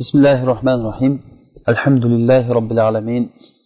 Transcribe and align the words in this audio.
بسم 0.00 0.17
الله 0.17 0.43
الرحمن 0.43 0.77
الرحيم 0.81 1.13
الحمد 1.73 2.05
لله 2.05 2.43
رب 2.57 2.71
العالمين 2.71 3.23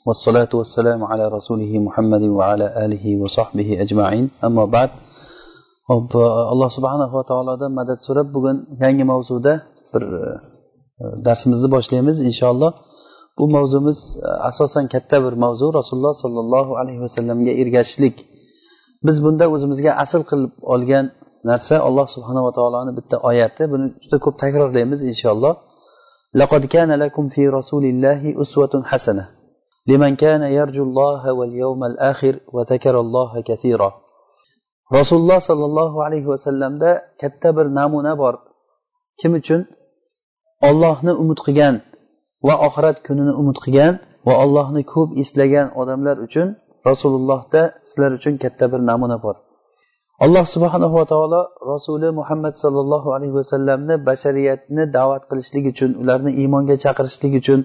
والصلاة 0.07 0.49
والسلام 0.59 1.03
على 1.03 1.27
رسوله 1.37 1.71
محمد 1.87 2.21
وعلى 2.21 2.85
آله 2.85 3.05
وصحبه 3.21 3.81
أجمعين 3.83 4.25
أما 4.43 4.65
بعد 4.65 4.89
hop 5.89 6.15
alloh 6.53 6.69
subhanava 6.77 7.21
taolodan 7.29 7.71
madad 7.79 7.97
so'rab 8.07 8.27
bugun 8.35 8.57
yangi 8.83 9.03
mavzuda 9.11 9.53
bir 9.93 10.03
darsimizni 11.27 11.67
boshlaymiz 11.75 12.17
inshaalloh 12.29 12.71
bu 13.37 13.43
mavzumiz 13.55 13.97
asosan 14.49 14.85
katta 14.93 15.17
bir 15.25 15.33
mavzu 15.45 15.65
rasululloh 15.79 16.15
sollallohu 16.23 16.71
alayhi 16.81 17.01
vasallamga 17.05 17.51
ergashishlik 17.61 18.15
biz 19.07 19.17
bunda 19.25 19.45
o'zimizga 19.55 19.91
asl 20.03 20.21
qilib 20.29 20.53
olgan 20.73 21.05
narsa 21.49 21.75
alloh 21.87 22.05
subhanava 22.15 22.49
taoloni 22.57 22.91
bitta 22.99 23.15
oyati 23.29 23.63
buni 23.73 23.85
juda 24.03 24.17
ko'p 24.25 24.35
takrorlaymiz 24.43 24.99
inshaalloh 25.11 25.55
لقد 26.34 26.64
كان 26.64 26.90
لكم 26.92 27.28
في 27.28 27.48
رسول 27.48 27.84
الله 27.84 28.42
أسوة 28.42 28.82
حسنة 28.84 29.28
لمن 29.86 30.16
كان 30.16 30.42
يرجو 30.42 30.82
الله 30.82 31.32
واليوم 31.32 31.84
الآخر 31.84 32.34
وذكر 32.54 33.00
الله 33.00 33.42
كثيرا 33.42 33.90
rasululloh 34.90 35.38
sollallohu 35.50 36.02
alayhi 36.06 36.26
vasallamda 36.26 36.90
katta 37.20 37.48
bir 37.56 37.66
namuna 37.78 38.12
bor 38.22 38.34
kim 39.20 39.32
uchun 39.40 39.60
ollohni 40.68 41.12
umid 41.22 41.38
qilgan 41.46 41.74
va 42.46 42.54
oxirat 42.66 42.96
kunini 43.06 43.32
umid 43.40 43.58
qilgan 43.64 43.94
va 44.26 44.34
ollohni 44.44 44.82
ko'p 44.92 45.10
eslagan 45.22 45.66
odamlar 45.80 46.16
uchun 46.26 46.48
rasulullohda 46.88 47.62
sizlar 47.88 48.10
uchun 48.18 48.34
katta 48.42 48.64
bir 48.72 48.80
namuna 48.90 49.16
bor 49.24 49.36
Alloh 50.23 50.45
subhanava 50.55 51.03
taolo 51.11 51.41
rasuli 51.71 52.09
muhammad 52.19 52.53
sollallohu 52.63 53.09
alayhi 53.15 53.35
vasallamni 53.39 53.95
bashariyatni 54.09 54.83
da'vat 54.97 55.23
qilishlik 55.29 55.65
uchun 55.73 55.91
ularni 56.01 56.31
iymonga 56.41 56.75
chaqirishlik 56.83 57.33
uchun 57.41 57.59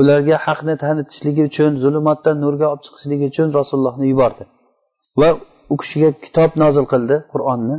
ularga 0.00 0.36
haqni 0.46 0.74
tanitishligi 0.84 1.42
uchun 1.50 1.70
zulmatdan 1.84 2.36
nurga 2.44 2.66
olib 2.72 2.82
chiqishligi 2.86 3.24
uchun 3.32 3.48
rasulullohni 3.58 4.06
yubordi. 4.12 4.44
Va 5.20 5.28
u 5.72 5.74
kishiga 5.80 6.10
kitob 6.24 6.50
nozil 6.62 6.86
qildi 6.92 7.16
qur'onni. 7.32 7.76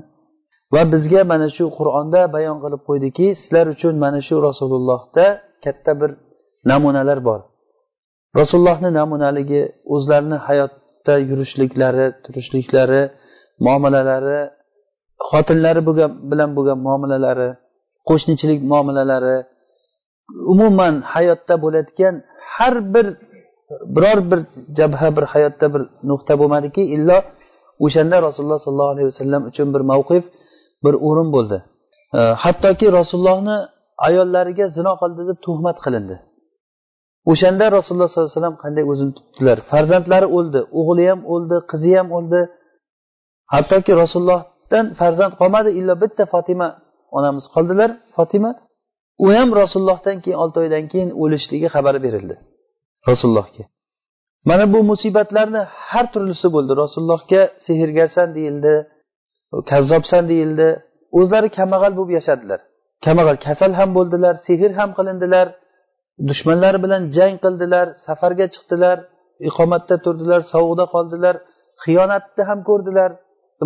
Va 0.73 0.81
bizga 0.93 1.21
mana 1.31 1.47
shu 1.55 1.65
qur'onda 1.77 2.21
bayon 2.35 2.57
qilib 2.63 2.81
qo'ydiki 2.89 3.25
sizlar 3.41 3.65
uchun 3.75 3.93
mana 4.03 4.19
shu 4.27 4.35
rasulullohda 4.47 5.25
katta 5.65 5.91
bir 6.01 6.11
namunalar 6.71 7.19
bor. 7.27 7.39
Rasulullohni 8.39 8.89
namunaligi 8.99 9.61
o'zlarini 9.93 10.37
hayotda 10.47 11.13
yurishliklari 11.29 12.05
turishliklari 12.23 13.01
muomalalari 13.65 14.39
xotinlari 15.29 15.81
bilan 16.31 16.49
bo'lgan 16.57 16.79
muomalalari 16.87 17.49
qo'shnichilik 18.09 18.59
muomalalari 18.71 19.37
umuman 20.53 20.93
hayotda 21.13 21.55
bo'layotgan 21.63 22.13
har 22.55 22.75
bir 22.93 23.07
biror 23.95 24.19
bir 24.31 24.39
jabha 24.77 25.07
bir 25.17 25.25
hayotda 25.33 25.67
bir 25.73 25.81
nuqta 26.09 26.33
bo'lmadiki 26.41 26.83
illo 26.95 27.17
o'shanda 27.85 28.17
rasululloh 28.27 28.59
sollallohu 28.65 28.93
alayhi 28.95 29.09
vasallam 29.11 29.41
uchun 29.49 29.67
bir 29.75 29.81
mavqif 29.91 30.23
bir 30.83 30.93
o'rin 31.07 31.29
bo'ldi. 31.35 31.57
Hattoki 32.43 32.87
rasulullohni 32.99 33.57
ayollariga 34.07 34.65
zino 34.77 34.93
qildi 35.01 35.21
deb 35.29 35.37
tuhmat 35.45 35.77
qilindi. 35.85 36.15
O'shanda 37.31 37.65
rasululloh 37.77 38.09
sollallohu 38.09 38.27
alayhi 38.29 38.39
vasallam 38.39 38.57
qanday 38.63 38.83
o'zini 38.91 39.11
tutdilar? 39.17 39.57
Farzandlari 39.71 40.27
o'ldi 40.37 40.59
o'g'li 40.79 41.03
ham 41.11 41.19
o'ldi 41.33 41.57
qizi 41.71 41.91
ham 41.99 42.09
o'ldi. 42.17 42.41
Hattoki 43.53 43.91
rasulullohdan 44.01 44.85
farzand 44.99 45.33
qolmadi 45.39 45.69
illo 45.79 45.93
bitta 46.03 46.23
fotima 46.33 46.67
onamiz 47.17 47.45
qoldilar. 47.55 47.89
Fotima 48.15 48.51
u 49.25 49.27
ham 49.37 49.49
rasulullohdan 49.61 50.17
keyin 50.23 50.37
olti 50.43 50.57
oydan 50.63 50.85
keyin 50.91 51.09
o'lishligi 51.23 51.67
xabari 51.75 51.99
berildi 52.05 52.35
rasulullohga. 53.09 53.63
Mana 54.49 54.65
bu 54.73 54.79
musibatlarni 54.91 55.61
har 55.89 56.05
turlisi 56.13 56.47
bo'ldi. 56.55 56.71
Rasulullohga 56.83 57.41
sehrgarsan 57.67 58.29
deyildi 58.37 58.73
kazzobsan 59.71 60.23
deyildi. 60.31 60.67
O'zlari 61.19 61.49
kambag'al 61.57 61.93
bo'lib 61.97 62.11
yashadilar. 62.19 62.59
Kambag'al 63.05 63.37
kasal 63.47 63.71
ham 63.79 63.89
bo'ldilar 63.97 64.33
sehr 64.47 64.71
ham 64.79 64.89
qilindilar 64.97 65.47
dushmanlari 66.29 66.79
bilan 66.85 67.01
jang 67.17 67.35
qildilar 67.43 67.87
safarga 68.05 68.45
chiqdilar 68.53 68.97
iqomatda 69.49 69.95
turdilar 70.05 70.41
sovuqda 70.53 70.85
qoldilar 70.95 71.35
xiyonatni 71.83 72.43
ham 72.49 72.59
ko'rdilar. 72.69 73.11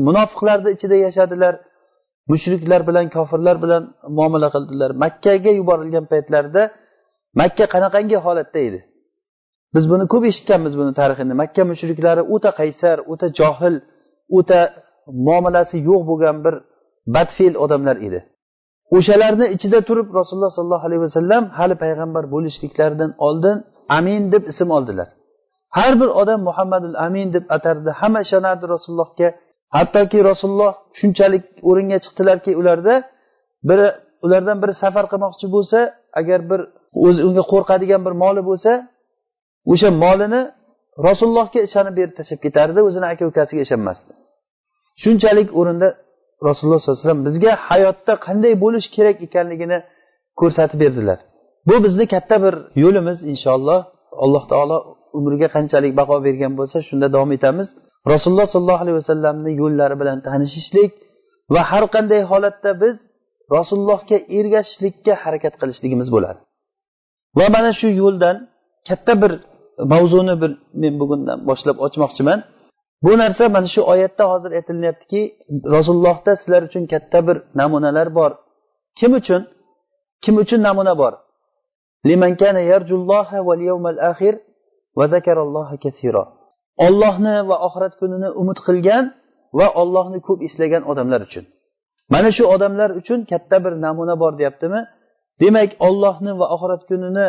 Munofiqlarni 0.08 0.69
ichida 0.75 0.96
yashadilar 1.06 1.53
mushriklar 2.31 2.81
bilan 2.90 3.06
kofirlar 3.16 3.56
bilan 3.63 3.84
muomala 4.18 4.47
qildilar. 4.56 4.90
Makkaga 5.03 5.52
yuborilgan 5.59 6.06
paytlarida 6.12 6.63
makka 7.41 7.66
qanaqangi 7.74 8.18
holatda 8.25 8.59
edi? 8.68 8.80
Biz 9.75 9.84
buni 9.91 10.06
ko'p 10.13 10.24
eshitganmiz 10.31 10.74
buni 10.80 10.91
tarixini. 11.00 11.34
Makka 11.41 11.63
mushriklari 11.72 12.22
o'ta 12.35 12.52
qaysar 12.59 12.97
o'ta 13.12 13.28
johil 13.40 13.75
o'ta 14.38 14.59
muomalasi 15.28 15.78
yo'q 15.90 16.02
bo'lgan 16.09 16.38
bir 16.46 16.56
badfe'l 17.16 17.56
odamlar 17.64 17.97
edi. 18.08 18.19
O'shalarni 18.97 19.46
ichida 19.56 19.79
turib 19.90 20.08
rasululloh 20.19 20.52
sollallohu 20.58 20.85
alayhi 20.90 21.03
vasallam 21.08 21.44
hali 21.58 21.75
payg'ambar 21.84 22.24
bo'lishliklaridan 22.34 23.12
oldin 23.28 23.58
amin 23.97 24.22
deb 24.34 24.44
ism 24.52 24.69
oldilar. 24.78 25.08
Har 25.78 25.94
bir 26.02 26.09
odam 26.22 26.40
muhammadul 26.50 26.96
amin 27.08 27.28
deb 27.35 27.46
atardi. 27.56 27.90
Hamma 28.00 28.19
ishonardi 28.25 28.66
rasulullohga. 28.74 29.29
Hattoki 29.75 30.19
rasululloh 30.29 30.73
shunchalik 31.00 31.44
o'ringa 31.69 31.97
chiqdilarki 32.05 32.51
ularda 32.61 32.95
biri 33.69 33.88
ulardan 34.25 34.57
biri 34.63 34.73
safar 34.83 35.05
qilmoqchi 35.11 35.47
bo'lsa 35.55 35.79
agar 36.19 36.39
bir 36.50 36.61
o'zi 37.05 37.22
unga 37.28 37.44
qo'rqadigan 37.51 38.01
bir 38.07 38.13
moli 38.23 38.41
bo'lsa 38.50 38.72
o'sha 39.72 39.89
molini 40.03 40.41
rasulullohga 41.07 41.59
ishonib 41.67 41.94
berib 42.00 42.13
tashlab 42.19 42.39
ketardi 42.45 42.79
o'zini 42.88 43.07
aka 43.13 43.23
ukasiga 43.31 43.61
ishonmasdi. 43.67 44.11
Shunchalik 45.03 45.50
o'rinda 45.59 45.88
rasululloh 46.47 46.79
sollallohu 46.81 46.99
alayhi 46.99 47.07
vasallam 47.07 47.23
bizga 47.28 47.51
hayotda 47.67 48.13
qanday 48.28 48.53
bo'lish 48.63 48.88
kerak 48.95 49.17
ekanligini 49.28 49.78
ko'rsatib 50.39 50.79
berdilar. 50.84 51.19
Bu 51.67 51.75
bizni 51.85 52.05
katta 52.13 52.35
bir 52.45 52.55
yo'limiz 52.84 53.19
inshaalloh. 53.31 53.79
Alloh 54.23 54.44
taolo 54.51 54.78
umriga 55.17 55.47
qanchalik 55.55 55.91
baho 55.99 56.16
bergan 56.28 56.53
bo'lsa 56.59 56.78
shunda 56.89 57.07
davom 57.16 57.31
etamiz. 57.38 57.67
Rasululloh 58.13 58.47
sollallohu 58.53 58.81
alayhi 58.84 58.97
vasallamni 59.01 59.51
yo'llari 59.62 59.95
bilan 60.01 60.18
tanishishlik 60.28 60.91
va 61.53 61.62
har 61.72 61.84
qanday 61.95 62.22
holatda 62.31 62.72
biz 62.84 62.95
rasulullohga 63.57 64.18
ergashishlikka 64.38 65.13
harakat 65.23 65.53
qilishligimiz 65.62 66.07
bo'ladi. 66.16 66.40
Va 67.38 67.46
mana 67.56 67.72
shu 67.79 67.88
yo'ldan 68.01 68.35
katta 68.88 69.13
bir 69.22 69.31
mavzuni 69.94 70.35
bir 70.41 70.51
men 70.81 70.94
bugundan 71.01 71.40
boshlab 71.50 71.78
ochmoqchiman. 71.85 72.40
Bu 73.06 73.12
narsa 73.22 73.44
mana 73.56 73.67
shu 73.73 73.81
oyatda 73.94 74.23
hozir 74.31 74.51
aytilyaptiki 74.57 75.22
rasulullohda 75.75 76.31
sizlar 76.40 76.62
uchun 76.69 76.84
katta 76.94 77.19
bir 77.28 77.38
namunalar 77.59 78.07
bor. 78.19 78.31
Kim 79.00 79.12
uchun? 79.19 79.41
Kim 80.23 80.35
uchun 80.44 80.59
namuna 80.67 80.94
bor? 81.01 81.13
Ollohni 86.86 87.36
va 87.50 87.58
oxirat 87.68 87.94
kunini 88.02 88.30
umid 88.42 88.60
qilgan 88.68 89.04
va 89.60 89.68
ollohni 89.82 90.20
ko'p 90.28 90.40
eslagan 90.48 90.84
odamlar 90.92 91.22
uchun. 91.28 91.46
Mana 92.14 92.30
shu 92.38 92.44
odamlar 92.56 92.90
uchun 93.00 93.20
katta 93.32 93.58
bir 93.66 93.74
namuna 93.86 94.16
bor 94.22 94.34
deyaptimi? 94.40 94.82
Demak 95.42 95.72
ollohni 95.88 96.32
va 96.40 96.46
oxirat 96.56 96.82
kunini 96.90 97.28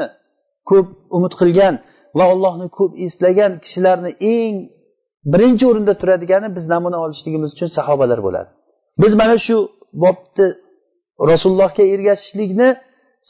ko'p 0.70 0.88
umid 1.16 1.32
qilgan 1.40 1.74
va 2.18 2.24
ollohni 2.32 2.66
ko'p 2.78 2.92
eslagan 3.06 3.52
kishilarni 3.64 4.10
eng 4.34 4.54
birinchi 5.32 5.64
o'rinda 5.70 5.94
turadigani 6.00 6.48
biz 6.56 6.64
namuna 6.74 6.98
olishligimiz 7.04 7.50
uchun 7.56 7.70
sahobalar 7.78 8.20
bo'ladi. 8.26 8.50
Biz 9.02 9.12
mana 9.20 9.36
shu 9.46 9.56
bobni 10.04 10.46
rasulullohga 11.30 11.84
ergashishlikni 11.94 12.68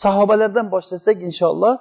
sahobalardan 0.03 0.67
boshlasak 0.75 1.17
inshaalloh 1.29 1.75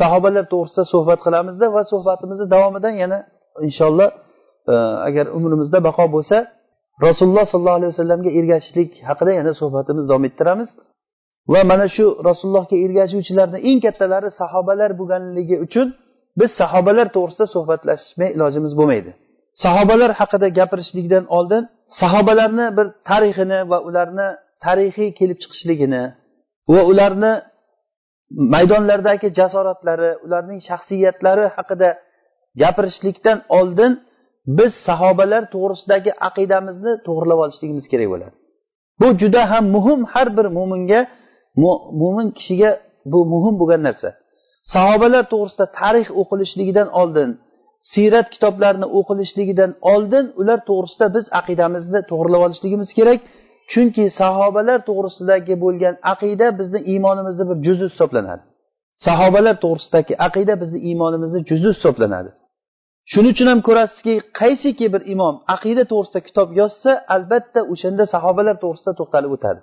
sahobalar 0.00 0.44
to'g'risida 0.52 0.84
suhbat 0.92 1.20
qilamizda 1.26 1.66
va 1.76 1.82
suhbatimizni 1.92 2.46
davomidan 2.54 2.94
yana 3.02 3.18
inshaalloh 3.66 4.08
e, 4.72 4.74
agar 5.08 5.26
umrimizda 5.36 5.78
baqo 5.88 6.04
bo'lsa 6.14 6.36
rasululloh 7.06 7.44
sollallohu 7.52 7.78
alayhi 7.80 7.92
vasallamga 7.94 8.30
ergashishlik 8.38 8.90
haqida 9.08 9.32
yana 9.38 9.52
suhbatimizni 9.60 10.08
davom 10.10 10.24
ettiramiz. 10.30 10.70
Va 11.52 11.60
mana 11.70 11.86
shu 11.96 12.04
rasulullohga 12.28 12.76
ergashuvchilarni 12.84 13.58
eng 13.68 13.78
kattalari 13.86 14.28
sahobalar 14.40 14.90
bo'lganligi 15.00 15.56
uchun 15.66 15.86
biz 16.40 16.50
sahobalar 16.60 17.06
to'g'risida 17.16 17.46
suhbatlashmay 17.54 18.30
ilojimiz 18.36 18.72
bo'lmaydi. 18.78 19.10
Sahobalar 19.64 20.10
haqida 20.20 20.48
gapirishlikdan 20.58 21.24
oldin 21.38 21.62
sahobalarni 22.00 22.66
bir 22.78 22.86
tarixini 23.10 23.58
va 23.70 23.78
ularni 23.88 24.28
tarixiy 24.64 25.10
kelib 25.18 25.38
chiqishligini 25.42 26.02
va 26.74 26.82
ularni 26.90 27.32
maydonlardagi 28.54 29.28
jasoratlari 29.38 30.10
ularning 30.24 30.60
shaxsiyatlari 30.68 31.46
haqida 31.56 31.88
gapirishlikdan 32.62 33.38
oldin 33.58 33.92
biz 34.58 34.72
sahobalar 34.86 35.42
to'g'risidagi 35.54 36.10
aqidamizni 36.28 36.92
to'g'irlab 37.06 37.38
olishligimiz 37.44 37.86
kerak 37.92 38.08
bo'ladi. 38.12 38.34
Bu 39.00 39.08
juda 39.20 39.42
ham 39.50 39.64
muhim 39.76 40.00
har 40.12 40.28
bir 40.36 40.46
mo'minga 40.58 41.00
mo'min 42.00 42.28
kishiga 42.38 42.70
bu 43.12 43.18
muhim 43.32 43.54
bo'lgan 43.60 43.82
narsa. 43.88 44.08
Sahobalar 44.74 45.24
to'g'risida 45.32 45.66
tarix 45.80 46.06
o'qilishligidan 46.20 46.88
oldin 47.00 47.30
siyrat 47.92 48.26
kitoblarini 48.34 48.86
o'qilishligidan 48.98 49.70
oldin 49.92 50.24
ular 50.40 50.58
to'g'risida 50.68 51.06
biz 51.16 51.24
aqidamizni 51.40 52.00
to'g'irlab 52.10 52.42
olishligimiz 52.46 52.90
kerak. 52.98 53.20
Chunki 53.72 54.04
sahobalar 54.20 54.78
to'g'risidagi 54.88 55.54
bo'lgan 55.64 55.94
aqida 56.12 56.46
bizni 56.58 56.80
iymonimizni 56.92 57.44
bir 57.50 57.56
juzi 57.66 57.84
hisoblanadi. 57.92 58.42
Sahobalar 59.06 59.56
to'g'risidagi 59.64 60.14
aqida 60.26 60.54
bizni 60.62 60.78
iymonimizni 60.88 61.40
juzi 61.50 61.68
hisoblanadi. 61.76 62.30
Shuning 63.12 63.32
uchun 63.34 63.48
ham 63.52 63.60
ko'rasizki 63.68 64.14
qaysiki 64.40 64.86
bir 64.94 65.02
imom 65.14 65.34
aqida 65.54 65.82
to'g'risida 65.92 66.20
kitob 66.28 66.48
yozsa 66.60 66.90
albatta 67.14 67.60
o'shanda 67.72 68.04
sahobalar 68.14 68.56
to'g'risida 68.64 68.92
to'xtalib 69.00 69.32
o'tadi. 69.36 69.60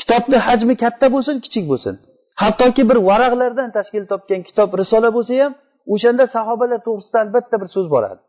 Kitobni 0.00 0.38
hajmi 0.46 0.74
katta 0.84 1.06
bo'lsin 1.14 1.36
kichik 1.44 1.64
bo'lsin. 1.70 1.94
Hattoki 2.42 2.82
bir 2.90 2.98
varaqlardan 3.08 3.68
tashkil 3.76 4.04
topgan 4.12 4.40
kitob 4.48 4.68
risola 4.80 5.08
bo'lsa 5.16 5.32
ham 5.42 5.52
o'shanda 5.94 6.24
sahobalar 6.36 6.80
to'g'risida 6.86 7.18
albatta 7.24 7.56
bir 7.62 7.68
so'z 7.74 7.86
boradi. 7.94 8.20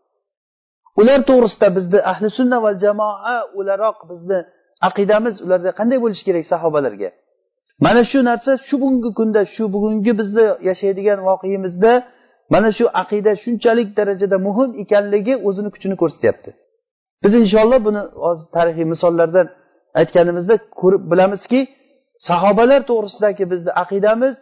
Ular 1.00 1.20
to'g'risida 1.30 1.68
bizni 1.78 2.00
ahli 2.12 2.30
sunna 2.38 2.58
va 2.66 2.72
jamoa 2.84 3.36
o'laroq 3.60 3.98
bizni 4.12 4.40
aqidamiz 4.88 5.36
ularda 5.46 5.72
qanday 5.80 5.98
bo'lishi 6.04 6.24
kerak 6.28 6.46
sahobalarga? 6.54 7.10
Mana 7.86 8.02
shu 8.12 8.20
narsa 8.30 8.52
shu 8.68 8.76
bugungi 8.82 9.12
kunda 9.20 9.42
shu 9.54 9.64
bugungi 9.74 10.12
bizni 10.20 10.46
yashaydigan 10.70 11.20
voqeimizda 11.30 11.92
mana 12.54 12.70
shu 12.78 12.86
aqida 13.02 13.32
shunchalik 13.44 13.90
darajada 14.00 14.38
muhim 14.48 14.70
ekanligi 14.84 15.34
o'zini 15.48 15.70
kuchini 15.76 15.96
ko'rsatyapti. 16.02 16.50
Biz 17.24 17.34
inshaalloh 17.44 17.80
buni 17.88 18.02
hozir 18.26 18.48
tarixiy 18.58 18.88
misollardan 18.94 19.48
aytganimizda 20.00 20.56
ko'rib 20.82 21.04
bilamizki 21.12 21.60
sahobalar 22.30 22.82
to'g'risidagi 22.90 23.44
bizni 23.52 23.72
aqidamiz 23.84 24.36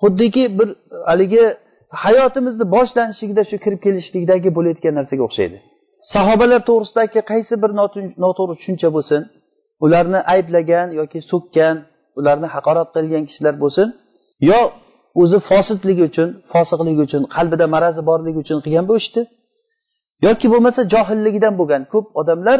xuddiki 0.00 0.44
bir 0.58 0.68
haligi 1.10 1.44
hayotimizni 2.04 2.64
boshlanishligida 2.74 3.42
shu 3.50 3.56
kirib 3.64 3.80
kelishlikdagi 3.86 4.48
bo'layotgan 4.56 4.94
narsaga 4.98 5.22
o'xshaydi. 5.28 5.56
Sahobalar 6.14 6.60
to'g'risidagi 6.68 7.20
qaysi 7.32 7.54
bir 7.62 7.70
noto'g'ri 8.24 8.54
tushuncha 8.60 8.88
bo'lsin 8.96 9.20
ularni 9.84 10.20
ayblagan 10.34 10.88
yoki 11.00 11.20
so'kkan 11.30 11.76
ularni 12.18 12.48
haqorat 12.54 12.88
qilgan 12.96 13.22
kishilar 13.28 13.54
bo'lsin 13.62 13.88
yo 14.50 14.60
o'zi 15.22 15.38
fosidligi 15.48 16.02
uchun 16.10 16.28
fosiqligi 16.52 17.00
uchun 17.08 17.22
qalbida 17.34 17.66
marazi 17.74 18.02
borligi 18.10 18.38
uchun 18.44 18.58
qilgan 18.64 18.86
bo'lishdi 18.90 19.20
yoki 20.26 20.46
bo'lmasa 20.52 20.80
johilligidan 20.94 21.54
bo'lgan. 21.60 21.82
Ko'p 21.92 22.06
odamlar 22.20 22.58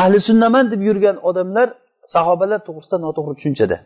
ahli 0.00 0.18
sunnaman 0.28 0.64
deb 0.72 0.80
yurgan 0.88 1.16
odamlar 1.28 1.68
sahobalar 2.14 2.60
to'g'risida 2.66 2.98
noto'g'ri 3.06 3.34
tushunchada. 3.38 3.76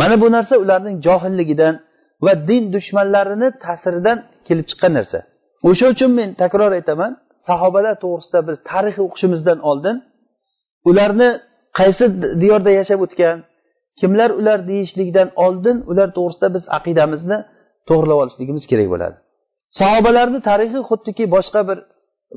Mana 0.00 0.14
bu 0.22 0.26
narsa 0.36 0.54
ularning 0.64 0.96
johilligidan 1.06 1.74
va 2.24 2.32
din 2.48 2.62
dushmanlarini 2.74 3.48
ta'siridan 3.64 4.18
kelib 4.46 4.66
chiqqan 4.70 4.92
narsa. 4.98 5.18
O'sha 5.68 5.86
uchun 5.94 6.10
men 6.18 6.28
takror 6.42 6.70
aytaman 6.78 7.12
sahobalar 7.48 7.94
to'g'risida 8.04 8.40
biz 8.48 8.56
tarixiy 8.70 9.04
o'qishimizdan 9.08 9.58
oldin 9.70 9.96
ularni 10.90 11.28
qaysi 11.78 12.04
diyorda 12.42 12.70
yashab 12.80 13.00
o'tgan 13.06 13.36
kimlar 14.00 14.30
ular 14.40 14.58
deyishlikdan 14.70 15.28
oldin 15.44 15.76
ular 15.90 16.08
to'g'risida 16.16 16.48
biz 16.56 16.64
aqidamizni 16.78 17.38
to'g'irlab 17.88 18.18
olishligimiz 18.22 18.64
kerak 18.70 18.88
bo'ladi. 18.94 19.16
Sahobalarni 19.78 20.40
tarixi 20.48 20.80
xuddiki 20.88 21.24
boshqa 21.34 21.60
bir 21.68 21.78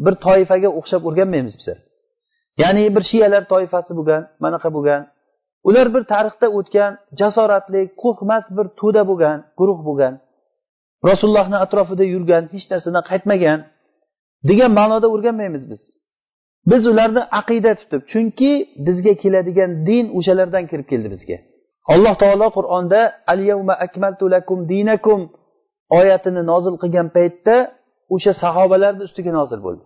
bir 0.05 0.13
toifaga 0.25 0.69
o'xshab 0.79 1.01
o'rganmaymiz 1.09 1.55
biz. 1.59 1.67
Ya'ni 2.61 2.83
bir 2.95 3.03
shiyalar 3.09 3.43
toifasi 3.53 3.91
bo'lgan 3.99 4.21
manaqa 4.45 4.69
bo'lgan. 4.75 5.01
Ular 5.69 5.87
bir 5.95 6.03
tarixda 6.13 6.47
o'tgan 6.57 6.91
jasoratli 7.19 7.81
qo'rqmas 8.01 8.45
bir 8.57 8.65
to'da 8.79 9.01
bo'lgan 9.09 9.37
guruh 9.59 9.79
bo'lgan. 9.87 10.13
Rasulullohni 11.09 11.57
atrofida 11.65 12.05
yurgan 12.13 12.43
hech 12.53 12.65
narsadan 12.71 13.03
qaytmagan 13.11 13.59
degan 14.49 14.71
ma'noda 14.79 15.07
o'rganmaymiz 15.15 15.63
biz. 15.71 15.81
Biz 16.71 16.81
ularni 16.91 17.21
aqida 17.39 17.71
tutib 17.79 18.01
chunki 18.11 18.51
bizga 18.87 19.13
keladigan 19.23 19.71
din 19.89 20.05
o'shalardan 20.17 20.63
kirib 20.71 20.87
keldi 20.91 21.09
bizga. 21.15 21.37
Alloh 21.93 22.13
taolo 22.21 22.47
qur'onda 22.57 23.01
al 23.33 23.39
yawma 23.51 23.73
akmaltu 23.85 24.25
lakum 24.35 24.59
dinakum 24.71 25.19
oyatini 25.99 26.41
nozil 26.51 26.75
qilgan 26.81 27.07
paytda 27.17 27.55
o'sha 28.15 28.31
sahobalarni 28.43 29.03
ustiga 29.07 29.31
nozil 29.39 29.59
bo'ldi. 29.67 29.83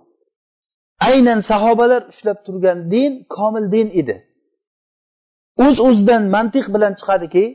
Aynan 1.10 1.40
sahobalar 1.52 2.02
ushlab 2.12 2.38
turgan 2.46 2.78
din 2.94 3.12
komil 3.36 3.66
din 3.76 3.88
edi. 4.02 4.16
O'z 5.66 5.76
uz 5.78 5.80
o'zidan 5.88 6.24
mantiq 6.36 6.66
bilan 6.76 6.94
chiqadiki 7.00 7.46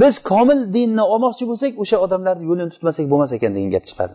biz 0.00 0.14
komil 0.30 0.60
dinni 0.76 1.04
olmoqchi 1.12 1.44
bo'lsak 1.50 1.72
o'sha 1.82 1.96
odamlarni 2.04 2.44
yo'lini 2.50 2.70
tutmasak 2.74 3.06
bo'lmas 3.12 3.30
ekan 3.36 3.50
degan 3.56 3.70
gap 3.76 3.84
chiqadi. 3.90 4.14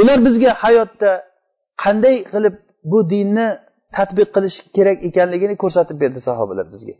Ular 0.00 0.18
bizga 0.26 0.50
hayotda 0.62 1.10
qanday 1.82 2.16
qilib 2.32 2.56
bu 2.90 2.98
dinni 3.12 3.48
tadbiq 3.96 4.28
qilish 4.36 4.56
kerak 4.76 4.98
ekanligini 5.08 5.54
ko'rsatib 5.62 5.96
berdi 6.02 6.20
sahobalar 6.28 6.66
bizga. 6.74 6.94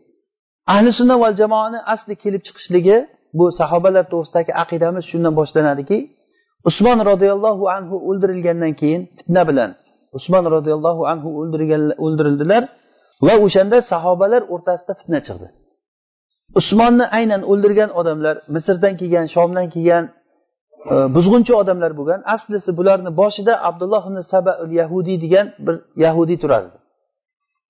Ahli 0.73 0.91
sunna 0.99 1.17
val 1.23 1.35
jamoani 1.41 1.79
asli 1.95 2.15
kelib 2.23 2.43
chiqishligi 2.47 2.97
bu 3.39 3.45
sahobalar 3.61 4.05
to'g'risidagi 4.13 4.53
aqidamiz 4.63 5.05
shundan 5.11 5.35
boshlanadiki 5.41 5.99
usmon 6.69 6.99
roziyallohu 7.11 7.65
anhu 7.77 7.97
o'ldirilgandan 8.09 8.73
keyin 8.81 9.03
fitna 9.19 9.43
bilan 9.51 9.71
usmon 10.19 10.45
roziyallohu 10.57 11.03
anhu 11.13 11.29
o'ldirildilar 12.05 12.63
va 13.27 13.35
o'shanda 13.45 13.79
sahobalar 13.93 14.43
o'rtasida 14.55 14.93
fitna 15.01 15.21
chiqdi. 15.27 15.47
Usmonni 16.61 17.07
aynan 17.19 17.43
o'ldirgan 17.51 17.91
odamlar 18.01 18.37
misrdan 18.55 18.95
kelgan 19.01 19.27
shomdan 19.35 19.67
kelgan 19.75 20.05
e, 20.93 20.95
buzg'unchi 21.15 21.53
odamlar 21.63 21.93
bo'lgan 21.99 22.21
aslisi 22.35 22.71
bularni 22.79 23.11
boshida 23.21 23.55
abdulloh 23.69 24.03
ibn 24.09 24.19
saba 24.33 24.53
yahudiy 24.81 25.17
degan 25.25 25.47
bir 25.67 25.77
yahudiy 26.05 26.39
turardi. 26.43 26.77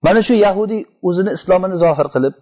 Mana 0.07 0.21
shu 0.27 0.35
yahudiy 0.47 0.83
o'zini 1.09 1.31
islomini 1.39 1.77
zohir 1.85 2.09
qilib 2.15 2.35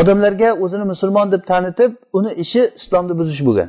odamlarga 0.00 0.50
o'zini 0.64 0.84
musulmon 0.92 1.26
deb 1.34 1.42
tanitib 1.50 1.92
uni 2.18 2.30
ishi 2.44 2.62
islomni 2.80 3.14
buzish 3.20 3.42
bo'lgan. 3.48 3.68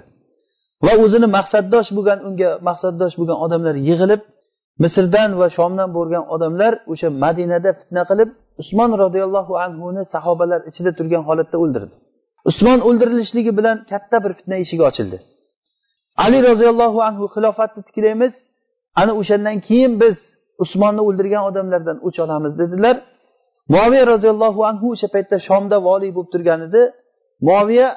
Va 0.86 0.94
o'zini 1.04 1.28
maqsaddosh 1.38 1.90
bo'lgan 1.98 2.20
unga 2.28 2.50
maqsaddosh 2.70 3.16
bo'lgan 3.20 3.38
odamlar 3.46 3.76
yig'ilib 3.90 4.22
misrdan 4.84 5.30
va 5.40 5.48
shomdan 5.58 5.90
bo'lgan 5.98 6.24
odamlar 6.36 6.74
o'sha 6.92 7.10
madinada 7.24 7.70
fitna 7.80 8.04
qilib 8.10 8.30
usmon 8.62 8.92
roziyallohu 9.04 9.54
anhuni 9.66 10.02
sahobalar 10.14 10.60
ichida 10.70 10.92
turgan 10.98 11.24
holatda 11.30 11.58
o'ldirdi. 11.64 11.94
Usmon 12.50 12.80
o'ldirilishligi 12.88 13.52
bilan 13.60 13.78
katta 13.92 14.18
bir 14.24 14.32
fitna 14.38 14.56
eshigi 14.64 14.84
ochildi. 14.90 15.18
Ali 16.26 16.40
roziyallohu 16.50 17.00
anhu 17.10 17.26
xilofatni 17.36 17.82
tiklaymiz 17.88 18.34
ana 19.02 19.12
o'shandan 19.22 19.58
keyin 19.68 19.94
biz 20.04 20.18
usmonni 20.64 21.02
o'ldirgan 21.08 21.44
odamlardan 21.50 21.98
o'ch 22.08 22.18
olamiz 22.26 22.54
dedilar. 22.62 22.96
Muaviya 23.74 24.04
roziyallohu 24.14 24.62
anhu 24.70 24.86
o'sha 24.94 25.08
paytda 25.16 25.38
shomda 25.48 25.78
voliy 25.88 26.12
bo'lib 26.16 26.30
turgan 26.34 26.60
edi. 26.68 26.82
Muaviya 27.48 27.88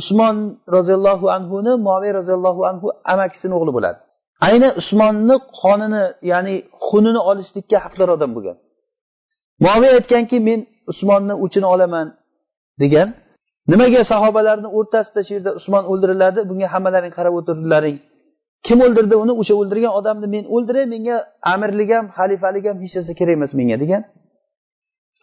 usmon 0.00 0.36
roziyallohu 0.76 1.26
anhuni 1.36 1.72
muaviya 1.86 2.14
roziyallohu 2.20 2.62
anhu 2.70 2.86
amakisini 3.12 3.54
o'g'li 3.58 3.72
bo'ladi. 3.76 3.98
Ayni 4.46 4.68
usmonni 4.80 5.36
qonini 5.60 6.02
ya'ni 6.32 6.54
xunini 6.86 7.20
olishlikka 7.30 7.76
haqdor 7.84 8.08
odam 8.16 8.30
bo'lgan. 8.36 8.56
Muaviya 9.64 9.92
aytganki 9.98 10.36
men 10.48 10.60
usmonni 10.92 11.34
o'chini 11.44 11.66
olaman 11.74 12.06
degan. 12.82 13.08
Nimaga 13.72 14.00
sahobalarni 14.12 14.68
o'rtasida 14.78 15.20
shu 15.26 15.32
yerda 15.36 15.50
usmon 15.58 15.84
o'ldiriladi? 15.92 16.40
Bunga 16.50 16.66
hammalaring 16.74 17.12
qarab 17.18 17.34
o'tirdilaring. 17.40 17.96
Kim 18.66 18.78
o'ldirdi 18.86 19.14
uni? 19.22 19.32
O'sha 19.40 19.54
o'ldirgan 19.60 19.92
odamni 19.98 20.26
men 20.34 20.44
o'ldiray 20.54 20.86
menga 20.94 21.16
amirlik 21.52 21.90
ham 21.96 22.06
xalifalik 22.18 22.64
ham 22.68 22.76
hech 22.82 22.94
narsa 22.96 23.12
kerak 23.20 23.34
emas 23.38 23.52
menga 23.60 23.76
degan. 23.84 24.02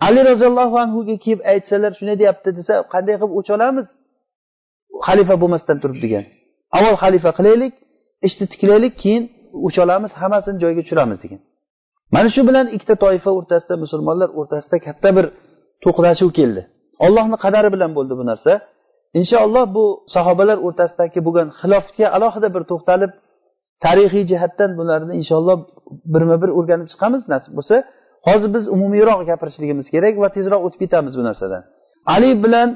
Ali 0.08 0.20
roziyallohu 0.30 0.76
anhuga 0.84 1.16
kelib 1.24 1.42
aytsalar 1.52 1.92
shunday 1.98 2.18
deyapti 2.22 2.50
desa 2.60 2.74
qanday 2.94 3.16
qilib 3.20 3.34
o'ch 3.40 3.50
olamiz 3.58 3.88
xalifa 5.06 5.36
bo'lmasdan 5.42 5.78
turib 5.82 6.00
degan. 6.06 6.24
Avval 6.78 6.96
xalifa 7.04 7.32
qilaylik 7.38 7.74
ishni 8.28 8.46
tiklaylik 8.54 8.94
keyin 9.04 9.24
o'ch 9.68 9.78
olamiz 9.86 10.12
hammasini 10.22 10.58
joyiga 10.64 10.82
tushiramiz 10.86 11.20
degan. 11.24 11.40
Mana 12.16 12.30
shu 12.36 12.42
bilan 12.50 12.66
ikkita 12.76 12.96
toifa 13.04 13.30
o'rtasida 13.38 13.76
musulmonlar 13.84 14.30
o'rtasida 14.40 14.78
katta 14.88 15.10
bir 15.18 15.26
to'qnashuv 15.84 16.30
keldi. 16.40 16.62
Ollohni 17.06 17.38
qadari 17.44 17.70
bilan 17.76 17.92
bo'ldi 17.98 18.14
bu 18.20 18.24
narsa. 18.32 18.52
Inshaalloh 19.20 19.66
bu 19.76 19.86
sahobalar 20.16 20.58
o'rtasidagi 20.68 21.20
bo'lgan 21.28 21.48
xilofga 21.60 22.08
alohida 22.16 22.48
bir 22.56 22.64
to'xtalib 22.72 23.12
tarixiy 23.86 24.24
jihatdan 24.32 24.72
bularni 24.80 25.14
inshaalloh 25.22 25.58
birma 26.14 26.36
bir 26.44 26.50
o'rganib 26.58 26.88
chiqamiz 26.92 27.22
nasib 27.34 27.52
bo'lsa. 27.58 27.76
Hozir 28.28 28.50
biz 28.56 28.64
umumiyroq 28.76 29.20
gapirishligimiz 29.30 29.88
kerak 29.94 30.14
va 30.24 30.28
tezroq 30.36 30.62
o'tib 30.68 30.80
ketamiz 30.84 31.14
bu 31.20 31.24
narsadan. 31.30 31.64
Ali 32.16 32.30
bilan 32.44 32.70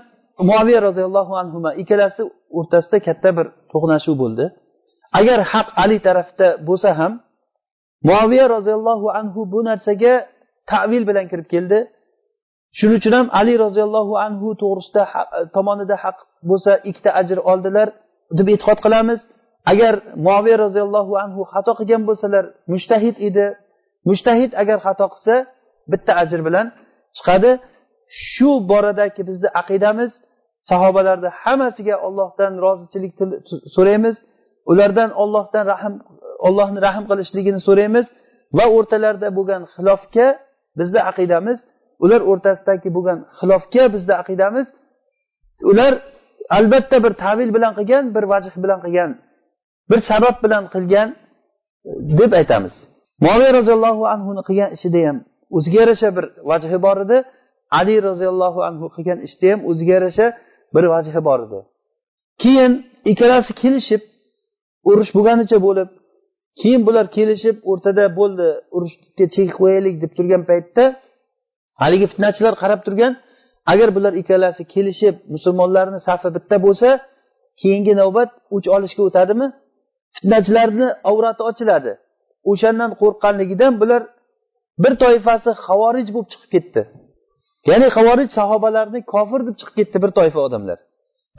muaviya 0.49 0.79
roziyallohu 0.87 1.33
anhu 1.41 1.57
ikkalasi 1.81 2.21
o'rtasida 2.57 2.97
katta 3.07 3.29
bir 3.37 3.45
to'qnashuv 3.71 4.15
bo'ldi. 4.23 4.45
Agar 5.19 5.39
haq 5.51 5.67
ali 5.83 5.97
tarafda 6.07 6.47
bo'lsa 6.67 6.89
ham 6.99 7.13
muaviya 8.09 8.45
roziyallohu 8.55 9.07
anhu 9.19 9.39
bu 9.53 9.59
narsaga 9.69 10.13
tavil 10.71 11.03
bilan 11.09 11.25
kirib 11.31 11.47
keldi. 11.53 11.79
Shuning 12.77 12.97
uchun 13.01 13.13
ham 13.17 13.27
ali 13.39 13.53
roziyallohu 13.65 14.13
anhu 14.25 14.47
to'g'risida 14.61 15.03
tomonida 15.55 15.95
haq 16.03 16.17
bo'lsa 16.49 16.71
ikkita 16.89 17.11
ajr 17.21 17.37
oldilar 17.51 17.87
deb 18.37 18.47
e'tiqod 18.53 18.79
qilamiz. 18.85 19.19
Agar 19.71 19.93
muaviya 20.25 20.57
roziyallohu 20.65 21.13
anhu 21.23 21.41
xato 21.53 21.71
qilgan 21.79 22.01
bo'lsalar 22.09 22.43
mushtahid 22.73 23.15
edi 23.27 23.45
mushtahid 24.09 24.51
agar 24.61 24.77
xato 24.85 25.05
qilsa 25.13 25.35
bitta 25.91 26.11
ajr 26.21 26.39
bilan 26.47 26.67
chiqadi. 27.17 27.51
Shu 28.29 28.49
boradagi 28.71 29.21
bizni 29.29 29.49
aqidamiz 29.61 30.11
sahobalarni 30.69 31.29
hammasiga 31.41 31.95
ollohdan 32.07 32.53
rozichilik 32.65 33.11
so'raymiz. 33.75 34.15
Ulardan 34.71 35.09
ollohdan 35.23 35.65
rahm 35.73 35.93
ollohni 36.47 36.79
rahm 36.87 37.03
qilishligini 37.09 37.59
so'raymiz 37.67 38.05
va 38.57 38.65
o'rtalarida 38.75 39.29
bo'lgan 39.37 39.63
xilofga 39.73 40.27
bizni 40.79 41.01
aqidamiz. 41.11 41.59
Ular 42.03 42.21
o'rtasidagi 42.31 42.89
bo'lgan 42.95 43.19
xilofga 43.39 43.83
bizni 43.95 44.13
aqidamiz. 44.21 44.67
Ular 45.71 45.93
albatta 46.57 46.97
bir 47.05 47.13
tavil 47.23 47.49
bilan 47.55 47.73
qilgan 47.79 48.05
bir 48.15 48.23
vajh 48.31 48.55
bilan 48.63 48.79
qilgan 48.85 49.11
bir 49.89 49.99
sabab 50.09 50.35
bilan 50.45 50.63
qilgan 50.73 51.09
deb 52.19 52.31
aytamiz. 52.39 52.75
Moviy 53.25 53.51
roziyallohu 53.57 54.03
anhuni 54.13 54.41
qilgan 54.47 54.69
ishida 54.77 55.01
ham 55.07 55.17
o'ziga 55.57 55.77
yarasha 55.83 56.09
bir 56.17 56.25
vajhi 56.49 56.77
bor 56.85 56.97
edi. 57.05 57.17
Ali 57.79 57.95
roziyallohu 58.07 58.59
anhu 58.69 58.85
qilgan 58.95 59.19
ishda 59.27 59.47
ham 59.51 59.59
o'ziga 59.69 59.93
yarasha 59.97 60.25
bir 60.75 60.83
vajhi 60.93 61.21
bor 61.27 61.39
edi. 61.45 61.59
Keyin 62.43 62.71
ikkalasi 63.11 63.51
kelishib 63.61 64.01
urush 64.89 65.11
bo'lganicha 65.17 65.57
bo'lib 65.67 65.89
keyin 66.59 66.81
bular 66.87 67.05
kelishib 67.17 67.55
o'rtada 67.71 68.05
bo'ldi 68.19 68.47
urushga 68.75 69.25
chek 69.35 69.49
qo'yaylik 69.59 69.95
deb 70.03 70.11
turgan 70.17 70.43
paytda 70.49 70.83
haligi 71.81 72.05
fitnachilar 72.11 72.53
qarab 72.61 72.81
turgan 72.85 73.13
agar 73.71 73.89
bular 73.95 74.13
ikkalasi 74.21 74.61
kelishib 74.73 75.15
musulmonlarni 75.33 75.99
safi 76.07 76.29
bitta 76.37 76.55
bo'lsa 76.65 76.89
keyingi 77.61 77.93
navbat 78.01 78.29
o'ch 78.55 78.67
olishga 78.75 79.01
o'tadimi? 79.09 79.47
Fitnachilarni 80.15 80.87
avrati 81.09 81.41
ochiladi. 81.49 81.91
O'shandan 82.51 82.91
qo'rqqanligidan 83.01 83.73
bular 83.81 84.01
bir 84.83 84.93
toifasi 85.03 85.49
havorij 85.65 86.07
bo'lib 86.15 86.29
chiqib 86.33 86.49
ketdi. 86.55 86.81
Ya'ni 87.69 87.87
havorij 87.95 88.29
sahobalarni 88.39 88.99
kofir 89.13 89.39
deb 89.47 89.55
chiqib 89.59 89.75
ketdi 89.79 89.97
bir 90.03 90.11
toifa 90.17 90.39
odamlar. 90.47 90.77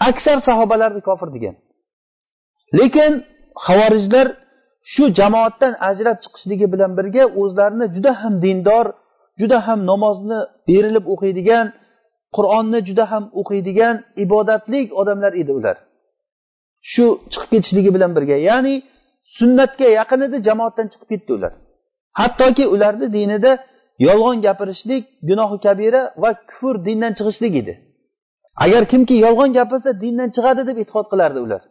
Aksar 0.08 0.38
sahobalarni 0.48 1.00
kofir 1.08 1.28
degan. 1.36 1.54
Lekin 2.78 3.12
havorijlar 3.66 4.26
shu 4.92 5.04
jamoatdan 5.18 5.72
ajrab 5.90 6.18
chiqishligi 6.24 6.66
bilan 6.72 6.90
birga 6.98 7.24
o'zlarini 7.40 7.86
juda 7.94 8.12
ham 8.20 8.34
dindor 8.44 8.86
juda 9.40 9.58
ham 9.66 9.78
namozni 9.90 10.40
berilib 10.68 11.04
o'qiydigan 11.12 11.66
qur'onni 12.36 12.80
juda 12.88 13.04
ham 13.12 13.24
o'qiydigan 13.40 13.94
ibodatlik 14.24 14.86
odamlar 15.00 15.32
edi 15.42 15.52
ular. 15.58 15.76
Shu 16.92 17.04
chiqib 17.32 17.50
ketishligi 17.52 17.90
bilan 17.96 18.10
birga. 18.16 18.36
Ya'ni 18.50 18.74
sunnatga 19.38 19.88
yaqin 19.98 20.20
edi 20.26 20.36
jamoatdan 20.48 20.86
chiqib 20.92 21.08
ketdi 21.12 21.30
ular. 21.38 21.52
Hattoki 22.20 22.64
ularni 22.74 23.06
dinida 23.16 23.52
yolg'on 24.06 24.38
gapirishlik 24.46 25.02
gunohi 25.28 25.58
kabira 25.66 26.02
va 26.22 26.30
kufr 26.50 26.76
dindan 26.86 27.12
chiqishlik 27.18 27.54
edi. 27.62 27.74
Agar 28.64 28.82
kimki 28.92 29.14
yolg'on 29.24 29.50
gapirsa 29.58 29.90
dindan 30.02 30.28
chiqadi 30.36 30.62
deb 30.68 30.76
e'tiqod 30.82 31.06
qilardi 31.12 31.40
ular. 31.46 31.62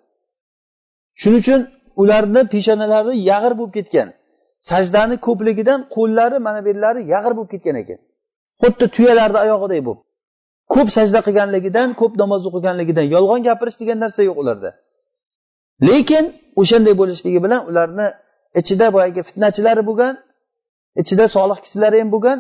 Shuning 1.22 1.42
uchun 1.44 1.62
ularni 2.02 2.42
peshonalari 2.54 3.14
yag'ir 3.32 3.54
bo'lib 3.60 3.74
ketgan 3.78 4.08
sajdani 4.70 5.16
ko'pligidan 5.26 5.80
qo'llari 5.96 6.38
mana 6.48 6.60
bu 6.64 6.68
yerlari 6.72 7.02
yag'ir 7.14 7.34
bo'lib 7.38 7.52
ketgan 7.54 7.76
ekan. 7.84 8.00
Xuddi 8.62 8.86
tuyalarni 8.96 9.40
oyog'iday 9.46 9.82
bo'lib 9.88 10.02
ko'p 10.74 10.88
sajda 10.98 11.20
qilganligidan 11.28 11.90
ko'p 12.02 12.14
namoz 12.22 12.42
o'qiganligidan 12.50 13.06
yolg'on 13.16 13.42
gapirish 13.48 13.78
degan 13.82 13.98
narsa 14.04 14.22
yo'q 14.30 14.38
ularda. 14.44 14.70
Lekin 15.90 16.26
o'shanday 16.62 16.96
bo'lishligi 17.02 17.40
bilan 17.46 17.62
ularni 17.70 18.08
ichida 18.60 18.88
boyagi 18.96 19.22
fitnachilari 19.28 19.84
bo'lgan 19.90 20.14
ichida 21.02 21.26
solih 21.36 21.58
kishilari 21.64 21.98
ham 22.02 22.10
bo'lgan 22.16 22.38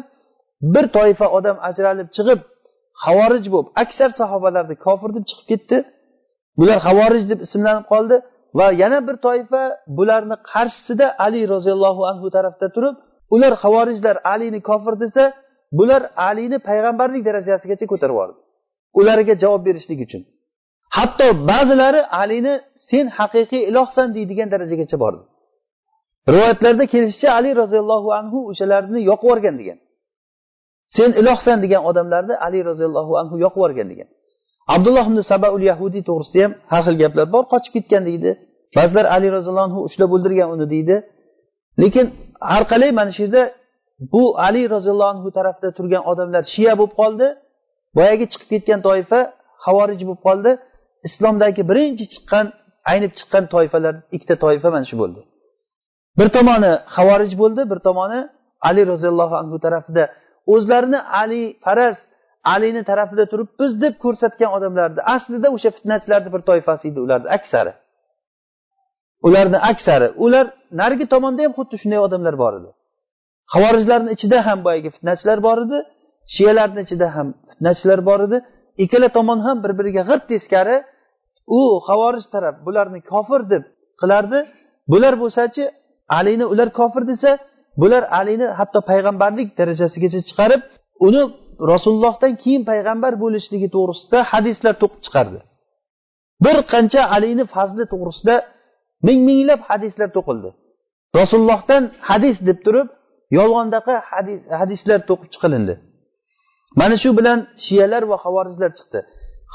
bir 0.73 0.85
toifa 0.97 1.27
odam 1.37 1.57
ajralib 1.69 2.07
chiqib 2.15 2.39
havorij 3.03 3.45
bo'lib 3.53 3.69
aksar 3.83 4.09
sahobalarni 4.19 4.75
kofir 4.85 5.09
deb 5.15 5.23
chiqib 5.29 5.47
ketdi. 5.51 5.77
Bular 6.59 6.79
havorij 6.87 7.23
deb 7.31 7.39
ismlanib 7.45 7.85
qoldi 7.93 8.15
va 8.57 8.67
yana 8.81 8.99
bir 9.07 9.15
toifa 9.27 9.61
bularni 9.97 10.35
qarshisida 10.51 11.07
ali 11.25 11.41
roziyallohu 11.53 12.01
anhu 12.11 12.27
tarafda 12.35 12.67
turib 12.75 12.95
ular 13.35 13.53
havorijlar 13.63 14.15
alini 14.33 14.59
kofir 14.69 14.93
desa 15.03 15.23
bular 15.79 16.01
alini 16.29 16.57
payg'ambarlik 16.69 17.21
darajasigacha 17.27 17.85
ko'tarib 17.91 18.15
yubordi 18.15 18.39
ularga 18.99 19.33
javob 19.43 19.61
berishlik 19.67 19.99
uchun. 20.05 20.21
Hatto 20.97 21.27
ba'zilari 21.49 22.01
alini 22.21 22.53
sen 22.89 23.05
haqiqiy 23.17 23.61
ilohsan 23.69 24.07
deydigan 24.15 24.47
darajagacha 24.53 24.97
bordi. 25.03 25.23
Rivoyatlarda 26.33 26.85
kelishicha 26.93 27.29
ali 27.37 27.49
roziyallohu 27.61 28.09
anhu 28.19 28.37
o'shalarni 28.51 28.99
yoqib 29.09 29.27
yuborgan 29.27 29.55
degan. 29.61 29.77
Sen 30.95 31.09
ilohsan 31.21 31.57
degan 31.63 31.81
odamlarni 31.89 32.35
ali 32.45 32.59
roziyallohu 32.69 33.13
anhu 33.21 33.35
yoqib 33.45 33.59
yuborgan 33.59 33.87
degan. 33.93 34.09
Abdulloh 34.75 35.05
ibn 35.11 35.19
sabaul 35.31 35.63
yahudiy 35.71 36.03
to'g'risida 36.09 36.41
ham 36.45 36.53
har 36.71 36.81
xil 36.87 36.95
gaplar 37.03 37.25
bor 37.35 37.43
qochib 37.53 37.71
ketgan 37.75 38.03
deydi. 38.09 38.29
Ba'zilar 38.77 39.05
ali 39.15 39.27
roziyallohu 39.35 39.67
anhu 39.69 39.79
ushlab 39.87 40.09
o'ldirgan 40.15 40.47
uni 40.55 40.65
deydi. 40.73 40.95
Lekin 41.81 42.05
har 42.51 42.63
qalay 42.71 42.89
mana 42.99 43.11
shu 43.15 43.21
yerda 43.25 43.43
bu 44.13 44.23
ali 44.47 44.61
roziyallohu 44.75 45.11
anhu 45.15 45.27
tarafida 45.37 45.69
turgan 45.77 46.03
odamlar 46.11 46.43
shiya 46.53 46.73
bo'lib 46.79 46.93
qoldi. 47.01 47.27
Boyagi 47.97 48.25
chiqib 48.31 48.47
ketgan 48.53 48.79
toifa 48.87 49.19
havorij 49.65 50.01
bo'lib 50.07 50.21
qoldi. 50.27 50.51
Islomdagi 51.07 51.61
birinchi 51.69 52.05
chiqqan 52.13 52.45
aynib 52.91 53.11
chiqqan 53.17 53.43
toifalar 53.53 53.95
ikkita 54.15 54.35
toifa 54.43 54.67
mana 54.75 54.85
shu 54.89 54.95
bo'ldi. 55.01 55.21
Bir 56.19 56.27
tomoni 56.37 56.71
havorij 56.95 57.33
bo'ldi 57.41 57.61
bir 57.71 57.79
tomoni 57.87 58.19
ali 58.69 58.81
roziyallohu 58.91 59.35
anhu 59.41 59.57
tarafida. 59.65 60.03
O'zlarini 60.53 60.99
ali 61.21 61.41
faraz 61.65 61.97
alini 62.53 62.83
tarafida 62.89 63.25
turibmiz 63.31 63.71
deb 63.83 63.93
ko'rsatgan 64.03 64.49
odamlarni 64.57 65.01
aslida 65.15 65.47
o'sha 65.55 65.69
fitnachilarni 65.77 66.29
bir 66.35 66.41
toifasi 66.49 66.83
edi 66.91 66.99
ularni 67.05 67.29
aksari. 67.37 67.73
Ularni 69.27 69.59
aksari 69.71 70.07
ular 70.25 70.45
narigi 70.81 71.05
tomonda 71.13 71.41
ham 71.45 71.53
xuddi 71.57 71.75
shunday 71.81 71.99
odamlar 72.07 72.35
bor 72.43 72.53
edi. 72.59 72.69
Havorijlarni 73.53 74.09
ichida 74.15 74.37
ham 74.47 74.59
boyagi 74.67 74.89
fitnachilar 74.95 75.39
bor 75.47 75.57
edi 75.65 75.77
shiyalarni 76.35 76.79
ichida 76.85 77.07
ham 77.15 77.27
fitnachilar 77.49 77.99
bor 78.09 78.19
edi. 78.27 78.37
Ikkala 78.83 79.07
tomon 79.17 79.39
ham 79.45 79.57
bir 79.63 79.71
biriga 79.79 80.03
g'irt 80.09 80.25
teskari 80.31 80.75
u 81.57 81.59
havorij 81.87 82.25
taraf 82.33 82.55
bularni 82.65 82.99
kofir 83.11 83.41
deb 83.53 83.63
qilardi. 84.01 84.39
Bular 84.91 85.13
bo'lsachi 85.23 85.63
alini 86.19 86.45
ular 86.53 86.69
kofir 86.79 87.03
desa 87.11 87.31
bular 87.81 88.03
alini 88.19 88.47
hatto 88.59 88.79
payg'ambarlik 88.89 89.49
darajasigacha 89.59 90.19
chiqarib 90.27 90.61
uni 91.07 91.21
rasulullohdan 91.71 92.33
keyin 92.43 92.63
payg'ambar 92.71 93.13
bo'lishligi 93.23 93.67
to'g'risida 93.75 94.19
hadislar 94.31 94.73
to'qib 94.81 95.01
chiqardi. 95.05 95.39
Bir 96.45 96.57
qancha 96.73 97.01
alini 97.15 97.45
fazli 97.55 97.83
to'g'risida 97.93 98.35
ming 99.07 99.19
minglab 99.29 99.61
hadislar 99.69 100.09
to'qildi. 100.17 100.49
Rasulullohdan 101.19 101.83
hadis 102.09 102.35
deb 102.47 102.59
turib 102.65 102.87
yolg'ondaqa 103.37 103.95
hadis, 104.11 104.39
hadislar 104.61 104.99
to'qib 105.09 105.29
chiqilindi. 105.33 105.73
Mana 106.79 106.95
shu 107.03 107.09
bilan 107.19 107.39
shiyalar 107.65 108.03
va 108.11 108.17
havorijlar 108.25 108.71
chiqdi. 108.77 108.99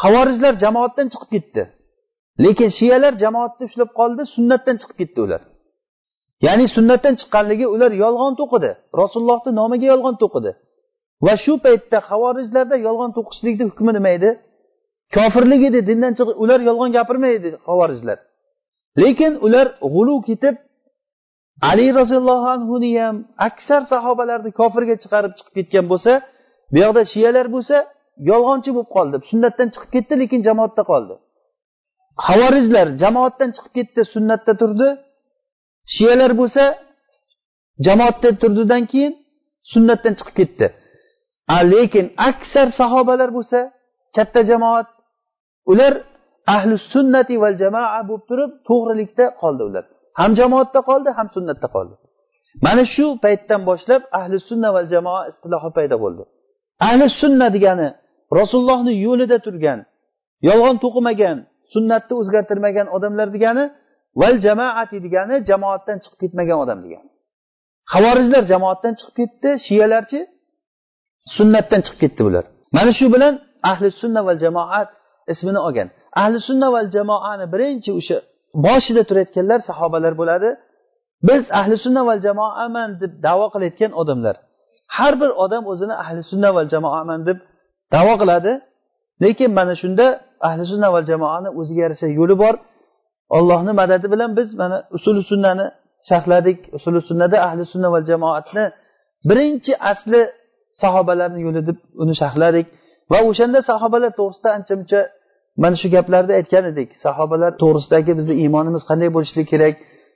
Havorijlar 0.02 0.52
jamoatdan 0.64 1.06
chiqib 1.12 1.30
ketdi. 1.34 1.62
Lekin 2.44 2.70
shiyalar 2.78 3.12
jamoatni 3.22 3.64
ushlab 3.68 3.90
qoldi 3.98 4.22
sunnatdan 4.34 4.76
chiqib 4.80 4.96
ketdi 5.00 5.20
ular. 5.26 5.42
Ya'ni 6.46 6.66
sunnatdan 6.76 7.14
chiqqanligi 7.20 7.66
ular 7.74 7.92
yolg'on 8.04 8.34
to'qidi. 8.40 8.70
Rasulullohni 9.00 9.50
nomiga 9.60 9.86
yolg'on 9.92 10.16
to'qidi. 10.22 10.50
Va 11.26 11.34
shu 11.44 11.52
paytda 11.64 11.98
havorijlarda 12.10 12.76
yolg'on 12.86 13.10
to'qishlikni 13.16 13.64
hukmi 13.70 13.92
nima 13.96 14.10
edi? 14.18 14.30
Kofirlik 15.16 15.62
edi 15.68 15.80
dindan 15.88 16.12
chiqib 16.18 16.36
ular 16.42 16.60
yolg'on 16.68 16.90
gapirmaydi 16.96 17.50
havorijlar 17.68 18.18
lekin 19.02 19.32
ular 19.46 19.66
g'ulu 19.94 20.22
ketib 20.28 20.56
ali 21.70 21.86
roziyallohu 21.98 22.46
anhuni 22.56 22.90
ham 23.00 23.16
aksar 23.48 23.82
sahobalarni 23.92 24.50
kofirga 24.60 24.96
chiqarib 25.02 25.32
chiqib 25.38 25.54
ketgan 25.58 25.86
bo'lsa 25.92 26.12
bu 26.72 26.78
yoqda 26.84 27.02
shiyalar 27.12 27.46
bo'lsa 27.54 27.76
yolg'onchi 28.30 28.70
bo'lib 28.76 28.90
qoldi. 28.96 29.16
Sunnatdan 29.30 29.68
chiqib 29.74 29.90
ketdi 29.94 30.14
lekin 30.22 30.40
jamoatda 30.48 30.82
qoldi. 30.92 31.14
Havorijlar 32.26 32.86
jamoatdan 33.02 33.50
chiqib 33.56 33.72
ketdi 33.78 34.00
sunnatda 34.14 34.52
turdi. 34.60 34.88
Shiyalar 35.94 36.32
bo'lsa 36.40 36.64
jamoatda 37.86 38.30
turdidan 38.40 38.82
keyin 38.92 39.12
sunnatdan 39.72 40.14
chiqib 40.18 40.34
ketdi. 40.40 40.66
A 41.54 41.56
lekin 41.72 42.06
aksar 42.28 42.68
sahobalar 42.80 43.30
bo'lsa 43.36 43.58
katta 44.16 44.40
jamoat 44.50 44.88
ular 45.72 45.92
ahli 46.56 46.74
sunnati 46.92 47.34
val 47.42 47.54
jamoa 47.62 48.00
bo'lib 48.08 48.24
turib 48.30 48.50
to'g'rilikda 48.68 49.24
qoldi 49.40 49.62
ular. 49.68 49.84
Ham 50.20 50.30
jamoatda 50.40 50.80
qoldi 50.90 51.10
ham 51.18 51.28
sunnatda 51.36 51.68
qoldi. 51.76 51.94
Mana 52.64 52.84
shu 52.94 53.04
paytdan 53.24 53.60
boshlab 53.70 54.02
ahli 54.20 54.36
sunna 54.48 54.68
val 54.76 54.86
jamoa 54.94 55.22
istilohi 55.30 55.70
paydo 55.78 55.96
bo'ldi. 56.04 56.22
Ahli 56.88 57.06
sunna 57.20 57.46
degani 57.56 57.88
rasulullohni 58.38 58.92
yo'lida 59.06 59.38
turgan 59.46 59.80
yolg'on 60.48 60.76
to'qimagan 60.84 61.36
sunnatni 61.74 62.14
o'zgartirmagan 62.20 62.86
odamlar 62.96 63.28
degani 63.36 63.64
val 64.20 64.36
jamoati 64.46 64.96
degani 65.06 65.34
jamoatdan 65.50 65.96
chiqib 66.02 66.18
ketmagan 66.22 66.58
odam 66.64 66.78
degani. 66.84 67.08
Havorijlar 67.92 68.42
jamoatdan 68.52 68.92
chiqib 68.98 69.14
ketdi 69.20 69.50
shiyalarchi 69.66 70.20
sunnatdan 71.36 71.80
chiqib 71.84 72.00
ketdi 72.04 72.20
bular. 72.26 72.44
Mana 72.76 72.90
shu 72.98 73.06
bilan 73.14 73.34
ahli 73.70 73.88
sunna 74.00 74.20
val 74.26 74.38
jamoat 74.44 74.88
ismini 75.32 75.60
olgan. 75.66 75.88
Ahli 76.22 76.38
sunna 76.48 76.68
val 76.74 76.88
jamoani 76.96 77.46
birinchi 77.54 77.90
o'sha 77.98 78.16
boshida 78.66 79.02
turayotganlar 79.08 79.60
sahobalar 79.68 80.12
bo'ladi. 80.20 80.50
Biz 81.28 81.42
ahli 81.60 81.76
sunna 81.84 82.02
val 82.08 82.20
jamoaman 82.26 82.90
deb 83.02 83.12
davo 83.26 83.46
qilayotgan 83.54 83.92
odamlar. 84.00 84.36
Har 84.96 85.14
bir 85.20 85.30
odam 85.44 85.62
o'zini 85.72 85.94
ahli 86.02 86.20
sunna 86.30 86.50
val 86.56 86.66
jamoaman 86.74 87.20
deb 87.28 87.38
davo 87.94 88.14
qiladi. 88.22 88.52
Lekin 89.24 89.50
mana 89.58 89.74
shunda 89.82 90.06
ahli 90.48 90.64
sunna 90.72 90.88
va 90.94 91.00
jamoani 91.10 91.48
o'ziga 91.60 91.80
yarasha 91.86 92.08
yo'li 92.18 92.34
bor. 92.42 92.54
Ollohni 93.36 93.72
madadi 93.80 94.06
bilan 94.14 94.30
biz 94.38 94.48
mana 94.60 94.76
usuli 94.96 95.22
sunnani 95.30 95.66
sharhladik. 96.08 96.58
Usuli 96.76 97.00
sunnada 97.08 97.36
ahli 97.48 97.62
sunna 97.72 97.88
va 97.94 98.00
jamoatni 98.10 98.64
birinchi 99.28 99.72
asli 99.92 100.20
sahobalarni 100.82 101.40
yo'li 101.46 101.60
deb 101.68 101.78
uni 102.02 102.14
sharhladik. 102.20 102.66
Va 103.12 103.18
o'shanda 103.30 103.60
sahobalar 103.70 104.12
to'g'risida 104.18 104.48
ancha 104.56 104.74
muncha 104.80 105.00
mana 105.62 105.76
shu 105.82 105.88
gaplarni 105.96 106.32
aytgan 106.40 106.64
edik. 106.72 106.88
Sahobalar 107.04 107.52
to'g'risidagi 107.62 108.12
bizni 108.18 108.34
iymonimiz 108.42 108.82
qanday 108.90 109.08
bo'lishligi 109.16 109.48
kerak? 109.54 109.74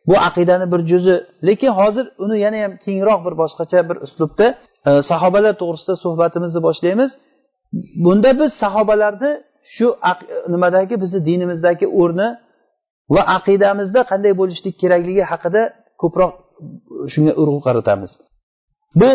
Bu 0.09 0.14
aqidani 0.28 0.66
bir 0.73 0.81
juzi 0.90 1.14
lekin 1.49 1.71
hozir 1.78 2.07
uni 2.25 2.37
yana 2.45 2.59
ham 2.64 2.73
kengroq 2.85 3.21
bir 3.26 3.35
boshqacha 3.43 3.78
bir 3.88 3.97
uslubda 4.07 4.47
e, 4.88 4.90
sahobalar 5.11 5.54
to'g'risida 5.62 5.95
suhbatimizni 6.04 6.61
boshlaymiz. 6.69 7.11
Bunda 8.04 8.31
biz 8.40 8.50
sahobalarni 8.62 9.33
shu 9.75 9.88
nimadagi 10.53 10.96
bizni 11.03 11.20
dinimizdagi 11.29 11.86
o'rni 12.01 12.27
va 13.13 13.22
aqidamizda 13.38 14.01
qanday 14.12 14.34
bo'lishlik 14.39 14.75
kerakligi 14.82 15.24
haqida 15.32 15.62
ko'proq 16.01 16.34
shunga 17.13 17.34
urg'u 17.41 17.60
qaratamiz 17.68 18.12
bu 19.01 19.12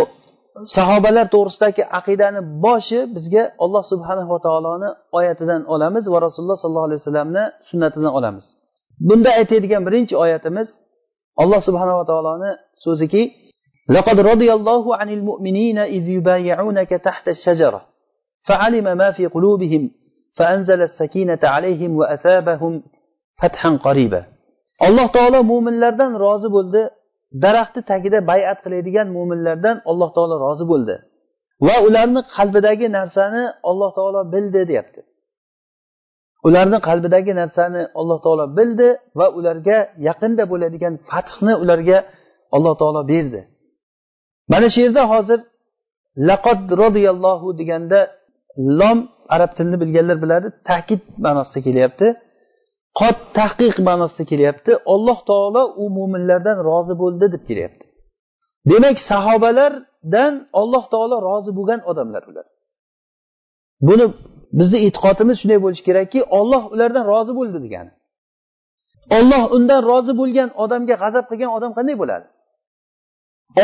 sahobalar 0.77 1.27
to'g'risidagi 1.35 1.83
aqidani 1.99 2.41
boshi 2.65 2.99
bizga 3.17 3.45
alloh 3.65 3.83
subhanava 3.93 4.37
taoloni 4.47 4.89
oyatidan 5.19 5.63
olamiz 5.75 6.05
va 6.13 6.19
rasululloh 6.27 6.59
sollallohu 6.63 6.87
alayhi 6.89 7.01
vasallamni 7.03 7.45
sunnatidan 7.71 8.13
olamiz 8.19 8.47
bunda 9.09 9.31
aytadigan 9.41 9.83
birinchi 9.89 10.15
oyatimiz 10.25 10.69
alloh 11.43 11.61
subhanava 11.69 12.03
taoloni 12.11 12.51
so'ziki 12.87 13.25
لقد 13.97 14.21
رضي 14.21 14.53
الله 14.53 14.85
عن 14.97 15.09
المؤمنين 15.09 15.79
إذ 15.79 16.09
يبايعونك 16.09 16.89
تحت 16.89 17.29
الشجرة 17.29 17.81
فعلم 18.49 18.87
ما 19.01 19.09
في 19.17 19.27
قلوبهم 19.27 19.91
فأنزل 20.37 20.83
السكينة 20.83 21.43
عليهم 21.55 21.97
وأثابهم 21.97 22.73
فتحا 23.41 23.71
قريبا 23.87 24.23
alloh 24.87 25.09
taolo 25.17 25.39
mo'minlardan 25.51 26.13
rozi 26.25 26.49
bo'ldi 26.57 26.83
daraxtni 27.45 27.83
tagida 27.91 28.19
bayat 28.31 28.59
qiladigan 28.65 29.07
mo'minlardan 29.17 29.77
alloh 29.91 30.11
taolo 30.17 30.35
rozi 30.47 30.65
bo'ldi 30.73 30.95
va 31.67 31.77
ularni 31.87 32.21
qalbidagi 32.37 32.87
narsani 32.99 33.43
alloh 33.71 33.91
taolo 33.99 34.21
bildi 34.35 34.61
deyapti 34.71 35.01
ularni 36.47 36.79
qalbidagi 36.89 37.33
narsani 37.41 37.83
alloh 38.01 38.19
taolo 38.25 38.45
bildi 38.59 38.89
va 39.19 39.27
ularga 39.39 39.79
yaqinda 40.09 40.45
bo'ladigan 40.53 40.95
fathni 41.11 41.55
ularga 41.63 41.99
alloh 42.57 42.75
taolo 42.81 43.01
berdi 43.13 43.41
mana 44.53 44.67
shu 44.73 44.79
yerda 44.85 45.03
hozir 45.13 45.41
laqod 46.29 46.61
roziyallohu 46.83 47.49
deganda 47.61 48.01
lom 48.80 49.00
arab 49.36 49.52
tilini 49.58 49.78
bilganlar 49.84 50.18
biladi. 50.24 50.48
Ta'kid 50.70 51.02
ma'nosida 51.26 51.60
kelyapti. 51.68 52.08
Qot 53.00 53.18
tahqiq 53.40 53.76
ma'nosida 53.90 54.24
kelyapti. 54.32 54.72
Alloh 54.94 55.20
taolo 55.30 55.64
u 55.82 55.84
mo'minlardan 55.98 56.58
rozi 56.70 56.94
bo'ldi 57.02 57.26
deb 57.34 57.44
kelyapti. 57.50 57.86
Demak 58.72 58.98
sahobalardan 59.10 60.34
alloh 60.62 60.84
taolo 60.94 61.16
rozi 61.30 61.52
bo'lgan 61.58 61.80
odamlar 61.92 62.24
ular. 62.30 62.46
Buni 63.88 64.06
bizni 64.60 64.78
e'tiqodimiz 64.86 65.36
shunday 65.42 65.60
bo'lishi 65.66 65.84
kerakki 65.90 66.20
olloh 66.40 66.64
ulardan 66.74 67.06
rozi 67.14 67.34
bo'ldi 67.40 67.58
degani. 67.66 67.92
Olloh 69.18 69.44
undan 69.56 69.82
rozi 69.92 70.14
bo'lgan 70.22 70.50
odamga 70.64 70.96
g'azab 71.04 71.26
qilgan 71.30 71.52
odam 71.58 71.72
qanday 71.78 71.96
bo'ladi? 72.02 72.28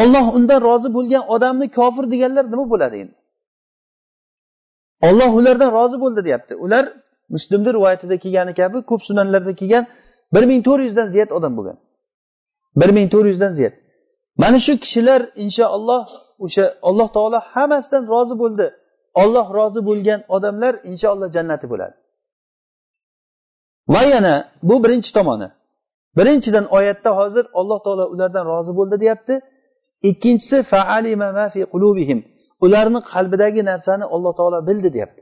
Olloh 0.02 0.26
undan 0.38 0.60
rozi 0.68 0.90
bo'lgan 0.98 1.24
odamni 1.36 1.68
kofir 1.78 2.06
deganlar 2.14 2.46
nima 2.54 2.66
bo'ladi 2.74 2.96
endi? 3.04 3.16
Olloh 5.02 5.32
ulardan 5.40 5.72
rozi 5.78 5.98
bo'ldi 6.04 6.22
deyapti. 6.28 6.54
Ular 6.56 6.86
muslimni 7.30 7.74
rivoyatida 7.74 8.16
kelgani 8.24 8.54
kabi 8.54 8.78
ko'p 8.90 9.02
sunanlarda 9.08 9.54
kelgan 9.60 9.86
bir 10.34 10.44
ming 10.50 10.62
to'rt 10.68 10.82
yuzdan 10.88 11.08
ziyod 11.14 11.32
odam 11.38 11.54
bo'lgan. 11.58 11.78
Bir 12.80 12.90
ming 12.98 13.08
to'rt 13.14 13.28
yuzdan 13.32 13.54
ziyod 13.58 13.74
mana 14.42 14.58
shu 14.66 14.74
kishilar 14.84 15.22
inshaalloh 15.44 16.04
o'sha 16.46 16.66
alloh 16.90 17.08
taolo 17.16 17.40
hammasidan 17.54 18.04
rozi 18.14 18.36
bo'ldi. 18.44 18.68
Olloh 19.22 19.48
rozi 19.58 19.82
bo'lgan 19.90 20.20
odamlar 20.36 20.74
inshaalloh 20.92 21.30
jannati 21.36 21.66
bo'ladi. 21.72 21.96
Va 23.94 24.04
yana 24.14 24.36
bu 24.70 24.76
birinchi 24.84 25.12
tomoni. 25.18 25.48
Birinchidan 26.18 26.66
oyatda 26.78 27.12
hozir 27.20 27.46
alloh 27.60 27.80
taolo 27.86 28.06
ulardan 28.14 28.46
rozi 28.52 28.72
bo'ldi 28.80 28.96
deyapti. 29.04 29.34
Ikkinchisi 30.10 30.58
ularni 32.66 33.00
qalbidagi 33.12 33.62
narsani 33.72 34.06
alloh 34.16 34.34
taolo 34.40 34.60
bildi 34.70 34.90
deyapti. 34.96 35.22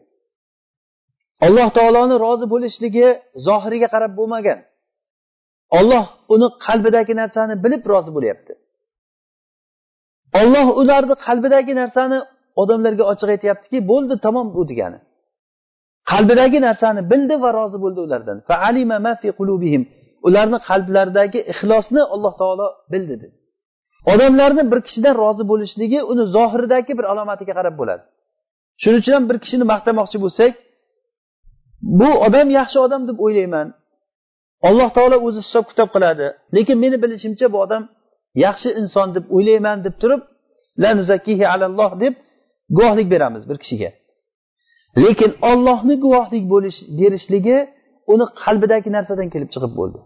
Alloh 1.45 1.67
taoloni 1.77 2.15
rozi 2.25 2.45
bo'lishligi 2.53 3.08
zohiriga 3.47 3.88
qarab 3.93 4.12
bo'lmagan. 4.19 4.60
Olloh 5.79 6.06
uni 6.34 6.47
qalbidagi 6.65 7.13
narsani 7.21 7.53
bilib 7.63 7.84
rozi 7.93 8.12
bo'lyapti. 8.15 8.53
Olloh 10.41 10.67
ularni 10.82 11.15
qalbidagi 11.25 11.73
narsani 11.82 12.17
odamlarga 12.62 13.03
ochiq 13.12 13.29
aytyaptiki 13.36 13.77
bo'ldi 13.91 14.15
tamom 14.25 14.47
bu 14.56 14.62
degani. 14.71 14.99
Qalbidagi 16.12 16.60
narsani 16.67 17.01
bildi 17.12 17.36
va 17.43 17.49
rozi 17.60 17.77
bo'ldi 17.84 17.99
ulardan. 18.08 18.38
Ularni 20.27 20.60
qalblaridagi 20.69 21.39
ixlosni 21.51 22.01
alloh 22.13 22.34
taolo 22.41 22.67
bildi 22.93 23.15
dedi. 23.23 23.27
Odamlarni 24.11 24.63
bir 24.71 24.79
kishidan 24.87 25.15
rozi 25.23 25.43
bo'lishligi 25.51 25.99
uni 26.11 26.23
zohiridagi 26.35 26.93
bir 26.99 27.05
alomatiga 27.11 27.53
qarab 27.59 27.75
bo'ladi. 27.81 28.03
Shuning 28.81 28.99
uchun 29.01 29.13
ham 29.17 29.25
bir 29.29 29.37
kishini 29.43 29.65
maqtamoqchi 29.73 30.17
bo'lsak 30.25 30.51
bu 31.99 32.09
odam 32.27 32.47
yaxshi 32.59 32.77
odam 32.85 33.01
deb 33.09 33.17
o'ylayman. 33.25 33.67
Alloh 34.67 34.89
taolo 34.97 35.17
o'zi 35.27 35.39
hisob 35.45 35.65
kitob 35.71 35.89
qiladi. 35.95 36.25
Lekin 36.55 36.77
meni 36.83 36.97
bilishimcha 37.03 37.47
bu 37.53 37.57
odam 37.65 37.83
yaxshi 38.45 38.69
inson 38.81 39.07
deb 39.15 39.25
o'ylayman 39.35 39.77
deb 39.85 39.95
turib 40.01 40.21
la 40.83 40.89
nuzakihi 40.99 41.45
alalloh 41.53 41.91
deb 42.03 42.13
guvohlik 42.77 43.07
beramiz 43.13 43.43
bir 43.49 43.57
kishiga. 43.63 43.89
Lekin 45.03 45.31
ollohni 45.51 45.95
guvohlik 46.05 46.43
bo'lish 46.53 46.77
berishligi 46.99 47.57
uni 48.13 48.25
qalbidagi 48.41 48.89
narsadan 48.97 49.27
kelib 49.33 49.49
chiqib 49.53 49.73
bo'ldi. 49.79 49.99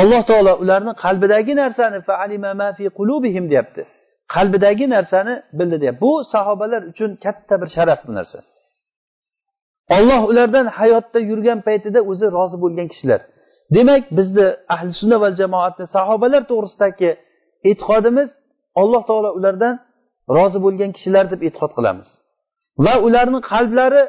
Alloh 0.00 0.22
taolo 0.30 0.52
ularni 0.62 0.92
qalbidagi 1.04 1.54
narsani 1.62 1.98
deyapti. 3.52 3.82
Qalbidagi 4.34 4.86
narsani 4.94 5.34
bildi 5.58 5.76
deyapti. 5.80 6.00
Bu 6.00 6.12
sahobalar 6.32 6.82
uchun 6.92 7.10
katta 7.24 7.54
bir 7.62 7.68
sharaf 7.76 8.00
bu 8.06 8.12
narsa. 8.18 8.38
Olloh 9.96 10.22
ulardan 10.30 10.66
hayotda 10.66 11.18
yurgan 11.30 11.60
paytida 11.66 12.00
o'zi 12.10 12.26
rozi 12.36 12.56
bo'lgan 12.64 12.88
kishilar. 12.92 13.20
Demak 13.74 14.02
bizni 14.18 14.46
ahli 14.74 14.92
sunna 15.00 15.16
va 15.22 15.28
jamoatni 15.40 15.86
sahobalar 15.96 16.42
to'g'risidagi 16.50 17.10
e'tiqodimiz 17.70 18.30
alloh 18.80 19.02
taolo 19.08 19.30
ulardan 19.38 19.74
rozi 20.36 20.58
bo'lgan 20.64 20.90
kishilar 20.96 21.24
deb 21.32 21.40
e'tiqod 21.46 21.72
qilamiz. 21.78 22.08
Va 22.84 22.94
ularni 23.06 23.40
qalblari 23.50 24.02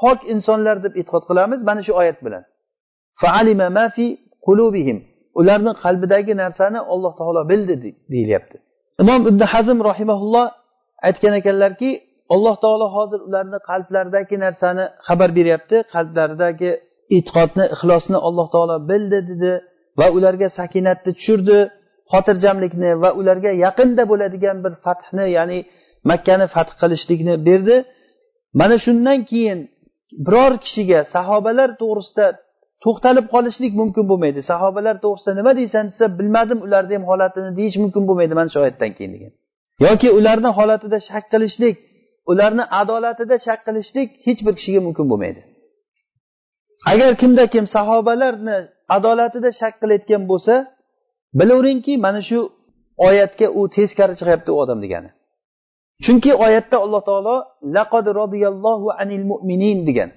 pok 0.00 0.18
insonlar 0.32 0.76
deb 0.84 0.94
e'tiqod 1.00 1.24
qilamiz 1.30 1.60
mana 1.68 1.80
shu 1.86 1.92
oyat 2.00 2.18
bilan. 2.26 2.42
Ularni 5.40 5.72
qalbidagi 5.82 6.32
narsani 6.42 6.80
alloh 6.92 7.12
taolo 7.20 7.42
bildi 7.50 7.74
deyilyapti 8.12 8.56
imom 9.02 9.20
ibn 9.30 9.42
hazm 9.52 9.78
rahimaulloh 9.90 10.46
aytgan 11.08 11.34
ekanlarki 11.40 11.90
alloh 12.34 12.54
taolo 12.64 12.86
hozir 12.96 13.20
ularni 13.28 13.58
qalblaridagi 13.70 14.36
narsani 14.44 14.84
xabar 15.06 15.30
beryapti 15.38 15.76
qalblaridagi 15.94 16.70
e'tiqodni 17.16 17.64
ixlosni 17.74 18.18
alloh 18.28 18.46
taolo 18.54 18.76
bildi 18.90 19.18
dedi 19.30 19.52
va 19.98 20.06
ularga 20.16 20.48
sakinatni 20.58 21.10
tushirdi 21.18 21.58
xotirjamlikni 22.12 22.90
va 23.02 23.10
ularga 23.20 23.50
yaqinda 23.64 24.02
bo'ladigan 24.10 24.56
bir 24.64 24.74
fathni 24.84 25.26
ya'ni 25.36 25.58
makkani 26.10 26.46
fath 26.54 26.72
qilishlikni 26.80 27.34
berdi. 27.48 27.76
Mana 28.60 28.76
shundan 28.84 29.18
keyin 29.30 29.58
biror 30.26 30.52
kishiga 30.64 31.00
sahobalar 31.14 31.68
to'g'risida 31.80 32.26
to'xtalib 32.84 33.26
qolishlik 33.34 33.72
mumkin 33.80 34.04
bo'lmaydi. 34.10 34.40
Sahobalar 34.50 34.96
to'g'risida 35.04 35.32
nima 35.40 35.52
deysan 35.60 35.84
desa 35.90 36.04
bilmadim 36.18 36.58
ularni 36.66 36.94
ham 36.96 37.04
holatini 37.10 37.50
deyish 37.58 37.76
mumkin 37.82 38.02
bo'lmaydi 38.08 38.34
mana 38.38 38.48
shu 38.52 38.58
oyatdan 38.64 38.90
keyin 38.96 39.12
degan. 39.16 39.32
Yoki 39.86 40.08
ularni 40.18 40.50
holatida 40.58 40.98
shak 41.08 41.24
qilishlik 41.32 41.76
ularni 42.30 42.64
adolatida 42.80 43.36
shak 43.46 43.60
qilishlik 43.66 44.08
hech 44.26 44.40
bir 44.46 44.54
kishiga 44.58 44.80
mumkin 44.86 45.06
bo'lmaydi. 45.10 45.40
Agar 46.92 47.10
kimda 47.20 47.44
kim 47.54 47.64
sahobalarni 47.76 48.56
adolatida 48.96 49.50
shak 49.60 49.74
qilayotgan 49.82 50.22
bo'lsa 50.30 50.54
bilaveringki 51.38 51.92
mana 52.04 52.20
shu 52.28 52.38
oyatga 53.08 53.46
u 53.58 53.60
teskari 53.76 54.14
chiqyapti 54.20 54.50
u 54.54 54.56
odam 54.62 54.78
degani. 54.84 55.10
Chunki 56.04 56.30
oyatda 56.44 56.76
alloh 56.84 57.02
taolo 57.08 57.36
laqad 57.76 58.06
roziyallohu 58.20 58.86
anil 59.02 59.24
mu'minin 59.30 59.78
degan. 59.88 60.10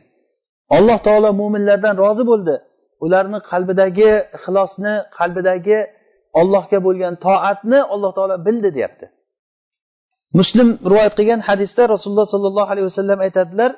alloh 0.77 0.97
taolo 1.07 1.29
mo'minlardan 1.41 1.95
rozi 2.03 2.23
bo'ldi. 2.31 2.55
Ularni 3.05 3.39
qalbidagi 3.51 4.11
ixlosni 4.37 4.93
qalbidagi 5.17 5.79
ollohga 6.39 6.79
bo'lgan 6.87 7.13
toatni 7.25 7.79
alloh 7.93 8.11
taolo 8.17 8.35
bildi 8.47 8.69
deyapti. 8.77 9.05
Muslim 10.39 10.67
rivoyat 10.89 11.13
qilgan 11.19 11.41
hadisda 11.47 11.83
rasululloh 11.93 12.27
sollallohu 12.33 12.69
alayhi 12.73 12.87
vasallam 12.91 13.19
aytadilar 13.25 13.71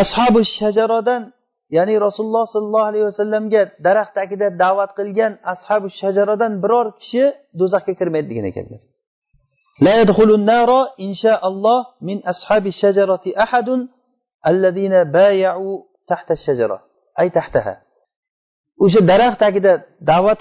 ashabi 0.00 0.40
shajarodan 0.58 1.22
ya'ni 1.76 1.94
rasululloh 2.06 2.44
sollallohu 2.54 2.88
alayhi 2.90 3.06
vasallamga 3.10 3.62
daraxt 3.86 4.14
tagida 4.18 4.46
da'vat 4.62 4.90
qilgan 4.98 5.32
ashabi 5.52 5.88
shajarodan 6.00 6.52
biror 6.62 6.86
kishi 7.00 7.24
do'zaxga 7.60 7.92
kirmaydi 8.00 8.26
degan 8.30 8.46
ekanlar 8.52 8.80
la 9.84 9.92
yadkhulun 10.00 10.42
naro 10.52 10.80
inshaalloh 11.06 11.80
min 12.08 12.18
ashabi 12.32 12.70
shajarati 12.82 13.30
ahadun 13.44 13.80
الشجرة 14.45 14.45
أحد 14.45 14.55
الذين 14.55 15.03
بايعوا 15.03 15.81
تحت 16.07 16.31
الشجرة 16.31 16.81
أي 17.19 17.29
تحتها 17.29 17.81
o'sha 18.79 19.07
daraxt 19.07 19.39
tagida 19.39 19.85
da'vat 20.01 20.39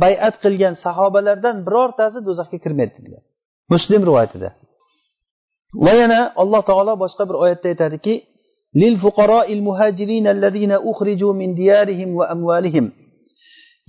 bayat 0.00 0.34
qilgan 0.42 0.74
sahobalardan 0.74 1.56
birortasi 1.66 2.18
do'zaxga 2.26 2.58
kirmaydi 2.58 2.92
dedilar 2.98 3.22
muslim 3.70 4.02
rivoyatida 4.06 4.52
va 5.74 5.92
yana 5.92 6.32
alloh 6.36 6.62
taolo 6.62 6.92
boshqa 6.96 7.28
bir 7.28 7.34
oyatda 7.34 7.68
aytadiki 7.68 8.22
للفقراء 8.82 9.52
المهاجرين 9.52 10.26
الذين 10.26 10.72
أخرجوا 10.72 11.32
من 11.32 11.54
ديارهم 11.54 12.16
وأموالهم 12.16 12.92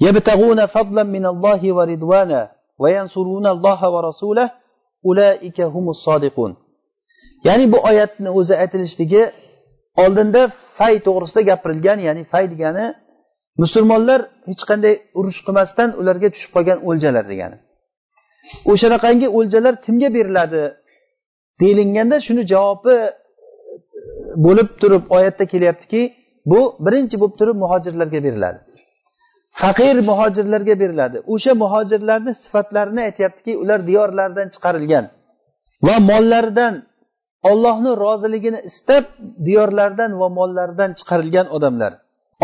يبتغون 0.02 0.66
فضلا 0.66 1.04
من 1.04 1.26
الله 1.26 1.74
ورضوانا 1.74 2.52
وينصرون 2.80 3.48
الله 3.48 3.90
ورسوله 3.90 4.52
أولئك 5.06 5.62
هم 5.62 5.90
الصادقون 5.90 6.56
ya'ni 7.44 7.72
bu 7.72 7.78
oyatni 7.84 8.30
o'zi 8.30 8.56
aytilishligi 8.56 9.32
oldinda 10.03 10.43
fay 10.79 10.95
to'g'risida 11.07 11.43
gapirilgan 11.51 11.99
ya'ni 12.07 12.23
fay 12.33 12.45
degani 12.53 12.87
musulmonlar 13.63 14.21
hech 14.49 14.63
qanday 14.71 14.95
urush 15.19 15.41
qilmasdan 15.47 15.89
ularga 16.01 16.29
tushib 16.35 16.51
qolgan 16.57 16.79
o'ljalar 16.89 17.25
degani. 17.33 17.57
O'shanaqangi 18.73 19.29
o'ljalar 19.39 19.75
kimga 19.85 20.09
beriladi 20.17 20.63
deyilganda 21.61 22.17
shuni 22.27 22.43
javobi 22.53 22.97
bo'lib 24.47 24.69
turib 24.81 25.05
oyatda 25.17 25.45
kelyaptiki 25.53 26.03
bu 26.51 26.61
birinchi 26.85 27.17
bo'lib 27.23 27.37
turib 27.41 27.57
muhojirlarga 27.65 28.21
beriladi. 28.27 28.59
Faqir 29.61 29.97
muhojirlarga 30.11 30.75
beriladi. 30.83 31.17
O'sha 31.33 31.53
muhojirlarni 31.63 32.33
sifatlarini 32.43 33.01
aytyaptiki 33.09 33.53
ular 33.63 33.81
diyorlaridan 33.89 34.49
chiqarilgan 34.55 35.05
va 35.87 35.95
mollaridan 36.11 36.75
ollohni 37.51 37.91
roziligini 38.05 38.61
istab 38.69 39.05
diyorlardan 39.47 40.13
va 40.21 40.29
mollaridan 40.39 40.91
chiqarilgan 40.99 41.47
odamlar. 41.57 41.93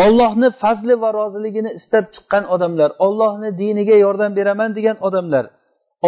Ollohni 0.05 0.49
fazli 0.63 0.95
va 1.03 1.11
roziligini 1.21 1.71
istab 1.79 2.05
chiqqan 2.15 2.45
odamlar. 2.55 2.91
Ollohni 3.07 3.51
diniga 3.63 3.97
yordam 4.05 4.33
beraman 4.39 4.71
degan 4.79 4.97
odamlar. 5.09 5.45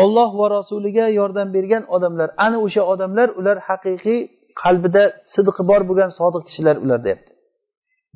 Olloh 0.02 0.30
va 0.40 0.46
rasuliga 0.56 1.06
yordam 1.18 1.48
bergan 1.56 1.84
odamlar. 1.96 2.28
Ana 2.44 2.58
o'sha 2.66 2.82
odamlar 2.92 3.28
ular 3.38 3.58
haqiqiy 3.68 4.20
qalbida 4.62 5.02
sidqi 5.34 5.62
bor 5.70 5.82
bo'lgan 5.88 6.10
sodiq 6.18 6.42
kishilar 6.48 6.76
ular 6.84 7.00
deyapti. 7.06 7.30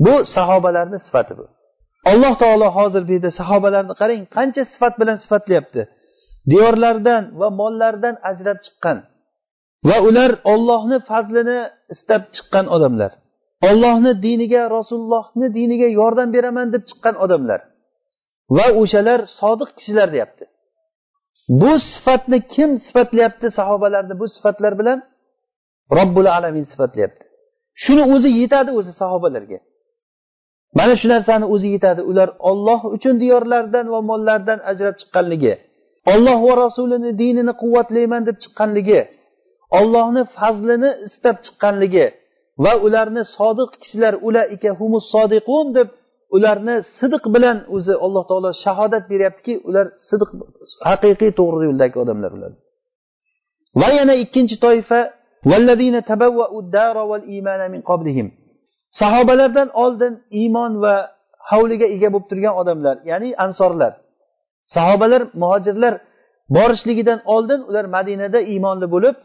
Bu 0.05 0.15
sahobalarni 0.35 0.99
sifati 1.07 1.35
bu. 1.39 1.45
Alloh 2.11 2.35
taolo 2.43 2.69
hozir 2.79 3.03
bu 3.09 3.13
yerda 3.17 3.31
sahobalarni 3.41 3.95
qarang 4.01 4.23
qancha 4.37 4.63
sifat 4.73 4.95
bilan 5.01 5.17
sifatlayapti. 5.25 5.83
Diyorlardan 6.53 7.23
va 7.41 7.49
mollaridan 7.61 8.15
ajrab 8.31 8.59
chiqqan. 8.67 8.99
Va 9.89 9.97
ular 10.09 10.31
ollohni 10.53 10.99
fazlini 11.11 11.59
istab 11.95 12.23
chiqqan 12.35 12.67
odamlar. 12.77 13.13
Ollohni 13.69 14.13
diniga 14.27 14.63
rasulullohni 14.77 15.47
diniga 15.59 15.89
yordam 16.01 16.29
beraman 16.37 16.67
deb 16.75 16.83
chiqqan 16.91 17.15
odamlar. 17.25 17.61
Va 18.57 18.67
o'shalar 18.81 19.21
sodiq 19.41 19.71
kishilar 19.79 20.09
deyapti. 20.15 20.45
Bu 21.61 21.73
sifatni 21.91 22.39
kim 22.55 22.71
sifatlayapti 22.87 23.47
sahobalarni 23.59 24.15
bu 24.21 24.27
sifatlar 24.35 24.73
bilan? 24.81 24.99
Robbul 25.99 26.27
alamin 26.37 26.65
sifatlayapti. 26.73 27.25
Shuni 27.83 28.03
o'zi 28.15 28.31
yetadi 28.41 28.71
o'zi 28.79 28.93
sahobalarga. 29.03 29.59
Mana 30.79 30.95
shu 31.01 31.07
narsani 31.15 31.47
o'zi 31.55 31.69
yetadi. 31.75 32.01
Ular 32.11 32.29
olloh 32.51 32.81
uchun 32.97 33.15
diyorlaridan 33.23 33.87
va 33.95 34.01
mollaridan 34.11 34.59
ajrab 34.71 34.95
chiqqanligi 35.01 35.55
olloh 36.13 36.39
va 36.47 36.53
rasulini 36.65 37.11
dinini 37.23 37.53
quvvatlayman 37.63 38.23
deb 38.29 38.37
chiqqanligi 38.43 39.01
ollohni 39.79 40.23
fazlini 40.37 40.91
istab 41.09 41.37
chiqqanligi 41.45 42.07
va 42.65 42.73
ularni 42.87 43.23
sodiq 43.37 43.71
kishilar 43.83 44.15
ulaika 44.29 44.71
humus 44.79 45.05
sodiqun 45.15 45.67
deb 45.79 45.89
ularni 46.37 46.77
sidiq 46.99 47.25
bilan 47.35 47.57
o'zi 47.77 47.95
alloh 48.07 48.25
taolo 48.31 48.51
shahodat 48.65 49.05
beryaptiki 49.13 49.55
ular 49.69 49.87
sidiq 50.09 50.31
haqiqiy 50.89 51.31
to'g'ri 51.39 51.65
yo'ldagi 51.69 51.97
odamlar 52.05 52.31
ular. 52.39 52.53
Va 53.81 53.89
yana 53.99 54.15
ikkinchi 54.25 54.57
toifa 54.67 55.01
sahobalardan 59.01 59.69
oldin 59.83 60.15
iymon 60.41 60.73
va 60.85 60.95
hovliga 61.51 61.87
ega 61.95 62.09
bo'lib 62.15 62.27
turgan 62.31 62.55
odamlar 62.61 62.97
ya'ni 63.11 63.29
ansorlar 63.45 63.93
sahobalar 64.75 65.23
muhojirlar 65.43 65.95
borishligidan 66.57 67.21
oldin 67.35 67.61
ular 67.69 67.85
madinada 67.97 68.41
iymonli 68.53 68.87
bo'lib 68.95 69.17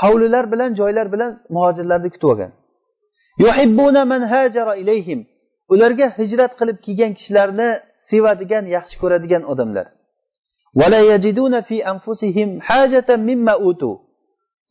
hovlilar 0.00 0.44
bilan 0.52 0.70
joylar 0.80 1.06
bilan 1.14 1.32
muhojirlarni 1.54 2.10
kutib 2.14 2.28
olgan. 2.32 2.52
Ularga 5.72 6.06
hijrat 6.18 6.52
qilib 6.58 6.78
kelgan 6.86 7.12
kishilarni 7.18 7.68
sevadigan 8.10 8.64
yaxshi 8.76 8.96
ko'radigan 9.02 9.42
odamlar. 9.52 9.86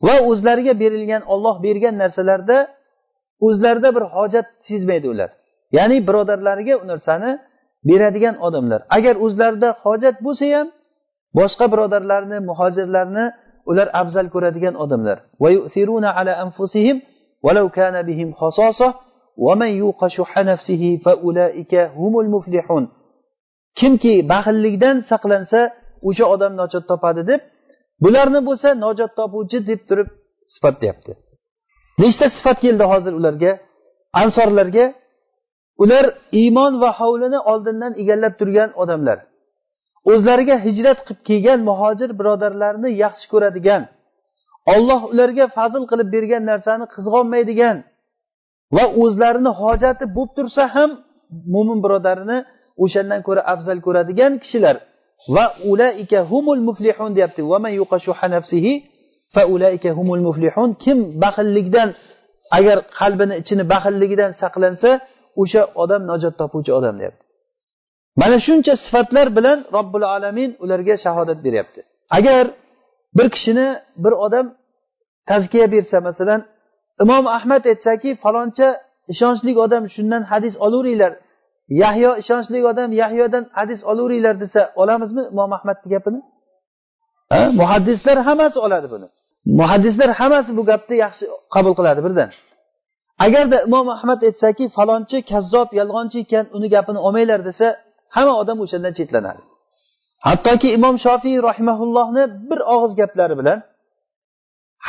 Va 0.06 0.14
o'zlariga 0.30 0.74
berilgan 0.82 1.22
olloh 1.32 1.56
bergan 1.66 1.94
narsalarda 2.02 2.58
o'zlarida 3.46 3.88
bir 3.96 4.04
hojat 4.16 4.46
sezmaydi 4.68 5.06
ular. 5.14 5.30
Ya'ni 5.76 5.98
birodarlariga 6.08 6.74
u 6.82 6.84
narsani 6.92 7.30
beradigan 7.88 8.36
odamlar. 8.46 8.80
Agar 8.96 9.14
o'zlarida 9.24 9.68
hojat 9.84 10.16
bo'lsa 10.26 10.46
ham 10.56 10.68
boshqa 11.38 11.66
birodarlarni 11.72 12.38
muhojirlarni 12.48 13.24
ular 13.70 13.88
afzal 14.00 14.26
ko'radigan 14.34 14.74
odamlar. 14.84 15.18
Kimki 23.78 24.14
baxillikdan 24.32 24.96
saqlansa 25.10 25.60
o'sha 26.08 26.24
odam 26.34 26.52
najot 26.60 26.84
topadi 26.90 27.22
deb 27.30 27.40
bularni 28.04 28.40
bo'lsa 28.48 28.68
najot 28.84 29.12
topuvchi 29.18 29.58
deb 29.70 29.80
turib 29.88 30.08
sifatlayapti 30.54 31.12
nechta 32.02 32.26
sifat 32.36 32.58
keldi 32.64 32.84
hozir 32.92 33.12
ularga? 33.20 33.52
Ansorlarga 34.22 34.84
ular 35.82 36.04
iymon 36.40 36.72
va 36.82 36.90
hovlini 37.00 37.38
oldindan 37.52 37.92
egallab 38.02 38.34
turgan 38.40 38.70
odamlar. 38.82 39.18
O'zlariga 40.10 40.56
hijrat 40.66 40.98
qilib 41.06 41.20
kelgan 41.28 41.60
muhojir 41.68 42.10
birodarlarni 42.18 42.90
yaxshi 43.04 43.26
ko'radigan 43.32 43.82
olloh 44.74 45.00
ularga 45.12 45.46
fazl 45.56 45.82
qilib 45.90 46.08
bergan 46.14 46.42
narsani 46.50 46.84
qizg'onmaydigan 46.94 47.76
va 48.76 48.84
o'zlarini 49.02 49.52
hojati 49.62 50.04
bo'lib 50.16 50.32
tursa 50.36 50.62
ham 50.74 50.90
mo'min 51.54 51.78
birodarini 51.84 52.38
o'shandan 52.84 53.20
ko'ra 53.26 53.42
afzal 53.52 53.78
ko'radigan 53.86 54.32
kishilar. 54.42 54.76
Va 55.34 55.44
ulaika 55.70 56.18
humul 56.30 56.60
muflihun 56.68 57.10
deyapti. 57.16 57.42
Humul 59.98 60.22
muflihun. 60.28 60.70
Kim 60.84 60.98
baxillikdan 61.22 61.88
agar 62.58 62.78
qalbini 62.98 63.34
ichini 63.42 63.64
baxilligidan 63.72 64.30
saqlansa 64.42 64.90
o'sha 65.42 65.62
odam 65.82 66.02
najot 66.10 66.34
topuvchi 66.40 66.72
odam 66.78 66.94
deyapti. 67.00 67.24
Mana 68.20 68.36
shuncha 68.46 68.74
sifatlar 68.84 69.26
bilan 69.36 69.58
robbil 69.76 70.04
alamin 70.16 70.50
ularga 70.62 70.94
shahodat 71.04 71.38
beryapti. 71.44 71.80
Agar 72.10 72.44
bir 73.16 73.28
kishini 73.34 73.68
bir 74.04 74.12
odam 74.12 74.46
tazkiya 75.30 75.66
bersa 75.72 76.00
masalan 76.08 76.40
imom 77.02 77.26
ahmad 77.36 77.62
aytsaki 77.72 78.10
faloncha 78.24 78.68
ishonchli 79.12 79.52
odam 79.64 79.84
shundan 79.94 80.22
hadis 80.32 80.54
olaveringlar 80.64 81.12
yahyo 81.82 82.10
ishonchli 82.22 82.58
odam 82.70 82.90
yahyodan 83.02 83.44
hadis 83.58 83.80
olaveringlar 83.90 84.34
desa 84.42 84.60
olamizmi 84.82 85.22
imom 85.32 85.50
ahmadni 85.58 85.88
gapini? 85.94 86.20
Muhaddislar 87.60 88.18
hammasi 88.28 88.58
oladi 88.66 88.88
buni. 88.94 89.06
Muhaddislar 89.60 90.10
hammasi 90.20 90.50
bu 90.58 90.62
gapni 90.70 90.96
yaxshi 91.04 91.24
qabul 91.54 91.74
qiladi 91.78 92.00
birdan. 92.06 92.30
Agarda 93.26 93.58
imom 93.68 93.88
ahmad 93.96 94.20
aytsaki 94.28 94.64
falonchi 94.76 95.18
kazzob 95.30 95.68
yolg'onchi 95.80 96.18
ekan 96.24 96.44
uni 96.56 96.68
gapini 96.74 96.98
olmanglar 97.06 97.40
desa 97.48 97.66
hamma 98.16 98.34
odam 98.42 98.58
o'shandan 98.64 98.92
chetlanadi. 98.98 99.42
Hattoki 100.26 100.68
imom 100.78 100.96
shofiy 101.04 101.36
rahimaullohni 101.48 102.24
bir 102.50 102.60
og'iz 102.74 102.92
gaplari 103.00 103.34
bilan 103.40 103.58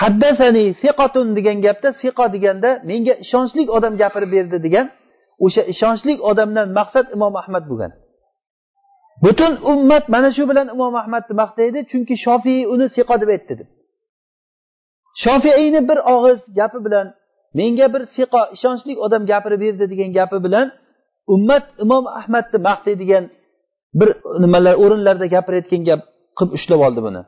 haddasani 0.01 0.65
siqotun 0.81 1.27
degan 1.37 1.57
gapda 1.65 1.89
siqo 2.01 2.25
deganda 2.35 2.69
menga 2.89 3.13
ishonchli 3.23 3.63
odam 3.77 3.93
gapirib 4.01 4.31
berdi 4.35 4.57
degan 4.65 4.85
o'sha 5.45 5.61
ishonchli 5.73 6.13
odamdan 6.29 6.67
maqsad 6.79 7.05
imom 7.15 7.33
ahmad 7.41 7.63
bo'lgan. 7.71 7.91
Butun 9.23 9.53
ummat 9.71 10.05
mana 10.13 10.29
shu 10.35 10.43
bilan 10.51 10.67
imom 10.75 10.93
ahmadni 11.01 11.33
maqtaydi 11.41 11.79
chunki 11.91 12.15
shofiy 12.25 12.59
uni 12.73 12.87
siqo 12.95 13.15
deb 13.21 13.29
aytdi 13.35 13.53
deb. 13.59 13.69
Shofiyni 15.23 15.81
bir 15.89 15.99
og'iz 16.15 16.39
gapi 16.59 16.79
bilan 16.85 17.07
menga 17.59 17.87
bir 17.93 18.03
siqo 18.15 18.41
ishonchli 18.55 18.93
odam 19.05 19.23
gapirib 19.31 19.59
berdi 19.65 19.85
degan 19.91 20.09
gapi 20.19 20.37
bilan 20.45 20.67
ummat 21.35 21.65
imom 21.83 22.05
ahmadni 22.19 22.57
maqtaydigan 22.67 23.25
bir 23.99 24.09
nimalar 24.43 24.75
o'rinlarda 24.83 25.25
gapirayotgan 25.35 25.81
gap 25.89 26.01
qilib 26.37 26.51
ushlab 26.57 26.79
oldi 26.87 27.01
buni. 27.07 27.21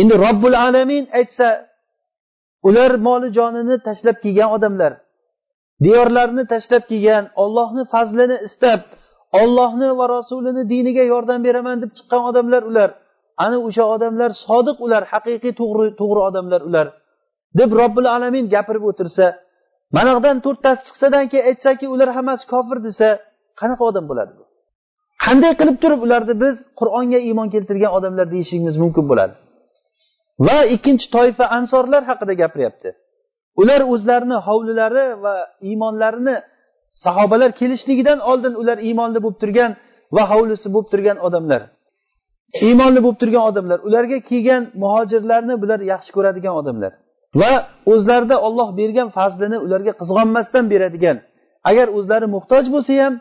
Endi 0.00 0.14
robbil 0.24 0.56
alamin 0.66 1.04
aytsa 1.18 1.48
ular 2.68 2.92
moli 3.06 3.28
jonini 3.38 3.76
tashlab 3.88 4.16
kelgan 4.24 4.50
odamlar 4.56 4.92
diyorlarini 5.84 6.44
tashlab 6.52 6.84
kelgan 6.90 7.24
ollohni 7.42 7.82
fazlini 7.92 8.36
istab 8.48 8.80
ollohni 9.42 9.88
va 9.98 10.06
rasulini 10.16 10.62
diniga 10.72 11.04
yordam 11.12 11.40
beraman 11.46 11.76
deb 11.82 11.90
chiqqan 11.96 12.22
odamlar 12.30 12.62
ular. 12.70 12.90
Ana 13.44 13.58
o'sha 13.68 13.84
odamlar 13.94 14.30
sodiq 14.46 14.76
ular 14.84 15.02
haqiqiy 15.12 15.52
to'g'ri 15.60 15.86
to'g'ri 16.00 16.20
odamlar 16.28 16.60
ular 16.68 16.86
deb 17.58 17.70
robbil 17.80 18.06
alamin 18.16 18.44
gapirib 18.54 18.84
o'tirsa 18.90 19.26
manaqdan 19.96 20.36
to'rttasi 20.44 20.80
chiqsadan 20.86 21.24
keyin 21.30 21.44
aytsaki 21.50 21.86
ular 21.94 22.08
hammasi 22.16 22.44
kofir 22.52 22.78
desa 22.86 23.08
qanaqa 23.60 23.82
odam 23.90 24.04
bo'ladi 24.10 24.32
bu? 24.38 24.44
Qanday 25.24 25.52
qilib 25.60 25.76
turib 25.82 26.00
ularni 26.06 26.34
biz 26.44 26.56
qur'onga 26.80 27.18
iymon 27.28 27.48
keltirgan 27.54 27.92
odamlar 27.98 28.26
deyishimiz 28.34 28.74
mumkin 28.82 29.04
bo'ladi? 29.10 29.34
Va 30.46 30.58
ikkinchi 30.74 31.06
toifa 31.16 31.44
ansorlar 31.58 32.02
haqida 32.10 32.34
gapiryapti. 32.42 32.90
Ular 33.60 33.80
o'zlarini 33.92 34.38
hovlilari 34.46 35.04
va 35.24 35.34
iymonlarini 35.68 36.36
sahobalar 37.04 37.50
kelishligidan 37.60 38.18
oldin 38.30 38.54
ular 38.62 38.78
iymonli 38.88 39.18
bo'lib 39.24 39.38
turgan 39.42 39.70
va 40.16 40.22
hovlisi 40.32 40.68
bo'lib 40.74 40.88
turgan 40.92 41.18
odamlar. 41.26 41.62
Iymonli 42.66 43.00
bo'lib 43.04 43.18
turgan 43.22 43.44
odamlar. 43.50 43.78
Ularga 43.88 44.18
kelgan 44.30 44.62
muhojirlarni 44.82 45.54
bular 45.62 45.80
yaxshi 45.92 46.10
ko'radigan 46.16 46.54
odamlar. 46.60 46.92
Va 47.34 47.52
o'zlarida 47.92 48.36
olloh 48.46 48.68
bergan 48.80 49.08
fazlini 49.16 49.58
ularga 49.64 49.92
qizg'onmasdan 50.00 50.64
beradigan 50.72 51.16
agar 51.70 51.86
o'zlari 51.98 52.26
muhtoj 52.36 52.64
bo'lsa 52.74 52.92
ham 53.02 53.14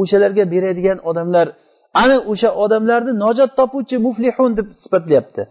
o'shalarga 0.00 0.44
beradigan 0.54 0.98
odamlar 1.10 1.46
ana 2.02 2.16
o'sha 2.32 2.50
odamlarni 2.64 3.12
najot 3.24 3.50
topuvchi 3.58 3.96
muflihun 4.06 4.50
deb 4.58 4.66
sifatlayapti. 4.82 5.42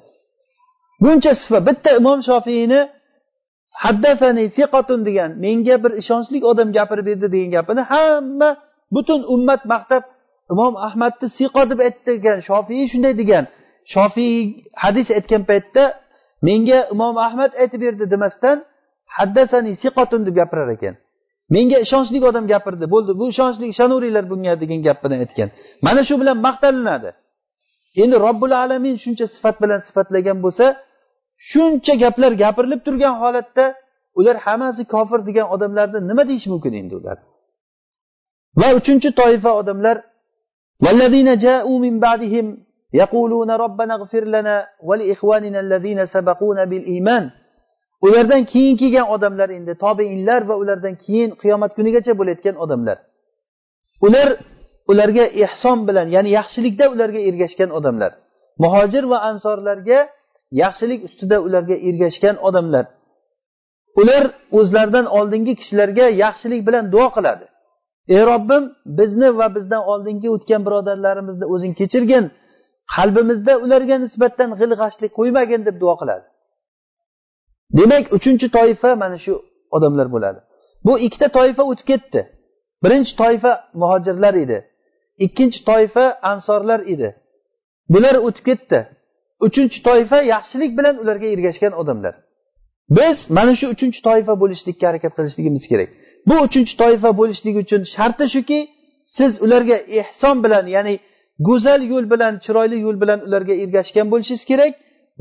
Buncha 1.03 1.31
sifat 1.41 1.63
bitta 1.69 1.89
imom 1.99 2.19
shofiyni 2.29 2.81
haddafani 3.83 4.43
fiqatun 4.57 4.99
degan 5.07 5.29
menga 5.43 5.75
bir 5.83 5.91
ishonchli 6.01 6.37
odam 6.51 6.69
gapirib 6.77 7.05
berdi 7.09 7.27
degan 7.35 7.51
gapini 7.55 7.81
hamma 7.91 8.49
butun 8.95 9.21
ummat 9.33 9.61
maqtab 9.73 10.03
imom 10.53 10.73
ahmadni 10.87 11.27
siqo 11.37 11.61
deb 11.71 11.79
aytgan 11.87 12.37
shofiy 12.49 12.83
shunday 12.91 13.13
degan 13.21 13.43
shofiy 13.93 14.33
hadis 14.83 15.07
aytgan 15.17 15.43
paytda 15.49 15.83
menga 16.47 16.79
imom 16.93 17.15
ahmad 17.27 17.51
aytib 17.61 17.81
berdi 17.85 18.05
demasdan 18.13 18.57
haddasani 19.17 19.71
siqotun 19.83 20.21
deb 20.27 20.35
gapirar 20.39 20.69
ekan. 20.77 20.95
Menga 21.55 21.77
ishonchli 21.85 22.17
odam 22.29 22.45
gapirdi. 22.53 22.85
Bo'ldi 22.93 23.11
bu 23.19 23.25
ishonchli 23.33 23.65
ishonaveringlar 23.73 24.25
bunga 24.31 24.53
degan 24.61 24.79
gap 24.87 24.97
bilan 25.03 25.19
aytgan. 25.25 25.49
Mana 25.85 26.01
shu 26.07 26.15
bilan 26.21 26.37
maqtalinadi. 26.47 27.09
Endi 28.03 28.15
robbil 28.25 28.53
alamin 28.63 28.95
shuncha 29.03 29.25
sifat 29.35 29.55
bilan 29.63 29.79
sifatlagan 29.87 30.37
bo'lsa 30.45 30.65
shuncha 31.49 31.93
gaplar 32.03 32.31
gapirilib 32.43 32.81
turgan 32.85 33.13
holatda 33.21 33.65
ular 34.19 34.35
hammasi 34.45 34.83
kofir 34.93 35.19
degan 35.29 35.47
odamlarni 35.55 35.99
nima 36.09 36.23
deyish 36.29 36.47
mumkin 36.53 36.73
endi 36.81 36.93
ular? 36.99 37.17
Va 38.59 38.69
uchinchi 38.79 39.09
toifa 39.21 39.51
odamlar 39.61 39.97
يقولون 43.00 43.50
ربنا 43.50 43.94
اغفر 43.94 44.24
لنا 44.24 44.66
ولإخواننا 44.88 45.60
الذين 45.60 46.06
سبقونا 46.06 46.64
بالإيمان 46.64 47.30
ulardan 48.06 48.44
keyin 48.44 48.76
kelgan 48.76 49.06
odamlar 49.14 49.48
endi 49.58 49.74
tobeinlar 49.84 50.40
va 50.48 50.54
ulardan 50.62 50.94
keyin 51.04 51.30
qiyomat 51.42 51.72
kunigacha 51.76 52.12
bo'layotgan 52.18 52.56
odamlar 52.64 52.96
ular 54.06 54.28
ularga 54.90 55.24
ehson 55.44 55.78
bilan 55.88 56.06
ya'ni 56.14 56.30
yaxshilikda 56.38 56.84
ularga 56.94 57.20
ergashgan 57.28 57.70
odamlar 57.78 58.12
muhojir 58.62 59.04
va 59.12 59.18
ansorlarga 59.30 59.98
yaxshilik 60.62 61.00
ustida 61.08 61.36
ularga 61.46 61.76
ergashgan 61.88 62.36
odamlar 62.48 62.84
ular 64.00 64.24
o'zlaridan 64.58 65.06
oldingi 65.18 65.52
kishilarga 65.60 66.06
yaxshilik 66.24 66.60
bilan 66.68 66.84
duo 66.94 67.06
qiladi 67.16 67.44
ey 68.14 68.22
robbim 68.30 68.64
bizni 68.98 69.28
va 69.38 69.46
bizdan 69.56 69.82
oldingi 69.92 70.28
o'tgan 70.36 70.60
birodarlarimizni 70.66 71.46
o'zing 71.54 71.72
kechirgin 71.80 72.24
qalbimizda 72.95 73.53
ularga 73.65 73.95
nisbatan 74.05 74.49
g'il 74.59 74.71
g'ashlik 74.81 75.11
qo'ymagin 75.19 75.61
deb 75.67 75.75
duo 75.83 75.93
qiladi. 76.01 76.25
Demak 77.77 78.05
uchinchi 78.17 78.47
toifa 78.57 78.89
mana 79.03 79.17
shu 79.23 79.33
odamlar 79.75 80.07
bo'ladi. 80.15 80.39
Bu 80.85 80.93
ikkita 81.05 81.27
toifa 81.37 81.63
o'tib 81.71 81.87
ketdi. 81.91 82.21
Birinchi 82.83 83.13
toifa 83.21 83.51
muhojirlar 83.81 84.33
edi. 84.43 84.57
Ikkinchi 85.25 85.59
toifa 85.69 86.05
ansorlar 86.31 86.79
edi. 86.93 87.09
Bular 87.93 88.15
o'tib 88.27 88.43
ketdi. 88.49 88.79
Uchinchi 89.47 89.79
toifa 89.87 90.17
yaxshilik 90.33 90.71
bilan 90.77 90.95
ularga 91.03 91.27
ergashgan 91.35 91.73
odamlar. 91.81 92.13
Biz 92.97 93.17
mana 93.37 93.53
shu 93.59 93.65
uchinchi 93.75 93.99
toifa 94.07 94.33
bo'lishlikka 94.41 94.85
harakat 94.89 95.11
qilishligimiz 95.17 95.63
kerak. 95.71 95.89
Bu 96.29 96.35
uchinchi 96.47 96.73
toifa 96.83 97.09
bo'lishligi 97.19 97.59
uchun 97.65 97.81
sharti 97.95 98.25
shuki 98.35 98.59
siz 99.17 99.31
ularga 99.45 99.77
ehson 99.99 100.35
bilan 100.43 100.65
ya'ni 100.75 100.95
go'zal 101.47 101.81
yo'l 101.91 102.05
bilan 102.13 102.33
chiroyli 102.45 102.77
yo'l 102.85 102.97
bilan 103.03 103.19
ularga 103.27 103.53
ergashgan 103.63 104.07
bo'lishingiz 104.13 104.43
kerak 104.51 104.73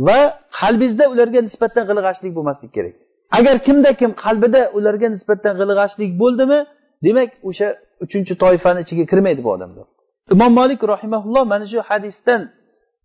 va 0.07 0.18
qalbingizda 0.61 1.05
ularga 1.12 1.40
nisbatan 1.46 1.85
g'ilg'ashlik 1.88 2.33
bo'lmasligi 2.37 2.73
kerak. 2.77 2.94
Agar 3.38 3.57
kimda 3.66 3.90
kim 4.01 4.11
qalbida 4.25 4.62
ularga 4.79 5.09
nisbatan 5.16 5.55
g'ilg'ashlik 5.61 6.11
bo'ldimi 6.23 6.59
demak 7.07 7.31
o'sha 7.49 7.68
uchinchi 8.05 8.35
toifani 8.42 8.81
ichiga 8.85 9.05
kirmaydi 9.12 9.40
bu 9.46 9.51
odamlar. 9.57 9.87
Imom 10.35 10.53
molik 10.61 10.81
rahimaulloh 10.92 11.42
mana 11.53 11.66
shu 11.73 11.79
hadisdan 11.88 12.40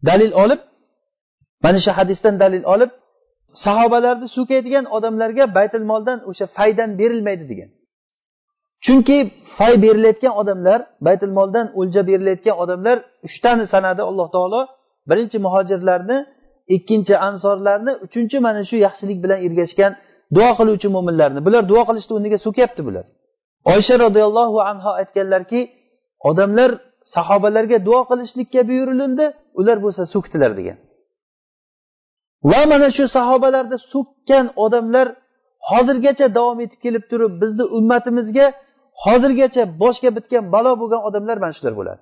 dalil 0.10 0.32
olib 0.44 0.62
mana 1.65 1.80
shu 1.86 1.91
hadisdan 2.00 2.36
dalil 2.44 2.63
olib 2.74 2.91
sahobalarni 3.65 4.28
so'kaydigan 4.38 4.86
odamlarga 4.98 5.44
baytul 5.58 5.86
moldan 5.91 6.20
o'sha 6.30 6.46
faydan 6.58 6.89
berilmaydi 7.00 7.46
degan. 7.52 7.70
Chunki 8.85 9.17
fay 9.57 9.73
berilayotgan 9.83 10.33
odamlar 10.41 10.79
baytul 11.05 11.31
moldan 11.38 11.67
o'lja 11.79 12.01
berilayotgan 12.09 12.55
odamlar 12.63 12.97
uchtani 13.27 13.65
sanadi 13.73 14.01
alloh 14.09 14.27
taolo. 14.35 14.61
Birinchi 15.09 15.38
muhojirlarni 15.45 16.17
ikkinchi 16.75 17.15
ansorlarni 17.27 17.91
uchinchi 18.05 18.38
mana 18.45 18.61
shu 18.69 18.75
yaxshilik 18.85 19.17
bilan 19.23 19.39
ergashgan 19.47 19.91
duo 20.35 20.49
qiluvchi 20.59 20.88
mo'minlarni 20.95 21.39
bular 21.47 21.63
duo 21.71 21.81
qilishni 21.89 22.13
o'rniga 22.17 22.38
so'kyapti 22.45 22.81
bular. 22.88 23.05
Oysha 23.73 23.95
roziyallohu 24.05 24.57
anhu 24.71 24.89
aytganlarki 24.99 25.59
odamlar 26.29 26.69
sahobalarga 27.15 27.77
duo 27.88 28.01
qilishlikka 28.09 28.61
buyurilindi 28.69 29.25
ular 29.59 29.77
bo'lsa 29.85 30.03
so'kdilar 30.13 30.51
degan. 30.59 30.77
Va 32.51 32.61
mana 32.71 32.88
shu 32.97 33.05
sahobalarni 33.17 33.77
so'kkan 33.93 34.45
odamlar 34.65 35.07
hozirgacha 35.69 36.28
davom 36.38 36.60
etib 36.65 36.80
kelib 36.86 37.04
turib 37.12 37.34
bizni 37.41 37.63
ummatimizga 37.78 38.45
hozirgacha 39.04 39.63
boshga 39.82 40.10
bitgan 40.17 40.43
balo 40.54 40.71
bo'lgan 40.82 41.01
odamlar 41.08 41.38
mana 41.43 41.54
shular 41.58 41.73
bo'ladi. 41.80 42.01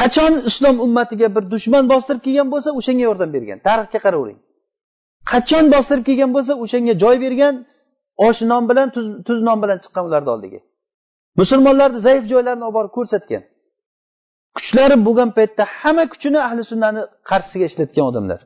Qachon 0.00 0.32
islom 0.50 0.76
ummatiga 0.86 1.28
bir 1.36 1.44
dushman 1.52 1.84
bostirib 1.92 2.22
kelgan 2.26 2.48
bo'lsa 2.54 2.70
o'shanga 2.78 3.04
yordam 3.08 3.30
bergan. 3.36 3.58
Tarixga 3.68 3.98
qaravering. 4.06 4.38
Qachon 5.32 5.64
bostirib 5.74 6.04
kelgan 6.08 6.30
bo'lsa 6.36 6.52
o'shanga 6.64 6.94
joy 7.02 7.16
bergan 7.24 7.54
osh 8.26 8.40
non 8.50 8.62
bilan 8.70 8.88
tuz, 8.94 9.06
tuz 9.26 9.38
non 9.48 9.58
bilan 9.62 9.78
chiqqan 9.84 10.04
ularni 10.08 10.30
oldiga. 10.36 10.60
Musulmonlarni 11.40 11.98
zaif 12.06 12.22
joylarini 12.32 12.64
olib 12.68 12.76
borib 12.78 12.92
ko'rsatgan. 12.98 13.42
Kuchlari 14.56 14.96
bo'lgan 15.06 15.30
paytda 15.38 15.64
hamma 15.80 16.04
kuchini 16.12 16.38
ahli 16.46 16.62
sunnani 16.70 17.00
qarshisiga 17.30 17.66
ishlatgan 17.70 18.04
odamlar. 18.10 18.40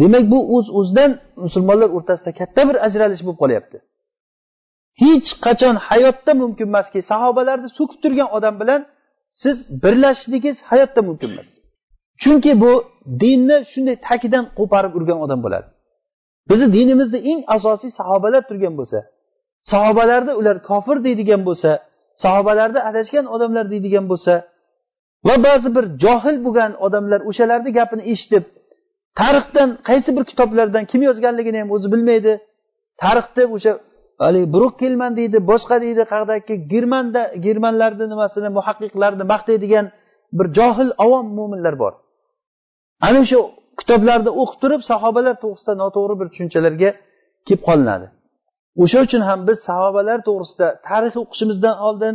Demak 0.00 0.24
bu 0.32 0.38
o'z 0.56 0.66
uz 0.68 0.76
o'zidan 0.78 1.10
musulmonlar 1.44 1.88
o'rtasida 1.96 2.32
katta 2.40 2.60
bir 2.68 2.76
ajralish 2.86 3.22
bo'lib 3.26 3.38
qolyapti. 3.42 3.76
Hech 5.02 5.28
qachon 5.46 5.74
hayotda 5.88 6.32
mumkin 6.42 6.66
emaski 6.70 7.00
sahobalarni 7.10 7.68
so'kib 7.78 7.98
turgan 8.04 8.28
odam 8.36 8.54
bilan 8.62 8.80
siz 9.42 9.56
birlashishligingiz 9.82 10.58
hayotda 10.70 11.00
mumkin 11.08 11.28
emas. 11.34 11.48
Chunki 12.22 12.52
bu 12.62 12.72
dinni 13.22 13.56
shunday 13.72 13.96
tagidan 14.08 14.44
qo'parib 14.58 14.92
urgan 14.98 15.18
odam 15.24 15.40
bo'ladi. 15.44 15.68
Bizni 16.50 16.66
dinimizda 16.76 17.18
eng 17.30 17.40
asosiy 17.56 17.90
sahobalar 18.00 18.42
turgan 18.50 18.74
bo'lsa 18.80 18.98
sahobalarni 19.72 20.32
ular 20.40 20.56
kofir 20.68 20.96
deydigan 21.06 21.42
bo'lsa 21.48 21.70
sahobalarni 22.22 22.80
adashgan 22.90 23.26
odamlar 23.34 23.64
deydigan 23.72 24.04
bo'lsa 24.10 24.34
va 25.26 25.34
ba'zi 25.46 25.68
bir 25.76 25.84
johil 26.04 26.36
bo'lgan 26.46 26.72
odamlar 26.86 27.20
o'shalarni 27.30 27.70
gapini 27.78 28.02
eshitib 28.12 28.44
tarixdan 29.20 29.70
qaysi 29.88 30.10
bir 30.16 30.24
kitoblardan 30.30 30.84
kim 30.90 31.00
yozganligini 31.08 31.58
ham 31.62 31.70
o'zi 31.76 31.88
bilmaydi. 31.92 32.32
Tarix 33.02 33.26
deb 33.36 33.50
o'sha 33.56 33.72
haligi 34.24 34.48
brukkelman 34.54 35.12
deydi 35.20 35.38
boshqa 35.50 35.76
deydi 35.84 36.02
qayerdagi 36.12 36.54
germanda 36.72 37.22
germanlarni 37.46 38.06
nimasini 38.12 38.48
muhaqqiqlarni 38.58 39.24
maqtaydigan 39.32 39.86
bir 40.38 40.46
johil 40.58 40.90
avom 41.04 41.26
mo'minlar 41.38 41.74
bor. 41.82 41.92
Ana 43.06 43.18
o'sha 43.24 43.38
kitoblarni 43.80 44.30
o'qib 44.42 44.58
turib 44.62 44.82
sahobalar 44.90 45.34
to'g'risida 45.44 45.74
noto'g'ri 45.82 46.14
bir 46.20 46.26
tushunchalarga 46.32 46.90
kelib 47.46 47.62
qolinadi. 47.68 48.06
O'sha 48.82 48.98
uchun 49.06 49.22
ham 49.28 49.40
biz 49.48 49.58
sahobalar 49.68 50.18
to'g'risida 50.28 50.66
tarix 50.88 51.14
o'qishimizdan 51.22 51.76
oldin 51.88 52.14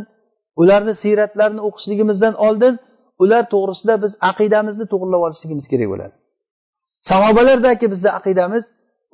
ularni 0.60 0.94
siyratlarini 1.02 1.62
o'qishligimizdan 1.68 2.34
oldin 2.46 2.74
ular 3.22 3.42
to'g'risida 3.54 3.94
biz 4.04 4.12
aqidamizni 4.30 4.84
to'g'irlab 4.92 5.22
olishligimiz 5.26 5.66
kerak 5.72 5.88
bo'ladi. 5.92 6.14
Sahobalardagi 7.08 7.86
bizni 7.92 8.10
aqidamiz 8.18 8.64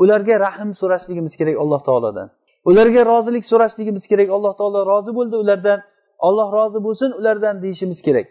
ularga 0.03 0.35
rahm 0.47 0.71
so'rashligimiz 0.81 1.33
kerak 1.41 1.57
alloh 1.63 1.81
taolodan. 1.89 2.29
Ularga 2.71 3.03
rozilik 3.13 3.45
so'rashligimiz 3.51 4.05
kerak 4.11 4.29
alloh 4.37 4.53
taolo 4.61 4.81
rozi 4.93 5.13
bo'ldi 5.19 5.37
ulardan 5.43 5.81
olloh 6.27 6.49
rozi 6.59 6.79
bo'lsin 6.87 7.11
ulardan 7.21 7.55
deyishimiz 7.65 7.99
kerak. 8.07 8.27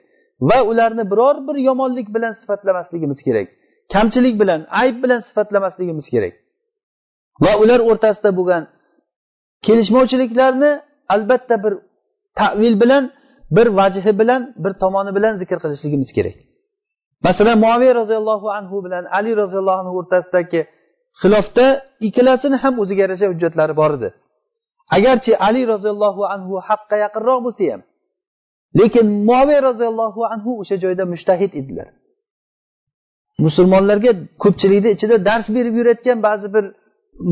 Va 0.49 0.59
ularni 0.71 1.03
biror 1.11 1.35
bir 1.47 1.55
yomonlik 1.67 2.07
bilan 2.15 2.33
sifatlamasligimiz 2.41 3.19
kerak. 3.27 3.47
Kamchilik 3.93 4.35
bilan 4.41 4.61
ayb 4.81 4.97
bilan 5.03 5.19
sifatlamasligimiz 5.27 6.05
kerak. 6.13 6.33
Va 7.43 7.51
ular 7.63 7.79
o'rtasida 7.89 8.31
bo'lgan 8.39 8.63
kelishmovchiliklarni 9.65 10.71
albatta 11.13 11.55
bir 11.63 11.73
tavil 12.39 12.75
bilan 12.83 13.03
bir 13.57 13.67
vajhi 13.79 14.11
bilan 14.21 14.41
bir 14.63 14.73
tomoni 14.83 15.11
bilan 15.17 15.33
zikr 15.41 15.57
qilishligimiz 15.63 16.09
kerak. 16.17 16.35
Masalan 17.25 17.57
muaviya 17.63 17.93
roziyallohu 18.01 18.47
anhu 18.57 18.75
bilan 18.85 19.03
ali 19.17 19.31
roziyallohu 19.41 19.79
anhu 19.83 19.93
o'rtasidagi 20.01 20.61
xilofda 21.21 21.65
ikkalasini 22.07 22.57
ham 22.63 22.73
o'ziga 22.81 23.01
yarasha 23.05 23.27
hujjatlari 23.31 23.73
bor 23.81 23.91
edi. 23.97 24.09
Agarchi 24.97 25.31
ali 25.47 25.61
roziyallohu 25.73 26.21
anhu 26.33 26.53
haqqa 26.69 26.95
yaqinroq 27.05 27.39
bo'lsa 27.45 27.63
ham 27.73 27.81
lekin 28.79 29.05
muaviya 29.27 29.61
roziyallohu 29.69 30.21
anhu 30.33 30.51
o'sha 30.61 30.75
joyda 30.83 31.03
mushtahid 31.13 31.51
edilar. 31.61 31.87
Musulmonlarga 33.45 34.11
ko'pchilikni 34.43 34.89
ichida 34.95 35.15
dars 35.27 35.47
berib 35.55 35.73
yurayotgan 35.79 36.19
ba'zi 36.27 36.47
bir 36.55 36.65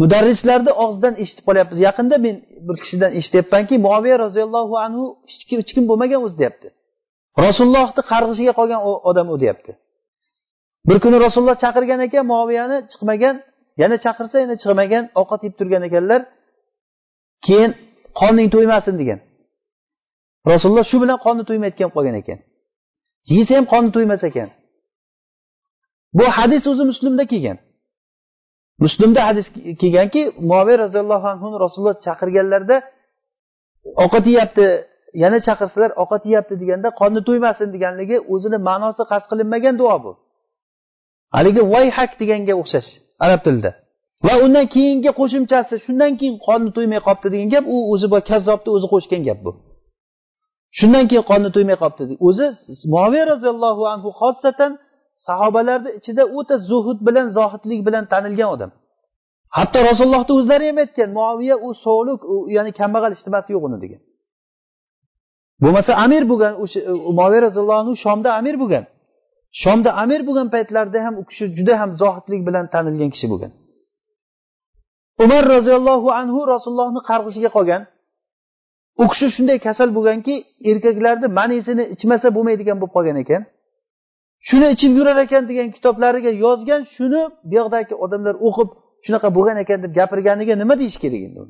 mudarrislarni 0.01 0.71
og'zidan 0.83 1.13
eshitib 1.23 1.43
qolyapmiz. 1.47 1.77
Yaqinda 1.87 2.15
men 2.25 2.35
bir 2.67 2.75
kishidan 2.83 3.11
eshityapmanki 3.19 3.75
muaviya 3.85 4.17
roziyallohu 4.25 4.75
anhu 4.85 5.03
hech 5.31 5.43
kim 5.49 5.57
hech 5.61 5.71
kim 5.75 5.83
bo'lmagan 5.89 6.19
o'zi 6.25 6.37
deyapti. 6.41 6.67
Rasulullohni 7.45 8.01
qarg'ishiga 8.11 8.53
qolgan 8.59 8.81
odam 9.09 9.27
u 9.33 9.35
deyapti 9.43 9.71
bir 10.87 10.97
kuni 11.03 11.17
rasululloh 11.25 11.57
chaqirgan 11.63 11.99
ekan 12.07 12.25
muoviyani 12.33 12.77
chiqmagan 12.91 13.35
yana 13.81 13.95
chaqirsa 14.05 14.37
yana 14.43 14.55
chiqmagan 14.61 15.03
ovqat 15.21 15.41
yeb 15.45 15.53
turgan 15.59 15.83
ekanlar 15.89 16.21
keyin 17.45 17.71
qorning 18.19 18.49
to'ymasin 18.55 18.95
degan. 19.01 19.19
Rasululloh 20.51 20.85
shu 20.91 20.97
bilan 21.03 21.17
qorni 21.25 21.43
to'ymayotgan 21.49 21.89
qolgan 21.95 22.15
ekan. 22.21 22.39
Yesa 23.35 23.51
ham 23.57 23.65
qorni 23.73 23.91
to'ymas 23.95 24.21
ekan. 24.29 24.49
Bu 26.17 26.25
hadis 26.37 26.63
o'zi 26.71 26.83
muslimda 26.91 27.23
kelgan. 27.31 27.57
Muslimda 28.85 29.21
hadis 29.29 29.47
kelganki 29.81 30.21
muoviy 30.49 30.77
roziyallohu 30.83 31.27
anhu 31.33 31.47
rasululloh 31.63 31.97
chaqirganlarida 32.05 32.77
ovqat 34.03 34.23
yeyapti 34.31 34.65
yana 35.23 35.37
chaqirsalar 35.47 35.91
ovqat 36.01 36.23
yeyapti 36.29 36.55
deganda 36.61 36.89
qorni 36.99 37.21
to'ymasin 37.27 37.67
deganligi 37.75 38.17
o'zini 38.33 38.57
ma'nosi 38.69 39.03
qasd 39.11 39.25
qilinmagan 39.31 39.75
duo 39.81 39.95
bu. 40.03 40.11
Haligi 41.35 41.61
vayhak 41.73 42.11
deganga 42.21 42.53
o'xshash 42.61 42.89
arab 43.25 43.41
tilida. 43.45 43.71
Va 44.27 44.33
undan 44.45 44.65
keyingi 44.75 45.11
qo'shimchasi 45.19 45.75
shundan 45.85 46.11
keyin 46.19 46.35
qorni 46.47 46.69
to'ymay 46.75 46.99
qolibdi 47.07 47.27
degan 47.33 47.49
gap 47.55 47.65
u 47.73 47.75
o'zi 47.93 48.07
kazzobni 48.29 48.69
o'zi 48.75 48.87
qo'shgan 48.93 49.21
gap 49.27 49.39
bu. 49.45 49.51
Shundan 50.79 51.05
keyin 51.09 51.25
qorni 51.29 51.49
to'ymay 51.55 51.77
qolibdi 51.83 52.13
o'zi 52.27 52.45
moviy 52.95 53.23
roziyallohu 53.31 53.83
anhu 53.93 54.09
xosatan 54.21 54.71
sahobalarni 55.27 55.91
ichida 55.99 56.23
o'ta 56.37 56.55
zuhud 56.69 56.99
bilan 57.07 57.27
zohidlik 57.37 57.79
bilan 57.87 58.03
tanilgan 58.11 58.49
odam. 58.55 58.71
Hatto 59.57 59.77
rasulullohni 59.89 60.33
o'zlari 60.39 60.65
ham 60.69 60.77
aytgan 60.83 61.09
muoviya 61.19 61.55
u 61.67 61.69
sovliq 61.85 62.19
ya'ni 62.55 62.71
kambag'al 62.79 63.11
ishtimasi 63.17 63.49
yo'q 63.55 63.63
uni 63.69 63.77
degan. 63.83 64.01
Bo'lmasa 65.63 65.91
amir 66.05 66.23
bo'lgan 66.31 66.53
o'sha 66.63 66.79
e, 66.89 66.93
umoviy 67.11 67.39
roziyallohu 67.45 67.79
anhu 67.83 67.93
shomda 68.03 68.29
amir 68.39 68.55
bo'lgan. 68.61 68.83
Shomda 69.61 69.89
amir 70.03 70.21
bo'lgan 70.27 70.47
paytlarida 70.55 70.99
ham 71.05 71.13
u 71.21 71.23
kishi 71.29 71.45
juda 71.57 71.73
ham 71.81 71.89
zohidlik 72.01 72.41
bilan 72.47 72.65
tanilgan 72.73 73.09
kishi 73.15 73.27
bo'lgan. 73.31 73.51
Umar 75.23 75.43
roziyallohu 75.55 76.09
anhu 76.21 76.39
rasulullohni 76.53 77.01
qarg'ishiga 77.09 77.49
qolgan. 77.57 77.81
U 79.01 79.05
kishi 79.11 79.27
shunday 79.35 79.57
kasal 79.67 79.89
bo'lganki 79.97 80.33
erkaklarni 80.71 81.27
manisini 81.39 81.83
ichmasa 81.95 82.27
bo'lmaydigan 82.35 82.77
bo'lib 82.81 82.93
qolgan 82.97 83.17
ekan. 83.23 83.41
Shuni 84.47 84.67
ichib 84.75 84.91
yurar 84.99 85.17
ekan 85.25 85.43
degan 85.49 85.67
kitoblariga 85.75 86.31
yozgan 86.45 86.81
shuni 86.95 87.21
bu 87.49 87.53
yoqdagi 87.59 87.93
odamlar 88.05 88.35
o'qib 88.47 88.69
shunaqa 89.05 89.29
bo'lgan 89.37 89.57
ekan 89.63 89.79
deb 89.83 89.91
gapirganiga 89.99 90.53
nima 90.61 90.75
deyish 90.81 90.97
kerak 91.03 91.21
endi 91.27 91.41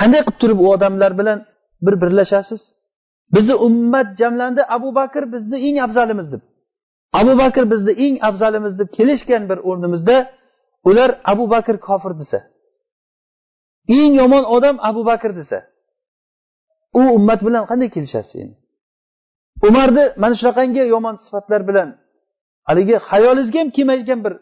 qanday 0.00 0.20
qilib 0.26 0.38
turib 0.42 0.58
u 0.64 0.66
odamlar 0.74 1.12
bilan 1.20 1.38
bir 1.84 1.94
birlashasiz? 2.02 2.62
Bizni 3.34 3.54
ummat 3.66 4.08
jamlandi 4.20 4.62
abu 4.76 4.88
bakr 4.98 5.22
bizni 5.34 5.56
eng 5.66 5.78
afzalimiz 5.86 6.28
deb. 6.32 6.42
Abu 7.20 7.32
bakr 7.42 7.64
bizni 7.72 7.92
eng 8.04 8.16
afzalimiz 8.28 8.74
deb 8.80 8.88
kelishgan 8.96 9.42
bir 9.50 9.58
o'rnimizda 9.68 10.16
ular 10.88 11.10
abu 11.32 11.44
bakr 11.54 11.76
kofir 11.88 12.12
desa 12.20 12.38
eng 13.98 14.12
yomon 14.20 14.44
odam 14.56 14.76
abu 14.88 15.02
bakr 15.10 15.30
desa 15.38 15.58
u 16.98 17.00
ummat 17.16 17.40
bilan 17.46 17.64
qanday 17.70 17.88
kelishasiz 17.96 18.36
endi? 18.42 18.56
Umarni 19.68 20.04
mana 20.22 20.34
shunaqangi 20.40 20.82
yomon 20.94 21.16
sifatlar 21.24 21.60
bilan 21.68 21.88
haligi 22.68 22.96
xayolingizga 23.08 23.58
ham 23.62 23.70
kelmaydigan 23.76 24.20
bir 24.26 24.34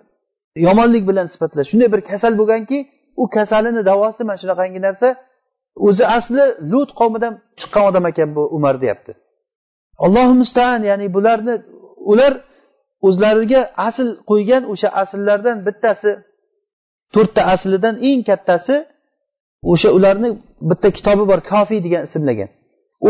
yomonlik 0.67 1.05
bilan 1.11 1.27
sifatlash. 1.33 1.69
Shunday 1.71 1.89
bir 1.95 2.01
kasal 2.11 2.33
bo'lganki 2.41 2.79
u 3.23 3.25
kasalini 3.37 3.83
davosi 3.91 4.23
mana 4.29 4.39
shunaqangi 4.43 4.81
narsa 4.87 5.09
o'zi 5.87 6.05
asli 6.19 6.45
lut 6.73 6.91
qavmidan 7.01 7.35
chiqqan 7.61 7.85
odam 7.91 8.05
ekan 8.11 8.29
bu 8.37 8.43
umar 8.57 8.75
deyapti. 8.83 9.13
Allohu 10.05 10.35
mustaan 10.41 10.81
ya'ni 10.91 11.07
bularni 11.17 11.55
ular 12.13 12.33
o'zlariga 13.07 13.61
asl 13.89 14.09
qo'ygan 14.31 14.63
o'sha 14.73 14.89
asllardan 15.03 15.57
bittasi 15.67 16.11
to'rtta 17.15 17.43
aslidan 17.55 17.95
eng 18.09 18.21
kattasi 18.29 18.77
o'sha 19.73 19.89
ularni 19.99 20.29
bitta 20.71 20.89
kitobi 20.97 21.25
bor 21.31 21.41
kofiy 21.53 21.81
degan 21.87 22.03
ismlagan. 22.09 22.51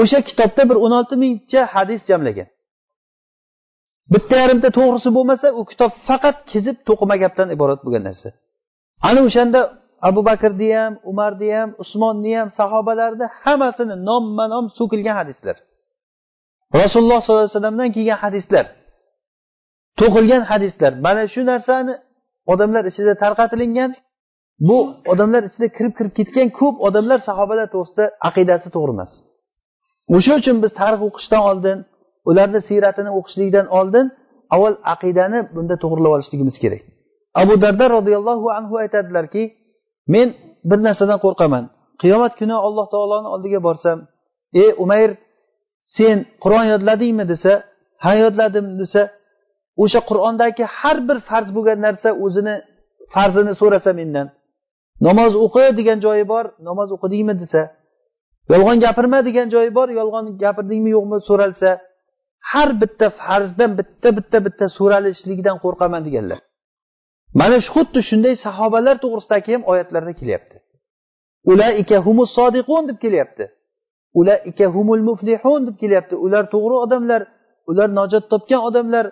O'sha 0.01 0.19
kitobda 0.29 0.63
bir 0.71 0.77
o'n 0.85 0.93
olti 0.99 1.15
mingcha 1.23 1.63
hadis 1.75 2.01
jamlagan. 2.11 2.49
Bitta 4.13 4.35
yarimta 4.43 4.69
to'g'risi 4.79 5.09
bo'lmasa 5.17 5.47
u 5.61 5.63
kitob 5.71 5.93
faqat 6.09 6.37
kezib 6.53 6.77
to'qima 6.89 7.17
gapdan 7.23 7.49
iborat 7.57 7.81
bo'lgan 7.85 8.05
narsa. 8.09 8.29
Ana 9.09 9.21
o'shanda 9.29 9.61
abu 10.09 10.21
bakrni 10.29 10.69
ham 10.79 10.93
umarni 11.11 11.49
ham 11.57 11.71
usmonni 11.83 12.33
ham 12.39 12.49
sahobalarni 12.59 13.27
hammasini 13.45 13.97
nomma 14.09 14.45
nom 14.55 14.65
so'kilgan 14.79 15.17
hadislar. 15.21 15.57
Rasululloh 16.83 17.21
sollallohu 17.23 17.45
alayhi 17.47 17.57
vasallamdan 17.57 17.91
kelgan 17.97 18.19
hadislar. 18.25 18.67
To'qilgan 20.01 20.43
hadislar. 20.51 20.93
Mana 21.07 21.23
shu 21.35 21.41
narsani 21.51 21.95
odamlar 22.53 22.85
ichida 22.91 23.13
tarqatilingan 23.23 23.91
bu 24.69 24.79
odamlar 25.13 25.43
ichida 25.49 25.67
kirib 25.77 25.95
kirib 25.99 26.13
ketgan 26.19 26.49
ko'p 26.61 26.77
odamlar 26.87 27.19
sahobalar 27.29 27.67
to'g'risida 27.75 28.05
aqidasi 28.29 28.69
to'g'ri 28.75 28.93
emas. 28.97 29.11
O'sha 30.17 30.33
uchun 30.41 30.57
biz 30.65 30.73
tarix 30.81 31.01
o'qishdan 31.09 31.43
oldin 31.51 31.79
ularni 32.31 32.61
siyratini 32.69 33.11
o'qishlikdan 33.19 33.67
oldin 33.79 34.07
avval 34.55 34.77
aqidani 34.95 35.39
bunda 35.55 35.75
to'g'irlab 35.83 36.13
olishligimiz 36.17 36.57
kerak. 36.63 36.83
Abu 37.43 37.55
darda 37.65 37.87
roziyallohu 37.97 38.47
anhu 38.59 38.75
aytadilarki 38.83 39.43
men 40.13 40.29
bir 40.71 40.79
narsadan 40.87 41.19
qo'rqaman. 41.25 41.65
Qiyomat 42.03 42.33
kuni 42.41 42.55
alloh 42.67 42.87
taoloni 42.95 43.29
oldiga 43.35 43.61
borsam 43.69 43.99
ey 44.63 44.71
umayr 44.85 45.11
sen 45.97 46.17
qur'on 46.43 46.65
yodladingmi? 46.73 47.25
desa 47.33 47.53
ha 48.05 48.13
yodladim 48.23 48.67
desa 48.81 49.03
o'sha 49.83 50.01
qur'ondagi 50.11 50.65
har 50.79 50.97
bir 51.09 51.19
farz 51.29 51.49
bo'lgan 51.57 51.79
narsa 51.87 52.09
o'zini 52.25 52.55
farzini 53.15 53.53
so'rasa 53.61 53.91
mendan. 54.01 54.27
Namoz 55.07 55.33
o'qi 55.45 55.65
degan 55.79 55.99
joyi 56.07 56.25
bor 56.33 56.45
namoz 56.69 56.89
o'qidingmi 56.97 57.35
desa 57.43 57.63
yolg'on 58.53 58.79
gapirma 58.85 59.19
degan 59.29 59.47
joyi 59.55 59.71
bor 59.79 59.89
yolg'on 60.01 60.27
gapirdingmi 60.43 60.91
yo'qmi 60.97 61.19
so'ralsa 61.29 61.71
har 62.53 62.69
bitta 62.81 63.07
farzdan 63.21 63.71
bitta 63.79 64.09
bitta 64.19 64.39
bitta 64.47 64.65
so'ralishligidan 64.79 65.57
qo'rqaman 65.65 66.03
deganlar. 66.09 66.41
mana 67.41 67.57
shu 67.65 67.71
xuddi 67.75 68.01
shunday 68.09 68.35
sahobalar 68.47 68.97
to'g'risidagi 69.05 69.51
ham 69.55 69.63
oyatlarda 69.73 70.13
kelyapti. 70.21 70.57
Ulaika 71.53 71.97
humus 72.07 72.31
sodiqun 72.39 72.83
deb 72.91 72.99
kelyapti. 73.05 73.45
Ulaika 74.21 74.67
humul 74.75 75.03
muflihun 75.09 75.61
deb 75.69 75.77
kelyapti. 75.83 76.15
Ular 76.25 76.45
to'g'ri 76.55 76.77
odamlar 76.85 77.23
ular 77.71 77.89
najot 77.99 78.25
topgan 78.33 78.61
odamlar 78.69 79.07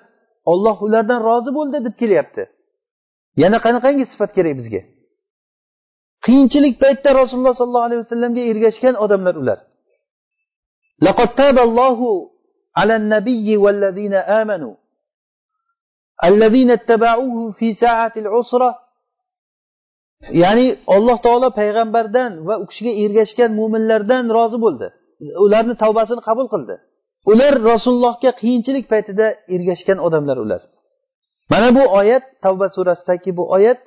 olloh 0.53 0.77
ulardan 0.87 1.21
rozi 1.29 1.51
bo'ldi 1.59 1.79
deb 1.87 1.95
kelyapti. 2.03 2.43
Yana 3.43 3.59
qanaqangi 3.65 4.05
sifat 4.13 4.31
kerak 4.37 4.55
bizga? 4.61 4.83
Qiyinchilik 6.25 6.75
paytda 6.83 7.11
rasululloh 7.21 7.55
sollallohu 7.61 7.87
alayhi 7.89 8.03
vasallamga 8.05 8.43
ergashgan 8.51 8.95
odamlar 9.05 9.35
ular. 9.43 9.59
Laqad 11.07 11.31
taballohu 11.41 12.09
ala 12.81 12.95
nabiyyi 13.15 13.57
vallazina 13.65 14.21
amanu. 14.41 14.71
الذين 16.30 16.70
اتبعوه 16.72 17.52
في 17.52 17.68
ساعة 17.74 18.14
العسرة 18.18 18.70
ya'ni 20.44 20.68
alloh 20.96 21.18
taolo 21.26 21.48
payg'ambardan 21.60 22.32
va 22.48 22.56
u 22.62 22.66
kishiga 22.70 22.92
ergashgan 23.04 23.52
mo'minlardan 23.60 24.24
rozi 24.38 24.58
bo'ldi 24.66 24.88
ularni 25.46 25.76
tavbasini 25.84 26.22
qabul 26.28 26.48
qildi 26.54 26.76
ular 27.32 27.54
rasulullohga 27.72 28.32
qiyinchilik 28.42 28.86
paytida 28.94 29.28
ergashgan 29.56 29.98
odamlar 30.08 30.38
ular 30.46 30.62
mana 31.52 31.70
bu 31.78 31.84
oyat 32.00 32.24
tavba 32.46 32.68
surasidagi 32.76 33.32
bu 33.40 33.44
oyat 33.58 33.80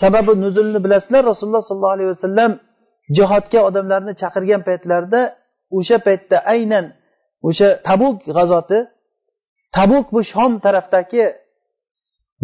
sababi 0.00 0.32
nuzulni 0.44 0.78
bilasizlar 0.84 1.22
rasululloh 1.30 1.62
sollallohu 1.68 1.96
alayhi 1.96 2.10
vasallam 2.14 2.52
jihodga 3.16 3.60
odamlarni 3.68 4.12
chaqirgan 4.22 4.62
paytlarida 4.68 5.20
o'sha 5.78 5.96
paytda 6.06 6.36
aynan 6.54 6.86
o'sha 7.48 7.68
tabuk 7.88 8.16
g'azoti 8.36 8.78
tabuk 9.76 10.06
bu 10.14 10.20
shom 10.32 10.52
tarafdagi 10.64 11.24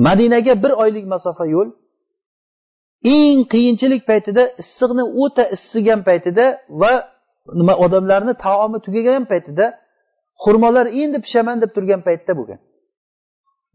madinaga 0.06 0.54
bir 0.64 0.72
oylik 0.84 1.06
masofa 1.14 1.45
yo'l. 1.56 1.70
Eng 3.16 3.39
qiyinchilik 3.54 4.02
paytida 4.10 4.43
issiqni 4.62 5.04
o'ta 5.24 5.43
issigan 5.56 6.02
paytida 6.10 6.45
va 6.82 6.91
nima 7.60 7.74
odamlarni 7.86 8.34
taomi 8.45 8.80
tugagan 8.86 9.24
paytida 9.32 9.66
xurmolar 10.43 10.86
endi 11.02 11.18
pishaman 11.26 11.58
deb 11.64 11.72
turgan 11.76 12.02
paytda 12.08 12.32
bo'lgan. 12.39 12.60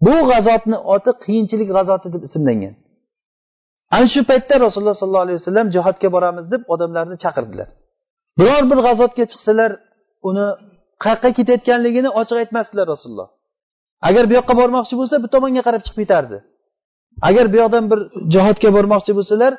Bu 0.04 0.14
g'azotni 0.30 0.78
oti 0.94 1.10
qiyinchilik 1.24 1.68
g'azoti 1.76 2.08
deb 2.14 2.22
ismlangan. 2.28 2.74
Ana 3.94 4.06
shu 4.14 4.20
paytda 4.30 4.54
rasululloh 4.66 4.96
sollallohu 5.02 5.24
alayhi 5.26 5.38
vasallam 5.40 5.66
jihodga 5.74 6.08
boramiz 6.16 6.46
deb 6.54 6.62
odamlarni 6.74 7.16
chaqirdilar. 7.24 7.68
Biror 8.38 8.64
bir 8.70 8.78
g'azotga 8.86 9.24
chiqsalar 9.32 9.70
uni 10.28 10.46
qayoqqa 11.04 11.30
ketayotganligini 11.38 12.10
ochiq 12.20 12.36
aytmasdilar 12.42 12.86
rasululloh. 12.94 13.28
Agar 14.08 14.24
bu 14.28 14.32
yoqqa 14.38 14.54
bormoqchi 14.60 14.94
bo'lsa 15.00 15.14
bu 15.22 15.28
tomonga 15.34 15.62
qarab 15.66 15.82
chiqib 15.86 16.00
ketardi. 16.02 16.36
Agar 17.28 17.44
bu 17.52 17.56
yoqdan 17.62 17.84
bir 17.92 18.00
jihodga 18.34 18.68
bormoqchi 18.76 19.12
bo'lsalar 19.18 19.52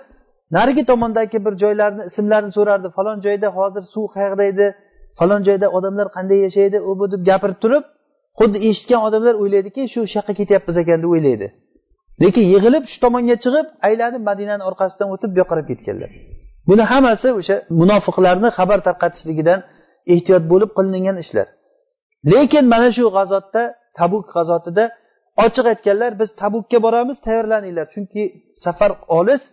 narigi 0.56 0.84
tomondagi 0.92 1.38
bir 1.46 1.54
joylarni 1.64 2.04
ismlarini 2.10 2.52
so'rardi. 2.58 2.88
Falon 2.98 3.18
joyda 3.26 3.48
hozir 3.58 3.84
suv 3.94 4.06
qayoqda 4.16 4.44
edi 4.52 4.68
falon 5.20 5.42
joyda 5.48 5.68
odamlar 5.78 6.08
qanday 6.16 6.40
yashaydi 6.46 6.78
u 6.90 6.92
bu 7.00 7.06
deb 7.14 7.22
gapirib 7.30 7.60
turib 7.64 7.84
xuddi 8.40 8.58
eshitgan 8.70 9.02
odamlar 9.08 9.36
o'ylaydiki 9.42 9.82
shu 9.94 10.00
yoqqa 10.16 10.34
ketyapmiz 10.40 10.76
ekan 10.84 11.00
deb 11.04 11.10
o'ylaydi. 11.16 11.48
Lekin 12.24 12.46
yig'ilib 12.54 12.84
shu 12.92 12.98
tomonga 13.06 13.36
chiqib 13.44 13.68
aylanib 13.88 14.24
madinani 14.30 14.64
orqasidan 14.70 15.08
o'tib 15.16 15.30
bu 15.34 15.38
yoqqa 15.42 15.52
qarab 15.52 15.66
ketganlar. 15.72 16.12
Buni 16.70 16.84
hammasi 16.92 17.30
o'sha 17.40 17.56
munofiqlarni 17.80 18.50
xabar 18.58 18.80
tarqatishligidan 18.88 19.60
ehtiyot 20.14 20.44
bo'lib 20.52 20.72
qilingan 20.78 21.18
ishlar. 21.24 21.48
Lekin 22.32 22.66
mana 22.74 22.90
shu 22.98 23.06
g'azotda 23.18 23.64
tabuk 24.00 24.24
g'azotida 24.34 24.84
ochiq 25.46 25.66
aytganlar 25.74 26.12
biz 26.22 26.30
tabukka 26.42 26.78
boramiz 26.86 27.18
tayyorlaninglar 27.26 27.88
chunki 27.94 28.24
safar 28.64 28.92
olis 29.18 29.44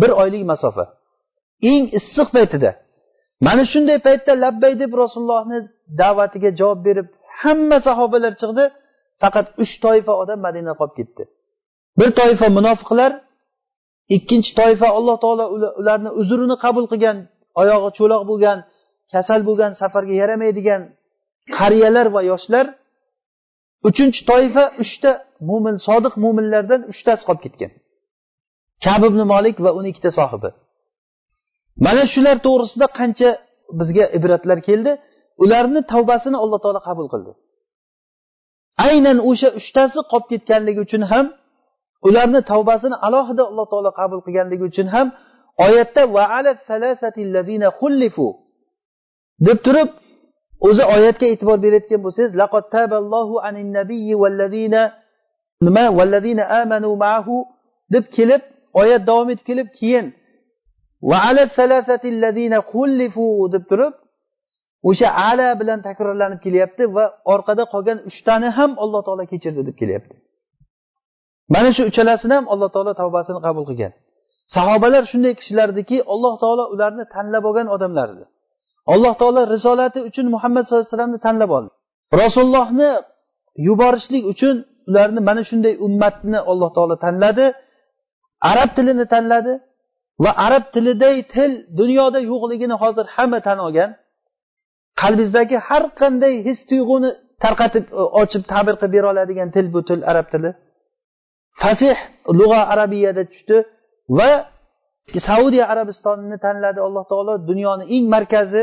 bir 0.00 0.10
oylik 0.22 0.44
masofa. 0.52 0.84
Eng 1.70 1.84
issiq 1.98 2.28
paytida. 2.36 2.70
Mana 3.46 3.62
shunday 3.72 3.98
paytda 4.06 4.32
labbay 4.44 4.72
deb 4.82 4.92
rasulullohni 5.02 5.58
da'vatiga 6.00 6.50
javob 6.60 6.80
berib 6.88 7.08
hamma 7.40 7.78
sahobalar 7.86 8.32
chiqdi 8.40 8.64
faqat 9.22 9.46
uch 9.62 9.74
toifa 9.84 10.12
odam 10.22 10.38
madina 10.46 10.72
qolib 10.80 10.94
ketdi. 10.98 11.22
Bir 11.98 12.10
toifa 12.20 12.46
munofiqlar 12.58 13.12
ikkinchi 14.16 14.50
toifa 14.60 14.88
alloh 14.98 15.16
taolo 15.24 15.44
ularni 15.80 16.10
uzrini 16.20 16.56
qabul 16.64 16.84
qilgan 16.92 17.16
oyog'i 17.60 17.90
cho'loq 17.98 18.22
bo'lgan 18.30 18.58
kasal 19.12 19.40
bo'lgan 19.48 19.72
safarga 19.80 20.14
yaramaydigan 20.22 20.80
qariyalar 21.58 22.06
va 22.14 22.20
yoshlar 22.30 22.66
uchinchi 23.88 24.20
toifa 24.30 24.64
uchta 24.82 25.10
mo'min 25.48 25.76
sodiq 25.86 26.14
mo'minlardan 26.24 26.80
uchtasi 26.92 27.22
qolib 27.28 27.42
ketgan. 27.46 27.72
Kab 28.84 29.02
ibn 29.08 29.20
molik 29.32 29.56
va 29.64 29.70
uni 29.78 29.88
ikkita 29.92 30.10
sohibi. 30.18 30.50
Mana 31.84 32.02
shular 32.12 32.36
to'g'risida 32.46 32.86
qancha 32.98 33.30
bizga 33.78 34.04
ibratlar 34.16 34.58
keldi. 34.68 34.92
Ularni 35.44 35.80
tavbasini 35.92 36.36
alloh 36.44 36.58
taolo 36.64 36.80
qabul 36.88 37.06
qildi. 37.12 37.32
Aynan 38.88 39.18
o'sha 39.30 39.48
uchtasi 39.60 40.00
qolib 40.10 40.26
ketganligi 40.32 40.80
uchun 40.86 41.02
ham 41.12 41.26
ularni 42.08 42.40
tavbasini 42.50 42.96
alohida 43.06 43.42
alloh 43.50 43.66
taolo 43.72 43.90
qabul 44.00 44.20
qilganligi 44.26 44.64
uchun 44.70 44.88
ham 44.94 45.06
oyatda 45.66 46.02
deb 49.46 49.58
turib 49.66 49.88
o'zi 50.68 50.82
oyatga 50.94 51.26
e'tibor 51.32 51.58
berayotgan 51.64 52.00
bo'lsangiz 52.06 52.32
laqad 52.42 52.64
taballohu 52.76 53.34
anin 53.48 53.68
nabiyyi 53.78 54.14
vallazina 54.22 54.82
nima? 55.66 55.84
Vallazina 55.98 56.44
amanu 56.60 56.90
ma'hu 57.04 57.36
deb 57.94 58.04
kelib 58.16 58.42
oyat 58.80 59.02
davom 59.08 59.28
etib 59.32 59.46
kelib 59.50 59.68
keyin 59.78 60.06
va 61.10 61.16
ala 61.28 61.42
salasati 61.58 62.08
allazina 62.14 62.58
deb 63.54 63.64
turib 63.70 63.94
o'sha 64.88 65.08
ala 65.28 65.48
bilan 65.60 65.78
takrorlanib 65.88 66.40
kelyapti 66.46 66.84
va 66.96 67.04
orqada 67.34 67.64
qolgan 67.74 67.98
uchtani 68.08 68.48
ham 68.58 68.70
alloh 68.84 69.00
taolo 69.06 69.24
kechirdi 69.32 69.62
deb 69.68 69.76
kelyapti. 69.82 70.14
Mana 71.54 71.68
shu 71.76 71.82
uchalasini 71.90 72.34
ham 72.38 72.46
alloh 72.52 72.68
taolo 72.74 72.92
tavbasini 73.00 73.40
qabul 73.46 73.64
qilgan. 73.70 73.92
Sahobalar 74.54 75.02
shunday 75.10 75.32
kishilardiki 75.40 75.96
alloh 76.14 76.34
taolo 76.42 76.64
ularni 76.74 77.04
tanlab 77.14 77.44
olgan 77.48 77.66
odamlar 77.76 78.08
edi. 78.14 78.24
Alloh 78.94 79.12
taolo 79.20 79.40
risolati 79.54 79.98
uchun 80.08 80.26
muhammad 80.34 80.62
sallallohu 80.64 80.84
alayhi 80.84 80.94
vasallamni 80.94 81.20
tanlab 81.26 81.50
oldi. 81.58 81.70
Rasulullohni 82.22 82.90
yuborishlik 83.68 84.24
uchun 84.32 84.56
ularni 84.88 85.20
mana 85.28 85.42
shunday 85.48 85.74
ummatni 85.86 86.38
alloh 86.50 86.70
taolo 86.76 86.94
tanladi 87.04 87.46
arab 88.50 88.70
tilini 88.76 89.04
tanladi 89.14 89.52
va 90.24 90.30
arab 90.46 90.64
tiliday 90.74 91.16
til 91.34 91.50
dunyoda 91.80 92.18
yo'qligini 92.30 92.76
hozir 92.82 93.06
hamma 93.16 93.38
tan 93.46 93.58
olgan 93.66 93.90
qalbingizdagi 95.00 95.56
har 95.68 95.82
qanday 96.00 96.34
his 96.46 96.58
tuyg'uni 96.70 97.10
tarqatib 97.44 97.84
e, 98.00 98.02
ochib 98.20 98.42
ta'bir 98.52 98.74
qilib 98.80 98.92
bera 98.96 99.06
oladigan 99.12 99.48
til 99.56 99.66
bu 99.74 99.80
til 99.88 100.00
arab 100.10 100.26
tili. 100.32 100.50
Fasih 101.62 101.96
lug'a 102.40 102.60
arabiyada 102.72 103.22
tushdi 103.30 103.56
va 104.18 104.30
saudiya 105.28 105.64
arabistonini 105.72 106.38
tanladi 106.46 106.80
alloh 106.86 107.04
taolo 107.10 107.34
dunyoni 107.50 107.84
eng 107.94 108.04
markazi. 108.14 108.62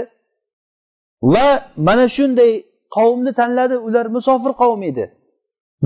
Va 1.34 1.48
mana 1.88 2.06
shunday 2.16 2.52
qavmni 2.98 3.32
tanladi 3.40 3.76
ular 3.88 4.06
musofir 4.16 4.54
qavm 4.62 4.82
edi. 4.92 5.06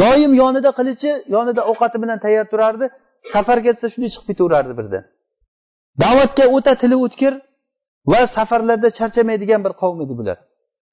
Doim 0.02 0.32
yonida 0.42 0.72
qilichi 0.80 1.12
yonida 1.36 1.62
ovqati 1.72 1.98
bilan 2.04 2.18
tayyor 2.26 2.46
turardi 2.52 2.86
safarga 3.34 3.64
ketsa 3.68 3.88
shunday 3.94 4.10
chiqib 4.14 4.28
ketaverardi 4.32 4.74
birdan 4.80 5.04
da'vatga 6.04 6.46
o'ta 6.56 6.74
tili 6.82 6.98
o'tkir 7.06 7.34
va 8.12 8.22
safarlarda 8.38 8.90
charchamaydigan 9.00 9.62
bir 9.66 9.74
qavm 9.82 10.00
edi 10.06 10.14
bular. 10.20 10.38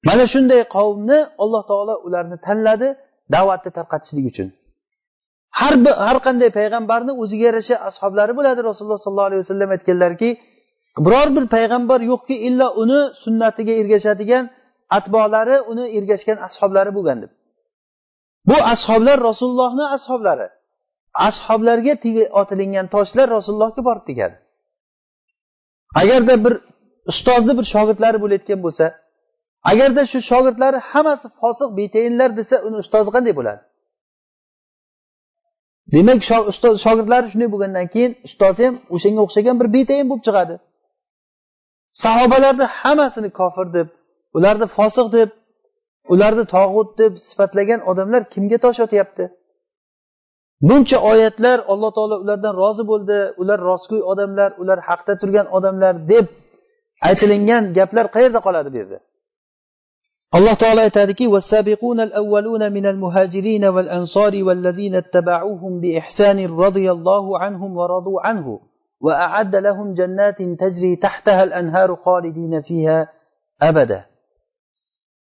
Mana 0.07 0.23
shunday 0.33 0.61
qavmni 0.75 1.19
alloh 1.43 1.63
taolo 1.71 1.95
ularni 2.07 2.37
tanladi 2.47 2.87
da'vatni 3.35 3.69
tarqatishlik 3.77 4.25
uchun. 4.31 4.47
Har 5.59 5.73
bir 5.83 5.93
har 6.07 6.17
qanday 6.25 6.49
payg'ambarni 6.59 7.11
o'ziga 7.21 7.45
yarasha 7.49 7.75
ashoblari 7.89 8.33
bo'ladi. 8.37 8.59
Rasululloh 8.69 8.99
sollallohu 9.05 9.29
alayhi 9.29 9.41
vasallam 9.43 9.69
aytganlarki 9.75 10.29
biror 11.05 11.27
bir 11.35 11.45
payg'ambar 11.55 11.99
yo'qki 12.11 12.35
illo 12.47 12.67
uni 12.81 12.99
sunnatiga 13.23 13.73
ergashadigan 13.81 14.43
atbolari 14.97 15.57
uni 15.71 15.85
ergashgan 15.97 16.37
ashoblari 16.47 16.91
bo'lgan 16.97 17.17
deb. 17.23 17.31
Bu 18.49 18.57
ashoblar 18.73 19.17
rasulullohni 19.29 19.85
ashoblari. 19.97 20.47
Ashoblarga 21.27 21.93
otilingan 22.41 22.85
toshlar 22.95 23.27
rasulullohga 23.37 23.81
borib 23.89 24.05
tegadi 24.09 24.35
agarda 26.01 26.35
bir 26.45 26.53
ustozni 27.11 27.53
bir 27.59 27.65
shogirdlari 27.73 28.17
bo'layotgan 28.23 28.59
bo'lsa 28.65 28.85
agarda 29.71 30.01
shu 30.11 30.19
shogirdlari 30.29 30.79
hammasi 30.91 31.27
fosiq 31.41 31.69
betayinlar 31.79 32.29
desa 32.39 32.55
uni 32.67 32.75
ustozi 32.83 33.09
qanday 33.15 33.33
bo'ladi? 33.39 33.61
Demak 35.93 36.19
ustoz 36.51 36.75
shogirdlari 36.85 37.27
shunday 37.31 37.49
bo'lgandan 37.53 37.87
keyin 37.93 38.11
ustoz 38.27 38.55
ham 38.63 38.73
o'shanga 38.95 39.21
o'xshagan 39.25 39.55
bir 39.61 39.67
betayin 39.75 40.05
bo'lib 40.09 40.23
chiqadi. 40.27 40.55
Sahobalarni 42.03 42.65
hammasini 42.79 43.29
kofir 43.39 43.67
deb 43.77 43.87
ularni 44.37 44.67
fosiq 44.77 45.07
deb 45.17 45.29
ularni 46.13 46.45
tog'ut 46.55 46.89
deb 47.01 47.13
sifatlagan 47.27 47.79
odamlar 47.91 48.21
kimga 48.33 48.57
tosh 48.65 48.79
otyapti? 48.85 49.25
Buncha 50.67 50.97
oyatlar 51.11 51.57
alloh 51.71 51.91
taolo 51.97 52.15
ulardan 52.23 52.53
rozi 52.61 52.83
bo'ldi 52.91 53.17
ular 53.41 53.59
rostgo'y 53.69 54.01
odamlar 54.11 54.49
ular 54.61 54.79
haqda 54.89 55.13
turgan 55.21 55.47
odamlar 55.57 55.93
deb 56.11 56.25
aytilingan 57.07 57.63
gaplar 57.77 58.05
qayerda 58.15 58.39
qoladi 58.47 58.69
bu 58.73 58.77
yerda 58.81 58.99
alloh 60.34 60.56
taolo 60.56 60.80
aytadiki 60.80 61.26
والسابقون 61.26 62.00
الأولون 62.00 62.72
من 62.72 62.86
المهاجرين 62.86 63.64
والأنصار 63.64 64.32
والذين 64.42 64.94
اتبعوهم 64.94 65.80
بإحسان 65.80 66.38
رضي 66.46 66.90
الله 66.90 67.38
عنهم 67.38 67.76
ورضوا 67.76 68.20
عنه 68.26 68.60
وأعد 69.00 69.56
لهم 69.56 69.94
جنات 69.94 70.38
تجري 70.42 70.96
تحتها 70.96 71.42
الأنهار 71.42 71.96
خالدين 71.96 72.62
فيها 72.62 73.08
أبدا 73.62 74.10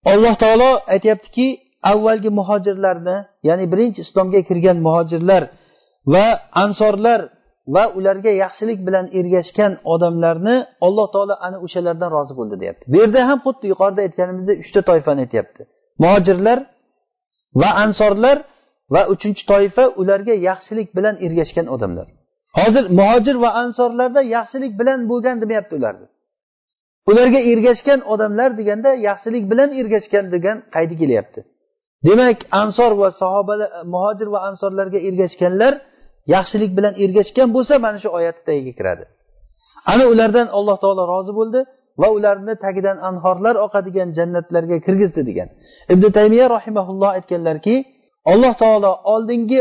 alloh 0.06 0.34
taolo 0.36 0.80
aytyaptiki 0.86 1.46
avvalgi 1.82 2.30
muhojirlarni 2.38 3.16
ya'ni 3.48 3.64
birinchi 3.72 4.00
islomga 4.06 4.40
kirgan 4.48 4.78
muhojirlar 4.86 5.42
va 6.12 6.26
ansorlar 6.62 7.20
va 7.73 7.83
ularga 7.97 8.31
yaxshilik 8.43 8.79
bilan 8.87 9.05
ergashgan 9.19 9.71
odamlarni 9.93 10.55
alloh 10.85 11.07
taolo 11.13 11.35
ana 11.47 11.57
o'shalardan 11.65 12.09
rozi 12.15 12.33
bo'ldi 12.39 12.55
deyapti. 12.61 12.83
Bu 12.91 12.95
yerda 13.01 13.19
ham 13.29 13.39
xuddi 13.45 13.65
yuqorida 13.73 14.01
aytganimizdek 14.07 14.57
uchta 14.63 14.81
toifani 14.89 15.21
aytyapti. 15.25 15.61
Muhojirlar 16.03 16.59
va 17.61 17.69
ansorlar 17.83 18.37
va 18.93 19.01
uchinchi 19.13 19.43
toifa 19.51 19.83
ularga 20.01 20.33
yaxshilik 20.49 20.89
bilan 20.97 21.15
ergashgan 21.25 21.67
odamlar. 21.75 22.07
Hozir 22.57 22.83
muhojir 22.99 23.35
va 23.43 23.49
ansorlarda 23.63 24.21
yaxshilik 24.35 24.73
bilan 24.79 24.99
bo'lgan 25.11 25.35
demayapti 25.43 25.73
ularni. 25.79 26.07
Ularga 27.09 27.39
ergashgan 27.51 27.99
odamlar 28.13 28.49
deganda 28.59 28.89
yaxshilik 29.09 29.43
bilan 29.51 29.69
ergashgan 29.79 30.25
degan 30.35 30.57
qaydi 30.75 30.95
kelyapti. 31.01 31.39
Demak 32.07 32.39
ansor 32.61 32.91
va 33.01 33.09
sahobalar 33.21 33.69
muhojir 33.93 34.27
va 34.33 34.39
ansorlarga 34.49 34.99
ergashganlar 35.09 35.73
yaxshilik 36.33 36.71
bilan 36.77 36.93
ergashgan 37.03 37.49
bo'lsa 37.55 37.73
mana 37.85 37.97
shu 38.03 38.09
oyatni 38.17 38.43
tagiga 38.49 38.73
kiradi. 38.79 39.03
Ana 39.91 40.05
ulardan 40.13 40.47
alloh 40.57 40.77
taolo 40.83 41.03
rozi 41.13 41.33
bo'ldi 41.39 41.59
va 42.01 42.07
ularni 42.17 42.53
tagidan 42.65 42.97
anhorlar 43.09 43.55
oqadigan 43.65 44.09
jannatlarga 44.17 44.77
kirgizdi 44.85 45.21
degan. 45.29 45.49
Ibn 45.93 46.03
taymiya 46.17 46.45
rahimaulloh 46.55 47.09
aytganlarki 47.17 47.75
alloh 48.31 48.53
taolo 48.63 48.91
oldingi 49.13 49.59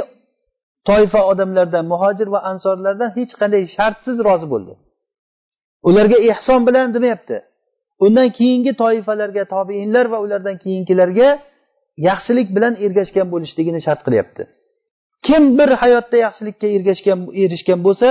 toifa 0.89 1.21
odamlardan 1.31 1.85
muhojir 1.93 2.29
va 2.35 2.41
ansorlardan 2.51 3.11
hech 3.19 3.33
qanday 3.41 3.63
shartsiz 3.77 4.17
rozi 4.29 4.47
bo'ldi. 4.53 4.73
Ularga 5.89 6.19
ehson 6.31 6.61
bilan 6.69 6.87
demayapti. 6.97 7.37
Undan 8.05 8.29
keyingi 8.39 8.73
toifalarga 8.83 9.45
tobeinlar 9.55 10.07
va 10.13 10.19
ulardan 10.25 10.57
keyingilarga 10.65 11.29
yaxshilik 12.09 12.49
bilan 12.57 12.75
ergashgan 12.85 13.27
bo'lishligini 13.35 13.81
shart 13.87 14.01
qilyapti. 14.07 14.43
Kim 15.27 15.43
bir 15.59 15.71
hayotda 15.83 16.17
yaxshilikka 16.27 16.67
ergashgan 16.77 17.19
erishgan 17.43 17.81
bo'lsa 17.87 18.09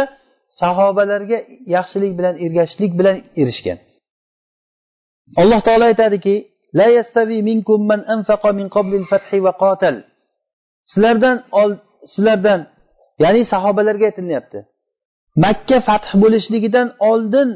sahobalarga 0.62 1.40
yaxshilik 1.76 2.12
bilan 2.20 2.36
ergashishlik 2.46 2.92
bilan 3.00 3.18
erishgan. 3.42 3.78
Alloh 5.42 5.60
taolo 5.68 5.86
aytadiki 5.92 6.36
la 6.80 6.88
yastavi 6.98 7.38
minkum 7.50 7.80
man 7.92 8.02
anfaqa 8.16 8.50
min 8.60 8.68
qabli 8.76 8.96
al-fathi 9.02 9.38
wa 9.46 9.54
qatal. 9.64 9.96
Sizlardan 10.92 11.38
sizlardan 12.14 12.62
ya'ni 13.24 13.42
sahobalarga 13.54 14.06
aytilyapti. 14.10 14.60
Makka 15.44 15.78
fath 15.88 16.10
bo'lishligidan 16.24 16.88
oldin 17.12 17.50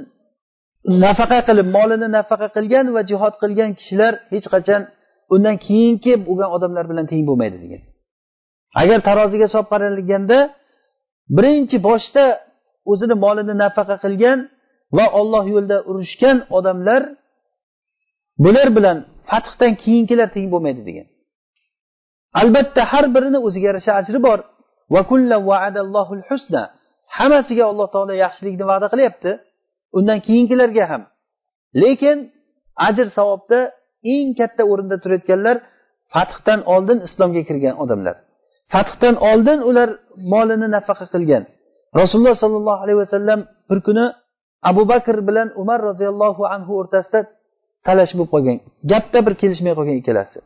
nafaqa 1.06 1.40
qilib 1.48 1.68
molini 1.78 2.08
nafaqa 2.18 2.48
qilgan 2.56 2.86
va 2.96 3.02
jihod 3.10 3.34
qilgan 3.42 3.70
kishilar 3.80 4.14
hech 4.34 4.48
qachon 4.54 4.82
undan 5.34 5.56
keyingi 5.66 6.14
bo'lgan 6.28 6.50
odamlar 6.56 6.86
bilan 6.92 7.06
teng 7.12 7.24
bo'lmaydi 7.30 7.58
degan. 7.64 7.82
Agar 8.82 9.00
taroziga 9.08 9.48
solib 9.54 9.68
qaralganda 9.74 10.40
birinchi 11.38 11.78
boshda 11.88 12.24
o'zini 12.92 13.16
molini 13.26 13.56
nafaqa 13.64 13.96
qilgan 14.04 14.40
va 14.98 15.06
olloh 15.20 15.44
yo'lida 15.54 15.78
urushgan 15.90 16.38
odamlar 16.58 17.02
bular 18.44 18.68
bilan 18.78 18.98
fathdan 19.30 19.74
keyingilar 19.84 20.28
teng 20.36 20.48
bo'lmaydi 20.54 20.82
degan. 20.90 21.08
Albatta 22.42 22.82
har 22.92 23.06
birini 23.16 23.40
o'ziga 23.48 23.66
yarasha 23.72 23.92
ajri 24.02 24.20
bor. 24.28 24.40
Husna. 26.30 26.64
Hammasiga 27.18 27.64
alloh 27.72 27.88
taolo 27.96 28.14
yaxshilikni 28.26 28.66
va'da 28.72 28.88
qilyapti. 28.94 29.32
Undan 29.98 30.20
keyingilarga 30.28 30.86
ham. 30.92 31.02
Lekin 31.82 32.18
ajr 32.88 33.08
savobda 33.18 33.60
eng 34.14 34.30
katta 34.40 34.64
o'rinda 34.72 34.98
turayotganlar 35.04 35.56
fathdan 36.14 36.60
oldin 36.74 36.98
islomga 37.08 37.42
kirgan 37.50 37.76
odamlar. 37.84 38.16
Fathdan 38.74 39.16
oldin 39.30 39.60
ular 39.70 39.90
molini 40.32 40.68
nafaqa 40.76 41.06
qilgan. 41.14 41.44
Rasululloh 42.00 42.36
sollallohu 42.44 42.80
alayhi 42.84 43.00
vasallam 43.04 43.40
bir 43.70 43.80
kuni 43.88 44.06
abu 44.70 44.84
bakr 44.92 45.16
bilan 45.28 45.48
umar 45.62 45.80
roziyallohu 45.90 46.44
anhu 46.56 46.72
o'rtasida 46.82 47.20
talash 47.88 48.14
bo'lib 48.18 48.30
qolgan. 48.34 48.58
Gapda 48.92 49.20
bir 49.26 49.34
kelishmay 49.42 49.74
qolgan 49.78 49.98
ikkalasi. 50.02 50.38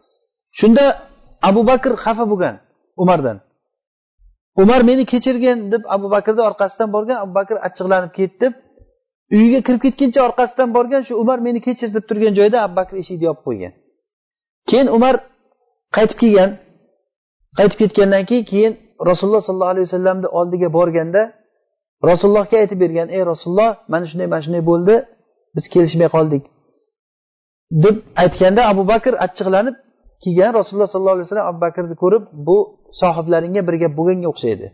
Shunda 0.59 0.85
abu 1.49 1.61
bakr 1.71 1.91
xafa 2.03 2.25
bo'lgan 2.31 2.55
umardan. 3.03 3.37
Umar 4.63 4.81
meni 4.89 5.03
kechirgin 5.11 5.57
deb 5.73 5.83
abu 5.95 6.07
bakrni 6.15 6.41
orqasidan 6.49 6.89
borgan 6.95 7.17
abu 7.23 7.33
bakr 7.39 7.55
achchiqlanib 7.67 8.11
ketdi. 8.19 8.47
Uyiga 9.35 9.59
kirib 9.65 9.81
ketguncha 9.85 10.19
orqasidan 10.27 10.69
borgan 10.75 11.01
shu 11.07 11.13
umar 11.23 11.39
meni 11.47 11.59
kechir 11.67 11.89
deb 11.95 12.03
turgan 12.09 12.33
joyda 12.39 12.57
abu 12.65 12.73
bakr 12.79 12.93
eshikni 13.01 13.25
yopib 13.29 13.43
qo'ygan. 13.47 13.73
Keyin 14.69 14.87
umar 14.97 15.15
qaytib 15.95 16.17
kelgan. 16.23 16.49
Qaytib 17.57 17.77
ketgandan 17.81 18.23
keyin 18.29 18.45
keyin 18.51 18.73
rasululloh 19.09 19.41
sollallohu 19.47 19.73
alayhi 19.73 19.87
vasallamni 19.89 20.27
oldiga 20.39 20.69
borganda 20.77 21.21
rasulullohga 22.09 22.55
aytib 22.63 22.79
bergan 22.83 23.07
ey 23.15 23.21
rasululloh 23.31 23.71
mana 23.93 24.05
shunday 24.09 24.27
mana 24.33 24.41
shunday 24.45 24.63
bo'ldi 24.71 24.95
biz 25.55 25.65
kelishmay 25.73 26.09
qoldik. 26.15 26.43
deb 27.83 27.95
aytganda 28.23 28.61
abu 28.71 28.83
bakr 28.91 29.13
achchiqlanib 29.25 29.75
kelgan 30.23 30.51
rasululloh 30.59 30.89
sollallohu 30.93 31.15
alayhi 31.17 31.27
vasallam 31.27 31.47
abu 31.51 31.59
bakrni 31.65 31.95
ko'rib 32.03 32.23
bu 32.47 32.57
sohiblaringga 33.01 33.61
bir 33.67 33.75
gap 33.83 33.93
bo'lganga 33.99 34.27
o'xshaydi. 34.33 34.67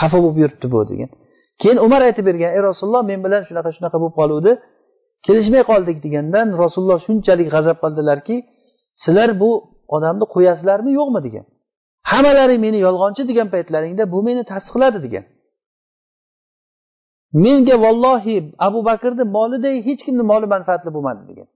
Xafa 0.00 0.18
bo'lib 0.24 0.38
yuribdi 0.42 0.66
bu 0.74 0.80
degan. 0.90 1.10
Keyin 1.60 1.78
umar 1.86 2.00
aytib 2.08 2.24
bergan 2.30 2.50
ey 2.56 2.62
rasululloh 2.68 3.02
men 3.10 3.20
bilan 3.26 3.42
shunaqa 3.48 3.70
shunaqa 3.76 3.96
bo'lib 4.02 4.16
qoluvdi 4.20 4.52
kelishmay 5.26 5.62
qoldik 5.70 5.96
degandan 6.04 6.46
rasululloh 6.62 6.98
shunchalik 7.06 7.48
g'azab 7.54 7.76
qildilarki 7.84 8.36
sizlar 9.02 9.30
bu 9.42 9.50
odamni 9.96 10.24
qo'yasizlarmi 10.34 10.90
yo'qmi? 10.98 11.20
degan. 11.26 11.44
Hammalaring 12.12 12.60
meni 12.66 12.78
yolg'onchi 12.86 13.22
degan 13.30 13.48
paytlaringda 13.54 14.04
bu 14.12 14.18
meni 14.28 14.42
tasdiqladi 14.52 14.98
degan. 15.06 15.24
Menga 17.32 17.76
vallohi 17.84 18.36
abu 18.58 18.80
bakrni 18.90 19.24
moliday 19.36 19.76
hech 19.86 20.00
kimni 20.06 20.24
moli 20.32 20.46
manfaatli 20.54 20.90
bo'lmadi 20.96 21.22
degan. 21.30 21.48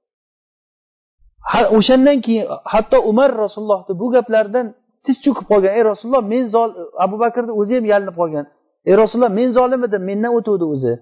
O'shandan 1.79 2.19
keyin 2.25 2.45
hatto 2.73 2.99
umar 3.11 3.31
rasulullohni 3.45 3.95
bu 4.03 4.07
gaplaridan 4.17 4.67
tiz 5.05 5.17
cho'kib 5.25 5.47
qolgan. 5.51 5.73
Ey 5.79 5.85
rasululloh 5.91 6.25
men 6.33 6.45
zol 6.55 6.71
abu 7.05 7.17
bakrni 7.25 7.53
o'zi 7.61 7.73
ham 7.79 7.87
yalinib 7.93 8.17
qolgan. 8.21 8.45
Ey 8.89 8.95
rasululloh 9.03 9.33
men 9.41 9.49
zolim 9.59 9.81
edim 9.89 10.03
mendan 10.11 10.33
o'tuvdi 10.39 10.65
o'zi. 10.75 10.95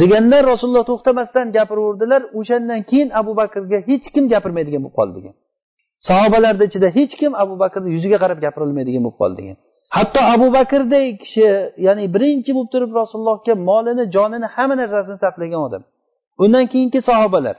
Deganda 0.00 0.38
rasululloh 0.50 0.84
to'xtamasdan 0.90 1.46
gapiraverdilar. 1.56 2.22
O'shandan 2.38 2.80
keyin 2.90 3.08
abu 3.20 3.32
bakrga 3.40 3.78
hech 3.88 4.06
kim 4.14 4.24
gapirmaydigan 4.32 4.80
bo'lib 4.84 4.96
qoldi 4.98 5.14
degan. 5.18 5.34
Sahobalarni 6.08 6.64
ichida 6.68 6.88
hech 6.96 7.12
kim 7.20 7.32
abu 7.42 7.54
bakrni 7.62 7.88
yuziga 7.96 8.18
qarab 8.22 8.38
gapirolmaydigan 8.44 9.02
bo'lib 9.06 9.18
qoldi 9.22 9.36
degan. 9.40 9.56
Hatto 9.96 10.20
abu 10.34 10.46
bakrday 10.58 11.06
kishi 11.22 11.46
ya'ni 11.86 12.04
birinchi 12.14 12.50
bo'lib 12.56 12.70
turib 12.74 12.90
rasulullohga 13.00 13.54
molini 13.68 14.04
jonini 14.14 14.46
hamma 14.54 14.74
narsasini 14.82 15.18
sarflagan 15.24 15.60
odam. 15.68 15.82
Undan 16.42 16.64
keyingi 16.72 17.00
sahobalar. 17.10 17.56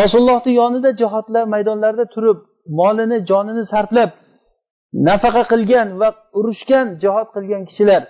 Rasulullohni 0.00 0.52
yonida 0.60 0.90
jihodlar 1.00 1.44
maydonlarida 1.54 2.04
turib 2.14 2.38
molini 2.80 3.18
jonini 3.30 3.64
sarflab 3.72 4.10
nafaqa 5.08 5.42
qilgan 5.52 5.88
va 6.00 6.08
urushgan 6.38 6.86
jihod 7.02 7.28
qilgan 7.34 7.62
kishilar. 7.68 8.02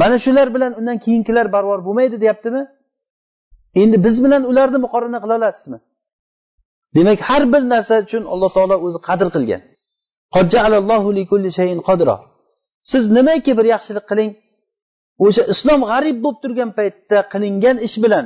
Mana 0.00 0.16
shular 0.24 0.46
bilan 0.54 0.72
undan 0.80 0.98
keyingilar 1.04 1.46
barobar 1.54 1.80
bo'lmaydi 1.86 2.16
deyaptimi? 2.24 2.62
Endi 3.82 3.96
biz 4.06 4.16
bilan 4.24 4.42
ularni 4.50 4.78
muqorana 4.84 5.18
qila 5.22 5.34
olasizmi? 5.40 5.78
Demak 6.96 7.20
har 7.28 7.42
bir 7.52 7.62
narsa 7.72 7.94
uchun 8.06 8.22
alloh 8.32 8.50
taolo 8.56 8.76
o'zi 8.86 8.98
qadr 9.08 9.28
qilgan. 9.34 9.62
Siz 12.90 13.04
nimaki 13.16 13.52
bir 13.58 13.66
yaxshilik 13.74 14.04
qiling? 14.10 14.30
O'sha 15.24 15.42
islom 15.52 15.80
g'arib 15.90 16.16
bo'lib 16.24 16.38
turgan 16.42 16.70
paytda 16.78 17.18
qilingan 17.32 17.76
ish 17.86 17.96
bilan 18.04 18.24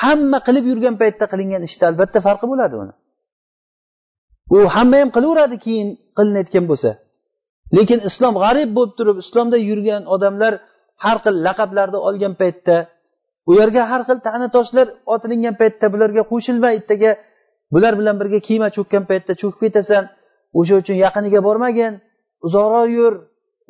hamma 0.00 0.38
qilib 0.46 0.64
yurgan 0.70 0.94
paytda 1.02 1.24
qilingan 1.32 1.62
ishda 1.68 1.84
albatta 1.90 2.18
farqi 2.26 2.46
bo'ladi 2.52 2.74
uni. 2.82 2.94
U 4.54 4.58
hamma 4.74 4.96
ham 5.02 5.10
qilaveradi 5.16 5.56
keyin 5.64 5.88
qilinayotgan 6.16 6.64
bo'lsa. 6.70 6.90
Lekin 7.76 7.98
islom 8.08 8.34
g'arib 8.42 8.70
bo'lib 8.76 8.92
turib 8.98 9.16
islomda 9.24 9.58
yurgan 9.68 10.02
odamlar 10.14 10.52
har 11.04 11.16
xil 11.24 11.34
laqablarni 11.46 11.98
olgan 12.08 12.34
paytda 12.40 12.76
u 13.48 13.50
yerga 13.60 13.82
har 13.90 14.02
xil 14.08 14.18
ta'na 14.26 14.46
toshlar 14.56 14.86
otilingan 15.14 15.54
paytda 15.60 15.86
bularga 15.94 16.22
qo'shilma 16.32 16.68
ertaga 16.78 17.10
bular 17.72 17.92
bilan 18.00 18.16
birga 18.20 18.40
kiyma 18.48 18.68
cho'kkan 18.76 19.02
paytda 19.10 19.32
cho'kib 19.40 19.60
ketasan 19.64 20.04
o'sha 20.58 20.74
uchun 20.82 20.96
yaqiniga 21.04 21.40
bormagin 21.48 21.92
uzoqroq 22.46 22.88
yur 22.98 23.12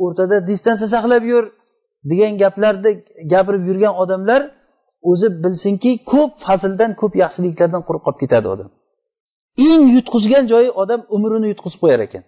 o'rtada 0.05 0.37
distansiya 0.49 0.89
saqlab 0.95 1.25
yur 1.33 1.45
degan 2.11 2.33
gaplarni 2.43 2.91
gapirib 3.33 3.63
yurgan 3.69 3.95
odamlar 4.03 4.41
o'zi 5.11 5.29
bilsinki 5.45 5.91
ko'p 6.13 6.33
fazldan 6.45 6.91
ko'p 7.01 7.13
yaxshiliklardan 7.23 7.83
quruq 7.89 8.03
qolib 8.07 8.21
ketadi 8.23 8.47
odam. 8.55 8.69
Eng 9.69 9.83
yutqizgan 9.97 10.45
joyi 10.53 10.71
odam 10.83 11.01
umrini 11.17 11.47
yutqizib 11.53 11.81
qo'yar 11.83 12.01
ekan. 12.07 12.25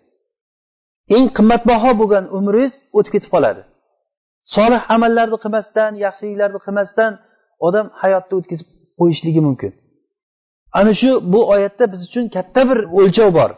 Eng 1.17 1.27
qimmatbaho 1.37 1.91
bo'lgan 2.01 2.25
umringiz 2.37 2.73
o'tib 2.99 3.13
ketib 3.15 3.31
qoladi. 3.35 3.63
Solih 4.55 4.83
amallarni 4.95 5.39
qilmasdan 5.45 5.93
yaxshiliklarni 6.05 6.59
qilmasdan 6.67 7.13
odam 7.67 7.87
hayotni 8.03 8.35
o'tkazib 8.41 8.69
qo'yishligi 9.01 9.41
mumkin. 9.49 9.73
Ana 10.79 10.93
shu 11.01 11.11
bu 11.33 11.41
oyatda 11.55 11.85
biz 11.93 12.01
uchun 12.09 12.25
katta 12.37 12.61
bir 12.71 12.79
o'lchov 12.99 13.31
bor. 13.39 13.51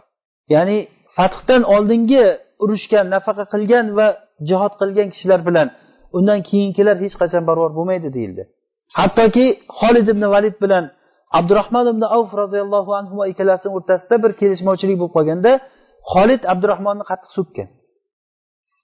Ya'ni 0.55 0.79
fathdan 1.17 1.63
oldingi 1.75 2.25
urushgan 2.63 3.07
nafaqa 3.15 3.45
qilgan 3.53 3.87
va 3.99 4.07
jihod 4.49 4.73
qilgan 4.81 5.09
kishilar 5.13 5.41
bilan 5.49 5.69
undan 6.17 6.41
keyingilar 6.49 6.97
hech 7.05 7.17
qachon 7.21 7.43
barobar 7.49 7.73
bo'lmaydi 7.79 8.09
deyildi. 8.17 8.43
Hattoki 8.99 9.47
xolid 9.79 10.07
ibn 10.15 10.25
valid 10.35 10.57
bilan 10.65 10.85
abdurahmon 11.39 11.87
ibn 11.93 12.03
avf 12.17 12.31
roziyallohu 12.43 12.93
anhu 13.01 13.17
ikkalasini 13.31 13.73
o'rtasida 13.77 14.17
bir 14.25 14.33
kelishmovchilik 14.41 14.97
bo'lib 15.01 15.15
qolganda 15.17 15.53
xolid 16.13 16.43
abdurahmonni 16.53 17.05
qattiq 17.11 17.31
so'kkan. 17.39 17.69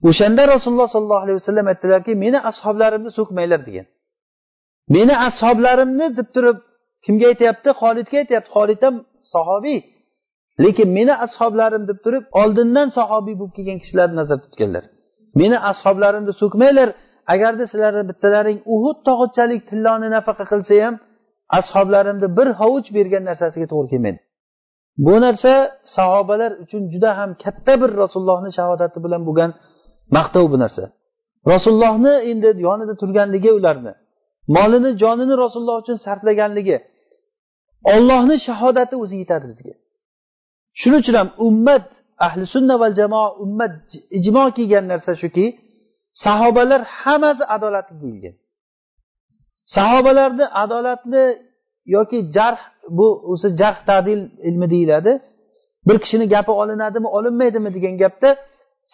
O'shanda 0.08 0.42
rasululloh 0.54 0.88
sollallohu 0.94 1.22
alayhi 1.24 1.38
vasallam 1.40 1.66
aytdilarki 1.72 2.12
meni 2.24 2.38
ashoblarimni 2.50 3.10
so'kmanglar 3.18 3.60
degan. 3.68 3.86
Meni 4.96 5.14
ashoblarimni 5.28 6.06
deb 6.18 6.28
turib 6.34 6.58
kimga 7.04 7.26
aytyapti? 7.32 7.68
Xolidga 7.80 8.16
aytyapti. 8.22 8.50
Xolid 8.56 8.80
ham 8.86 8.96
sahobiy. 9.34 9.78
Lekin 10.64 10.88
meni 10.98 11.14
ashoblarim 11.26 11.82
deb 11.90 11.98
turib 12.04 12.24
oldindan 12.40 12.88
sahobiy 12.98 13.34
bo'lib 13.40 13.54
kelgan 13.58 13.78
kishilarni 13.82 14.16
nazarda 14.20 14.44
tutganlar. 14.46 14.84
Meni 15.40 15.56
ashoblarimni 15.70 16.32
so'kmanglar. 16.42 16.88
Agarda 17.34 17.64
sizlarni 17.72 18.04
bittalaring 18.10 18.58
uhud 18.74 18.98
tog'ichalik 19.08 19.60
tilloni 19.70 20.08
nafaqa 20.16 20.44
qilsa 20.52 20.74
ham 20.84 20.94
ashoblarimni 21.58 22.28
bir 22.38 22.48
hovuch 22.60 22.88
bergan 22.96 23.22
narsasiga 23.30 23.66
to'g'ri 23.72 23.88
kelmaydi. 23.92 24.20
Bu 25.06 25.14
narsa 25.24 25.52
sahobalar 25.96 26.52
uchun 26.64 26.82
juda 26.92 27.10
ham 27.18 27.30
katta 27.44 27.72
bir 27.82 27.90
rasulullohni 28.02 28.50
shahodati 28.58 28.98
bilan 29.04 29.22
bo'lgan 29.28 29.50
maqtov 30.16 30.44
bu 30.52 30.58
narsa. 30.64 30.84
Rasulullohni 31.52 32.12
endi 32.30 32.48
yonida 32.66 32.94
turganligi 33.02 33.50
ularni 33.58 33.92
molini 34.56 34.90
jonini 35.02 35.34
rasululloh 35.44 35.76
uchun 35.82 35.96
sarflaganligi 36.06 36.76
ollohni 37.92 38.36
shahodati 38.46 38.94
o'zi 39.02 39.16
yetadi 39.22 39.46
bizga. 39.52 39.74
Shuning 40.80 41.00
uchun 41.02 41.14
ham 41.20 41.28
ummat 41.46 41.84
ahli 42.26 42.44
sunna 42.54 42.74
val 42.82 42.94
jamoa 43.00 43.28
ummat 43.44 43.74
ijmo 44.18 44.44
kelgan 44.56 44.84
narsa 44.92 45.12
shuki 45.22 45.46
sahobalar 46.24 46.82
hammasi 47.00 47.44
adolatli 47.54 47.96
deyilgan. 48.02 48.34
Sahobalarni 49.76 50.46
adolatli 50.62 51.24
yoki 51.96 52.18
jarh 52.36 52.62
bu 52.98 53.06
o'zi 53.32 53.48
jarh 53.60 53.78
tadil 53.88 54.20
ilmi 54.48 54.66
deyiladi. 54.74 55.12
Bir 55.88 55.96
kishini 56.02 56.26
gapi 56.34 56.52
olinadimi 56.62 57.08
olinmaydimi 57.16 57.70
degan 57.76 57.94
gapda 58.02 58.30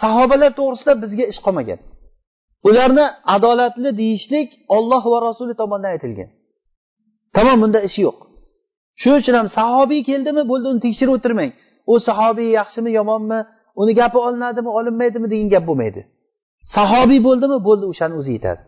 sahobalar 0.01 0.51
to'g'risida 0.59 0.93
bizga 1.03 1.25
ish 1.33 1.41
qolmagan. 1.47 1.79
Ularni 2.69 3.07
adolatli 3.35 3.91
deyishlik 4.01 4.49
olloh 4.77 5.03
va 5.13 5.19
rasuli 5.29 5.55
tomonidan 5.61 5.91
aytilgan. 5.95 6.31
Tamom 7.37 7.57
bunda 7.63 7.81
ishi 7.89 8.01
yo'q. 8.07 8.19
Shuning 9.03 9.19
uchun 9.23 9.35
ham 9.41 9.49
sahobiy 9.59 10.01
keldimi 10.11 10.43
bo'ldi 10.51 10.67
uni 10.73 10.81
tekshirib 10.87 11.13
o'tirmang. 11.17 11.51
U 11.93 11.95
sahobiy 12.09 12.49
yaxshimi 12.59 12.91
yomonmi 12.99 13.39
uni 13.81 13.93
gapi 14.01 14.19
olinadimi 14.27 14.71
olinmaydimi 14.79 15.27
degan 15.33 15.49
gap 15.55 15.65
bo'lmaydi. 15.69 16.01
Sahobiy 16.77 17.21
bo'ldimi 17.29 17.59
bo'ldi 17.69 17.85
o'shani 17.93 18.15
o'zi 18.21 18.33
yetadi 18.39 18.63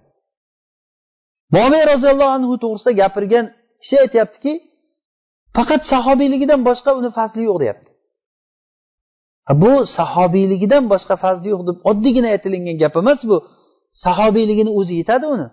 momiy 1.56 1.84
roziyallohu 1.92 2.32
anhu 2.38 2.54
to'g'risida 2.64 2.92
gapirgan 3.02 3.44
kishi 3.82 3.96
aytyaptiki 4.04 4.52
faqat 5.56 5.82
sahobiyligidan 5.92 6.60
boshqa 6.68 6.90
uni 7.00 7.10
fazli 7.18 7.42
yo'q 7.48 7.58
deyapti. 7.62 7.90
Bu 9.62 9.72
sahobiyligidan 9.96 10.84
boshqa 10.92 11.14
fazli 11.24 11.48
yo'q 11.54 11.62
deb 11.68 11.76
oddiygina 11.90 12.28
aytilingan 12.34 12.76
gap 12.82 12.94
emas 13.02 13.20
bu. 13.30 13.36
Sahobiyligini 14.04 14.70
o'zi 14.78 14.94
yetadi 15.00 15.26
uni. 15.34 15.48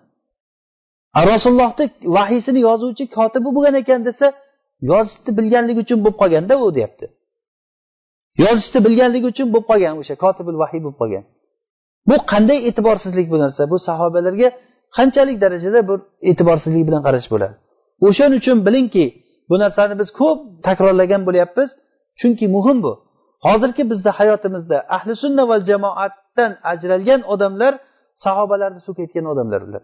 Rasulullohni 1.30 1.84
vahiysini 2.16 2.60
yozuvchi 2.68 3.04
kotibi 3.16 3.48
bo'lgan 3.56 3.74
ekan 3.82 4.00
desa 4.08 4.26
yozishni 4.90 5.30
bilganligi 5.38 5.80
uchun 5.84 5.98
bo'lib 6.04 6.16
qolganda 6.22 6.54
u 6.64 6.66
deyapti. 6.76 7.06
Yozishni 8.44 8.78
bilganligi 8.86 9.26
uchun 9.32 9.46
bo'lib 9.52 9.66
qolgan 9.70 9.94
o'sha 10.00 10.14
kotibul 10.24 10.56
vahiy 10.62 10.80
bo'lib 10.84 10.98
qolgan. 11.02 11.24
Bu 12.08 12.16
qanday 12.32 12.58
e'tiborsizlik 12.68 13.26
bu 13.32 13.38
narsa? 13.44 13.62
Bu 13.72 13.76
sahobalarga 13.88 14.48
qanchalik 14.96 15.36
darajada 15.44 15.80
bir 15.88 15.98
e'tiborsizlik 16.30 16.84
bilan 16.88 17.02
qarash 17.06 17.28
bo'ladi? 17.32 17.54
O'shaning 18.06 18.38
uchun 18.42 18.58
bilingki 18.66 19.06
bu 19.50 19.56
narsani 19.62 19.94
biz 20.00 20.08
ko'p 20.20 20.38
takrorlagan 20.66 21.22
bo'lyapmiz 21.28 21.70
chunki 22.20 22.46
muhim 22.56 22.78
bu. 22.86 22.92
Hozirgi 23.46 23.82
bizni 23.90 24.10
hayotimizda 24.18 24.78
ahli 24.96 25.12
sunna 25.22 25.42
va 25.50 25.56
jamoatdan 25.70 26.52
ajralgan 26.72 27.20
odamlar 27.32 27.72
sahobalarni 28.24 28.80
so'kayotgan 28.86 29.26
odamlar 29.32 29.60
ular. 29.68 29.82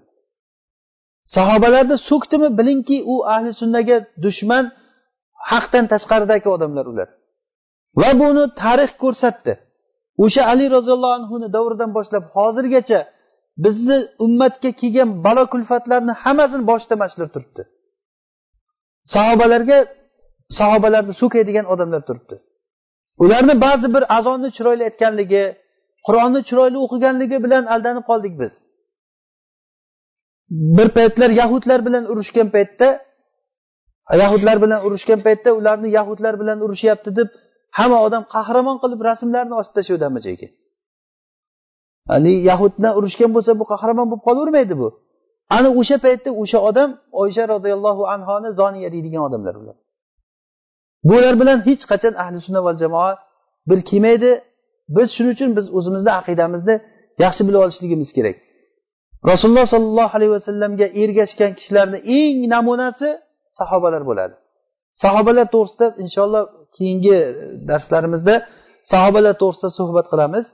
Sahobalarni 1.36 1.96
so'kdimi 2.08 2.48
bilingki 2.58 2.98
u 3.12 3.14
ahli 3.34 3.50
sunnaga 3.60 3.96
dushman 4.24 4.64
haqdan 5.50 5.84
tashqaridagi 5.92 6.48
odamlar 6.56 6.86
ular. 6.92 7.08
Va 8.00 8.10
buni 8.20 8.44
tarix 8.62 8.90
ko'rsatdi. 9.02 9.52
O'sha 10.24 10.42
ali 10.52 10.66
roziyallohu 10.76 11.16
anhuni 11.20 11.48
davridan 11.56 11.90
boshlab 11.96 12.24
hozirgacha 12.36 13.00
bizni 13.64 13.98
ummatga 14.26 14.70
kelgan 14.80 15.10
balo 15.24 15.44
kulfatlarni 15.52 16.12
hammasini 16.22 16.64
boshida 16.70 16.94
mana 17.02 17.26
turibdi. 17.34 17.62
Sahobalarga 19.14 19.78
sahobalarni 20.58 21.14
so'kaydigan 21.20 21.66
odamlar 21.72 22.02
turibdi. 22.08 22.36
Ularni 23.22 23.54
ba'zi 23.66 23.86
bir 23.94 24.04
azonni 24.18 24.48
chiroyli 24.56 24.82
aytganligi 24.88 25.44
qur'onni 26.06 26.40
chiroyli 26.48 26.78
o'qiganligi 26.84 27.38
bilan 27.44 27.64
aldanib 27.74 28.04
qoldik 28.10 28.34
biz. 28.42 28.52
Bir 30.76 30.88
paytlar 30.96 31.30
yahudlar 31.40 31.80
bilan 31.86 32.04
urushgan 32.12 32.48
paytda 32.56 32.88
yahudlar 34.22 34.56
bilan 34.64 34.80
urushgan 34.86 35.20
paytda 35.26 35.50
ularni 35.58 35.88
yahudlar 35.98 36.34
bilan 36.40 36.58
urushyapti 36.64 37.10
deb 37.18 37.28
hamma 37.78 37.98
odam 38.06 38.22
qahramon 38.34 38.76
qilib 38.82 39.00
rasmlarni 39.08 39.54
osib 39.60 39.72
tashlaydi 39.78 40.04
hamma 40.08 40.20
joyga 40.26 40.48
haligi 42.10 42.42
bilan 42.78 42.92
urushgan 42.98 43.30
bo'lsa 43.36 43.52
bu 43.60 43.64
qahramon 43.72 44.06
bo'lib 44.10 44.22
qolavermaydi 44.28 44.74
bu. 44.82 44.88
Ana 45.56 45.68
o'sha 45.80 45.96
paytda 46.04 46.30
o'sha 46.42 46.58
odam 46.68 46.90
oysha 47.22 47.44
roziyallohu 47.52 48.02
anhoni 48.14 48.50
zoniya 48.60 48.88
deydigan 48.94 49.22
odamlar 49.28 49.54
ular. 49.60 49.76
Bular 51.08 51.34
bilan 51.40 51.58
hech 51.68 51.82
qachon 51.90 52.14
ahli 52.22 52.38
sunna 52.46 52.60
va 52.66 52.72
jamoa 52.82 53.12
bir 53.68 53.78
kelmaydi. 53.90 54.30
Biz 54.96 55.08
shuning 55.16 55.32
uchun 55.36 55.50
biz 55.58 55.66
o'zimizni 55.76 56.12
aqidamizni 56.20 56.74
yaxshi 57.24 57.42
bilib 57.46 57.60
olishligimiz 57.64 58.10
kerak. 58.16 58.36
Rasululloh 59.30 59.66
sollallohu 59.74 60.12
alayhi 60.18 60.32
vasallamga 60.36 60.86
ergashgan 61.02 61.52
kishilarni 61.58 61.98
eng 62.18 62.38
namunasi 62.54 63.08
sahobalar 63.58 64.02
bo'ladi. 64.10 64.34
Sahobalar 65.02 65.46
to'g'risida 65.54 65.86
inshaalloh 66.04 66.42
keyingi 66.76 67.16
darslarimizda 67.70 68.34
sahobalar 68.92 69.34
to'g'risida 69.42 69.70
suhbat 69.78 70.06
qilamiz. 70.12 70.46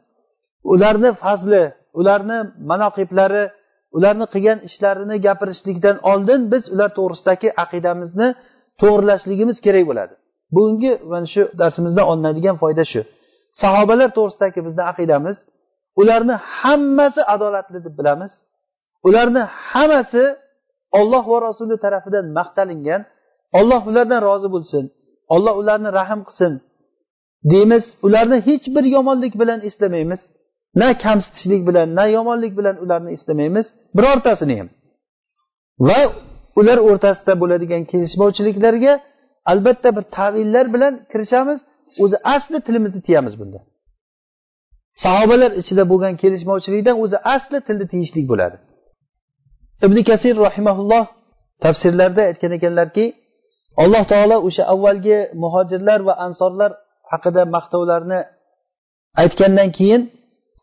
Ularni 0.72 1.10
fazli 1.22 1.62
ularni 2.00 2.38
manoqiblari 2.70 3.44
ularni 3.96 4.26
qilgan 4.34 4.58
ishlarini 4.68 5.16
gapirishlikdan 5.26 5.96
oldin 6.10 6.40
biz 6.52 6.62
ular 6.74 6.90
to'g'risidagi 6.98 7.48
aqidamizni 7.64 8.28
to'g'irlashligimiz 8.80 9.56
kerak 9.66 9.84
bo'ladi. 9.90 10.14
Bugungi 10.54 10.92
mana 11.12 11.28
shu 11.34 11.42
darsimizdan 11.60 12.04
olinadigan 12.12 12.56
foyda 12.62 12.84
shu. 12.92 13.00
Sahobalar 13.62 14.08
to'g'risidagi 14.18 14.60
bizni 14.66 14.82
aqidamiz 14.92 15.36
ularni 16.00 16.36
hammasi 16.60 17.20
adolatli 17.34 17.78
deb 17.86 17.94
bilamiz. 18.00 18.32
Ularni 19.08 19.42
hammasi 19.72 20.22
olloh 20.98 21.24
va 21.32 21.38
rasuli 21.48 21.76
tarafidan 21.84 22.26
maqtalingan. 22.38 23.02
Olloh 23.58 23.82
ulardan 23.90 24.20
rozi 24.28 24.48
bo'lsin. 24.54 24.84
Olloh 25.34 25.54
ularni 25.62 25.90
rahm 25.98 26.20
qilsin. 26.28 26.52
Deymiz 27.52 27.84
ularni 28.06 28.38
hech 28.48 28.66
bir 28.74 28.84
yomonlik 28.96 29.34
bilan 29.40 29.60
eslamaymiz. 29.68 30.20
Na 30.80 30.88
kamsitishlik 31.04 31.62
bilan 31.68 31.88
na 31.98 32.04
yomonlik 32.16 32.52
bilan 32.58 32.76
ularni 32.84 33.10
eslamaymiz. 33.16 33.66
Birortasini 33.96 34.54
ham. 34.60 34.68
Va 35.88 36.00
ular 36.60 36.78
o'rtasida 36.88 37.34
bo'ladigan 37.42 37.82
kelishmovchiliklarga 37.90 38.92
albatta 39.52 39.88
bir 39.96 40.04
tavillar 40.18 40.66
bilan 40.74 40.94
kirishamiz. 41.12 41.60
O'zi 42.02 42.16
asli 42.34 42.58
tilimizni 42.66 43.00
tiyamiz 43.06 43.34
bunda. 43.40 43.58
Sahobalar 45.04 45.50
ichida 45.60 45.84
bo'lgan 45.92 46.14
kelishmovchilikdan 46.22 46.96
o'zi 47.04 47.16
asli 47.34 47.58
tilni 47.66 47.86
tiyishlik 47.92 48.26
bo'ladi. 48.32 48.56
Ibn 49.86 49.96
kasir 50.08 50.34
rahimaulloh 50.46 51.04
tafsirlarda 51.64 52.22
aytgan 52.30 52.52
ekanlarki 52.58 53.04
alloh 53.82 54.02
taolo 54.12 54.36
o'sha 54.48 54.62
avvalgi 54.74 55.18
muhojirlar 55.42 56.00
va 56.08 56.14
ansorlar 56.26 56.70
haqida 57.12 57.42
maqtovlarni 57.54 58.20
aytgandan 59.22 59.68
keyin 59.78 60.02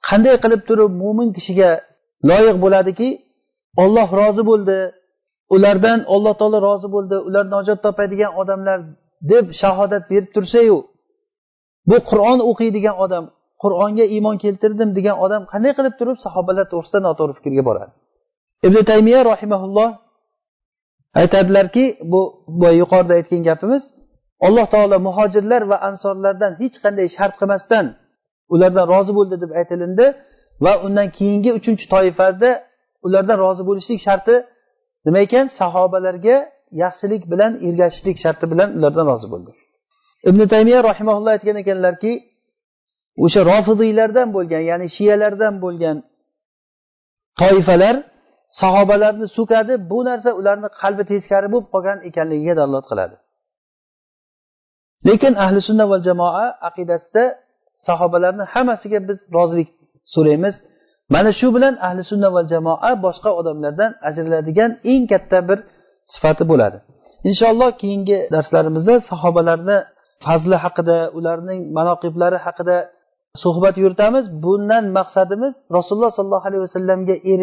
qanday 0.07 0.35
qilib 0.43 0.61
turib 0.69 0.91
mo'min 1.03 1.29
kishiga 1.37 1.71
loyiq 2.29 2.57
bo'ladiki 2.63 3.09
olloh 3.83 4.07
rozi 4.21 4.43
bo'ldi 4.51 4.77
ulardan 5.55 5.99
alloh 6.13 6.33
taolo 6.39 6.57
rozi 6.67 6.87
bo'ldi 6.95 7.15
ular 7.27 7.45
najot 7.55 7.79
topadigan 7.85 8.31
odamlar 8.41 8.79
deb 9.31 9.45
shahodat 9.61 10.03
berib 10.11 10.29
tursayu 10.35 10.77
bu 11.89 11.97
qur'on 12.09 12.39
o'qiydigan 12.49 12.95
odam 13.05 13.23
qur'onga 13.63 14.05
iymon 14.15 14.35
keltirdim 14.43 14.89
degan 14.97 15.15
odam 15.25 15.41
qanday 15.51 15.71
qilib 15.77 15.95
turib 15.99 16.17
sahobalar 16.25 16.65
to'g'risida 16.71 16.99
noto'g'ri 17.07 17.33
fikrga 17.39 17.63
boradi? 17.69 17.91
Ibn 18.67 18.77
taymiya 18.89 19.21
rahimaulloh 19.31 19.89
aytadilarki 21.21 21.85
bu 22.11 22.21
yuqorida 22.81 23.13
aytgan 23.19 23.41
gapimiz 23.49 23.83
alloh 24.47 24.65
taolo 24.73 24.97
muhojirlar 25.07 25.61
va 25.71 25.77
ansorlardan 25.89 26.51
hech 26.61 26.75
qanday 26.83 27.07
shart 27.17 27.33
qilmasdan 27.39 27.85
ulardan 28.53 28.85
rozi 28.93 29.11
bo'ldi 29.17 29.35
deb 29.43 29.51
aytilindi 29.59 30.05
va 30.63 30.73
undan 30.85 31.07
keyingi 31.17 31.51
uchinchi 31.59 31.85
toifada 31.93 32.49
ulardan 33.05 33.37
rozi 33.45 33.63
bo'lishlik 33.69 33.99
sharti 34.07 34.35
nima 35.05 35.19
ekan? 35.25 35.45
Sahobalarga 35.59 36.37
yaxshilik 36.83 37.23
bilan 37.31 37.51
ergashishlik 37.67 38.17
sharti 38.23 38.45
bilan 38.51 38.69
ulardan 38.77 39.05
rozi 39.11 39.27
bo'ldi. 39.33 39.51
Ibn 40.29 40.41
taymiya 40.53 40.79
rahimaulloh 40.89 41.31
aytgan 41.35 41.57
ekanlarki 41.63 42.11
o'sha 43.23 43.41
rofidiylardan 43.51 44.27
bo'lgan 44.35 44.63
ya'ni 44.69 44.87
shiyalardan 44.95 45.53
bo'lgan 45.63 45.97
toifalar 47.41 47.95
sahobalarni 48.61 49.27
so'kadi 49.37 49.73
bu 49.91 49.99
narsa 50.09 50.29
ularni 50.39 50.69
qalbi 50.81 51.03
teskari 51.11 51.47
bo'lib 51.53 51.67
qolgan 51.73 51.99
ekanligiga 52.09 52.53
dalolat 52.59 52.85
qiladi. 52.91 53.15
Lekin 55.07 55.33
ahli 55.43 55.59
sunna 55.67 55.85
va 55.91 55.97
jamoa 56.07 56.45
aqidasida 56.69 57.23
sahobalarni 57.87 58.43
hammasiga 58.53 58.99
biz 59.09 59.19
rozilik 59.35 59.69
so'raymiz. 60.13 60.55
Mana 61.13 61.31
shu 61.39 61.47
bilan 61.55 61.75
ahli 61.87 62.01
sunna 62.11 62.29
va 62.35 62.41
jamoa 62.53 62.91
boshqa 63.05 63.29
odamlardan 63.39 63.91
ajraladigan 64.09 64.71
eng 64.91 65.03
katta 65.11 65.39
bir 65.49 65.59
sifati 66.13 66.43
bo'ladi. 66.51 66.77
Inshaalloh 67.29 67.71
keyingi 67.81 68.17
darslarimizda 68.35 68.95
sahobalarni 69.09 69.77
fazli 70.25 70.57
haqida 70.63 70.97
ularning 71.17 71.59
manoqiblari 71.77 72.37
haqida 72.45 72.77
suhbat 73.43 73.75
yuritamiz. 73.83 74.25
Bundan 74.43 74.85
maqsadimiz 74.97 75.53
rasululloh 75.77 76.11
sollallohu 76.17 76.45
alayhi 76.49 76.63
vasallamga 76.67 77.15
e, 77.31 77.33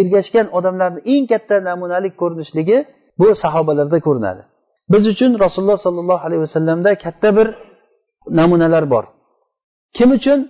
ergashgan 0.00 0.46
odamlarni 0.58 1.00
eng 1.14 1.24
katta 1.32 1.56
namunalik 1.68 2.14
ko'rinishligi 2.20 2.78
bu 3.20 3.26
sahobalarda 3.42 3.98
ko'rinadi. 4.06 4.42
Biz 4.92 5.04
uchun 5.12 5.30
rasululloh 5.44 5.78
sollallohu 5.86 6.22
alayhi 6.26 6.42
vasallamda 6.46 6.90
katta 7.04 7.28
bir 7.36 7.48
namunalar 8.38 8.84
bor. 8.94 9.04
Kim 9.96 10.10
uchun? 10.18 10.40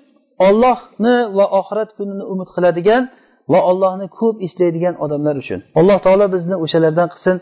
Ollohni 0.48 1.16
va 1.36 1.44
oxirat 1.58 1.90
kunini 1.98 2.24
umid 2.32 2.48
qiladigan 2.56 3.02
va 3.52 3.60
ollohni 3.70 4.06
ko'p 4.18 4.36
eslaydigan 4.46 4.94
odamlar 5.04 5.34
uchun. 5.42 5.60
Alloh 5.78 5.98
taolo 6.06 6.26
bizni 6.34 6.56
o'shalardan 6.64 7.08
qilsin. 7.12 7.36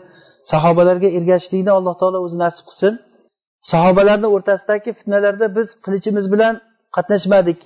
Sahobalarga 0.51 1.09
ergashishlikni 1.17 1.71
alloh 1.79 1.95
taolo 2.01 2.17
o'zi 2.25 2.37
nasib 2.43 2.65
qilsin. 2.69 2.93
Sahobalarni 3.71 4.27
o'rtasidagi 4.35 4.89
fitnalarda 4.97 5.45
biz 5.57 5.67
qilichimiz 5.85 6.25
bilan 6.33 6.53
qatnashmadik 6.96 7.58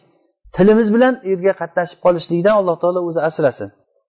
tilimiz 0.57 0.89
bilan 0.95 1.15
u 1.25 1.27
yerga 1.33 1.53
qatnashib 1.63 1.99
qolishlikdan 2.05 2.55
alloh 2.61 2.77
taolo 2.83 3.01
o'zi 3.09 3.21
asrasin 3.29 3.69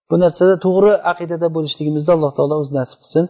bu 0.09 0.15
narsada 0.23 0.55
to'g'ri 0.65 0.91
aqidada 1.11 1.47
bo'lishligimizni 1.55 2.11
alloh 2.17 2.31
taolo 2.37 2.55
o'zi 2.61 2.73
nasib 2.79 2.99
qilsin 3.03 3.25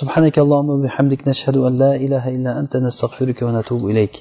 سبحانك 0.00 0.36
اللهم 0.44 0.70
وبحمدك 0.76 1.20
نشهد 1.30 1.56
أن 1.68 1.72
لا 1.82 1.92
إله 2.04 2.24
إلا 2.36 2.50
أنت 2.60 2.72
نستغفرك 2.86 3.38
ونتوب 3.46 3.82
إليك 3.90 4.14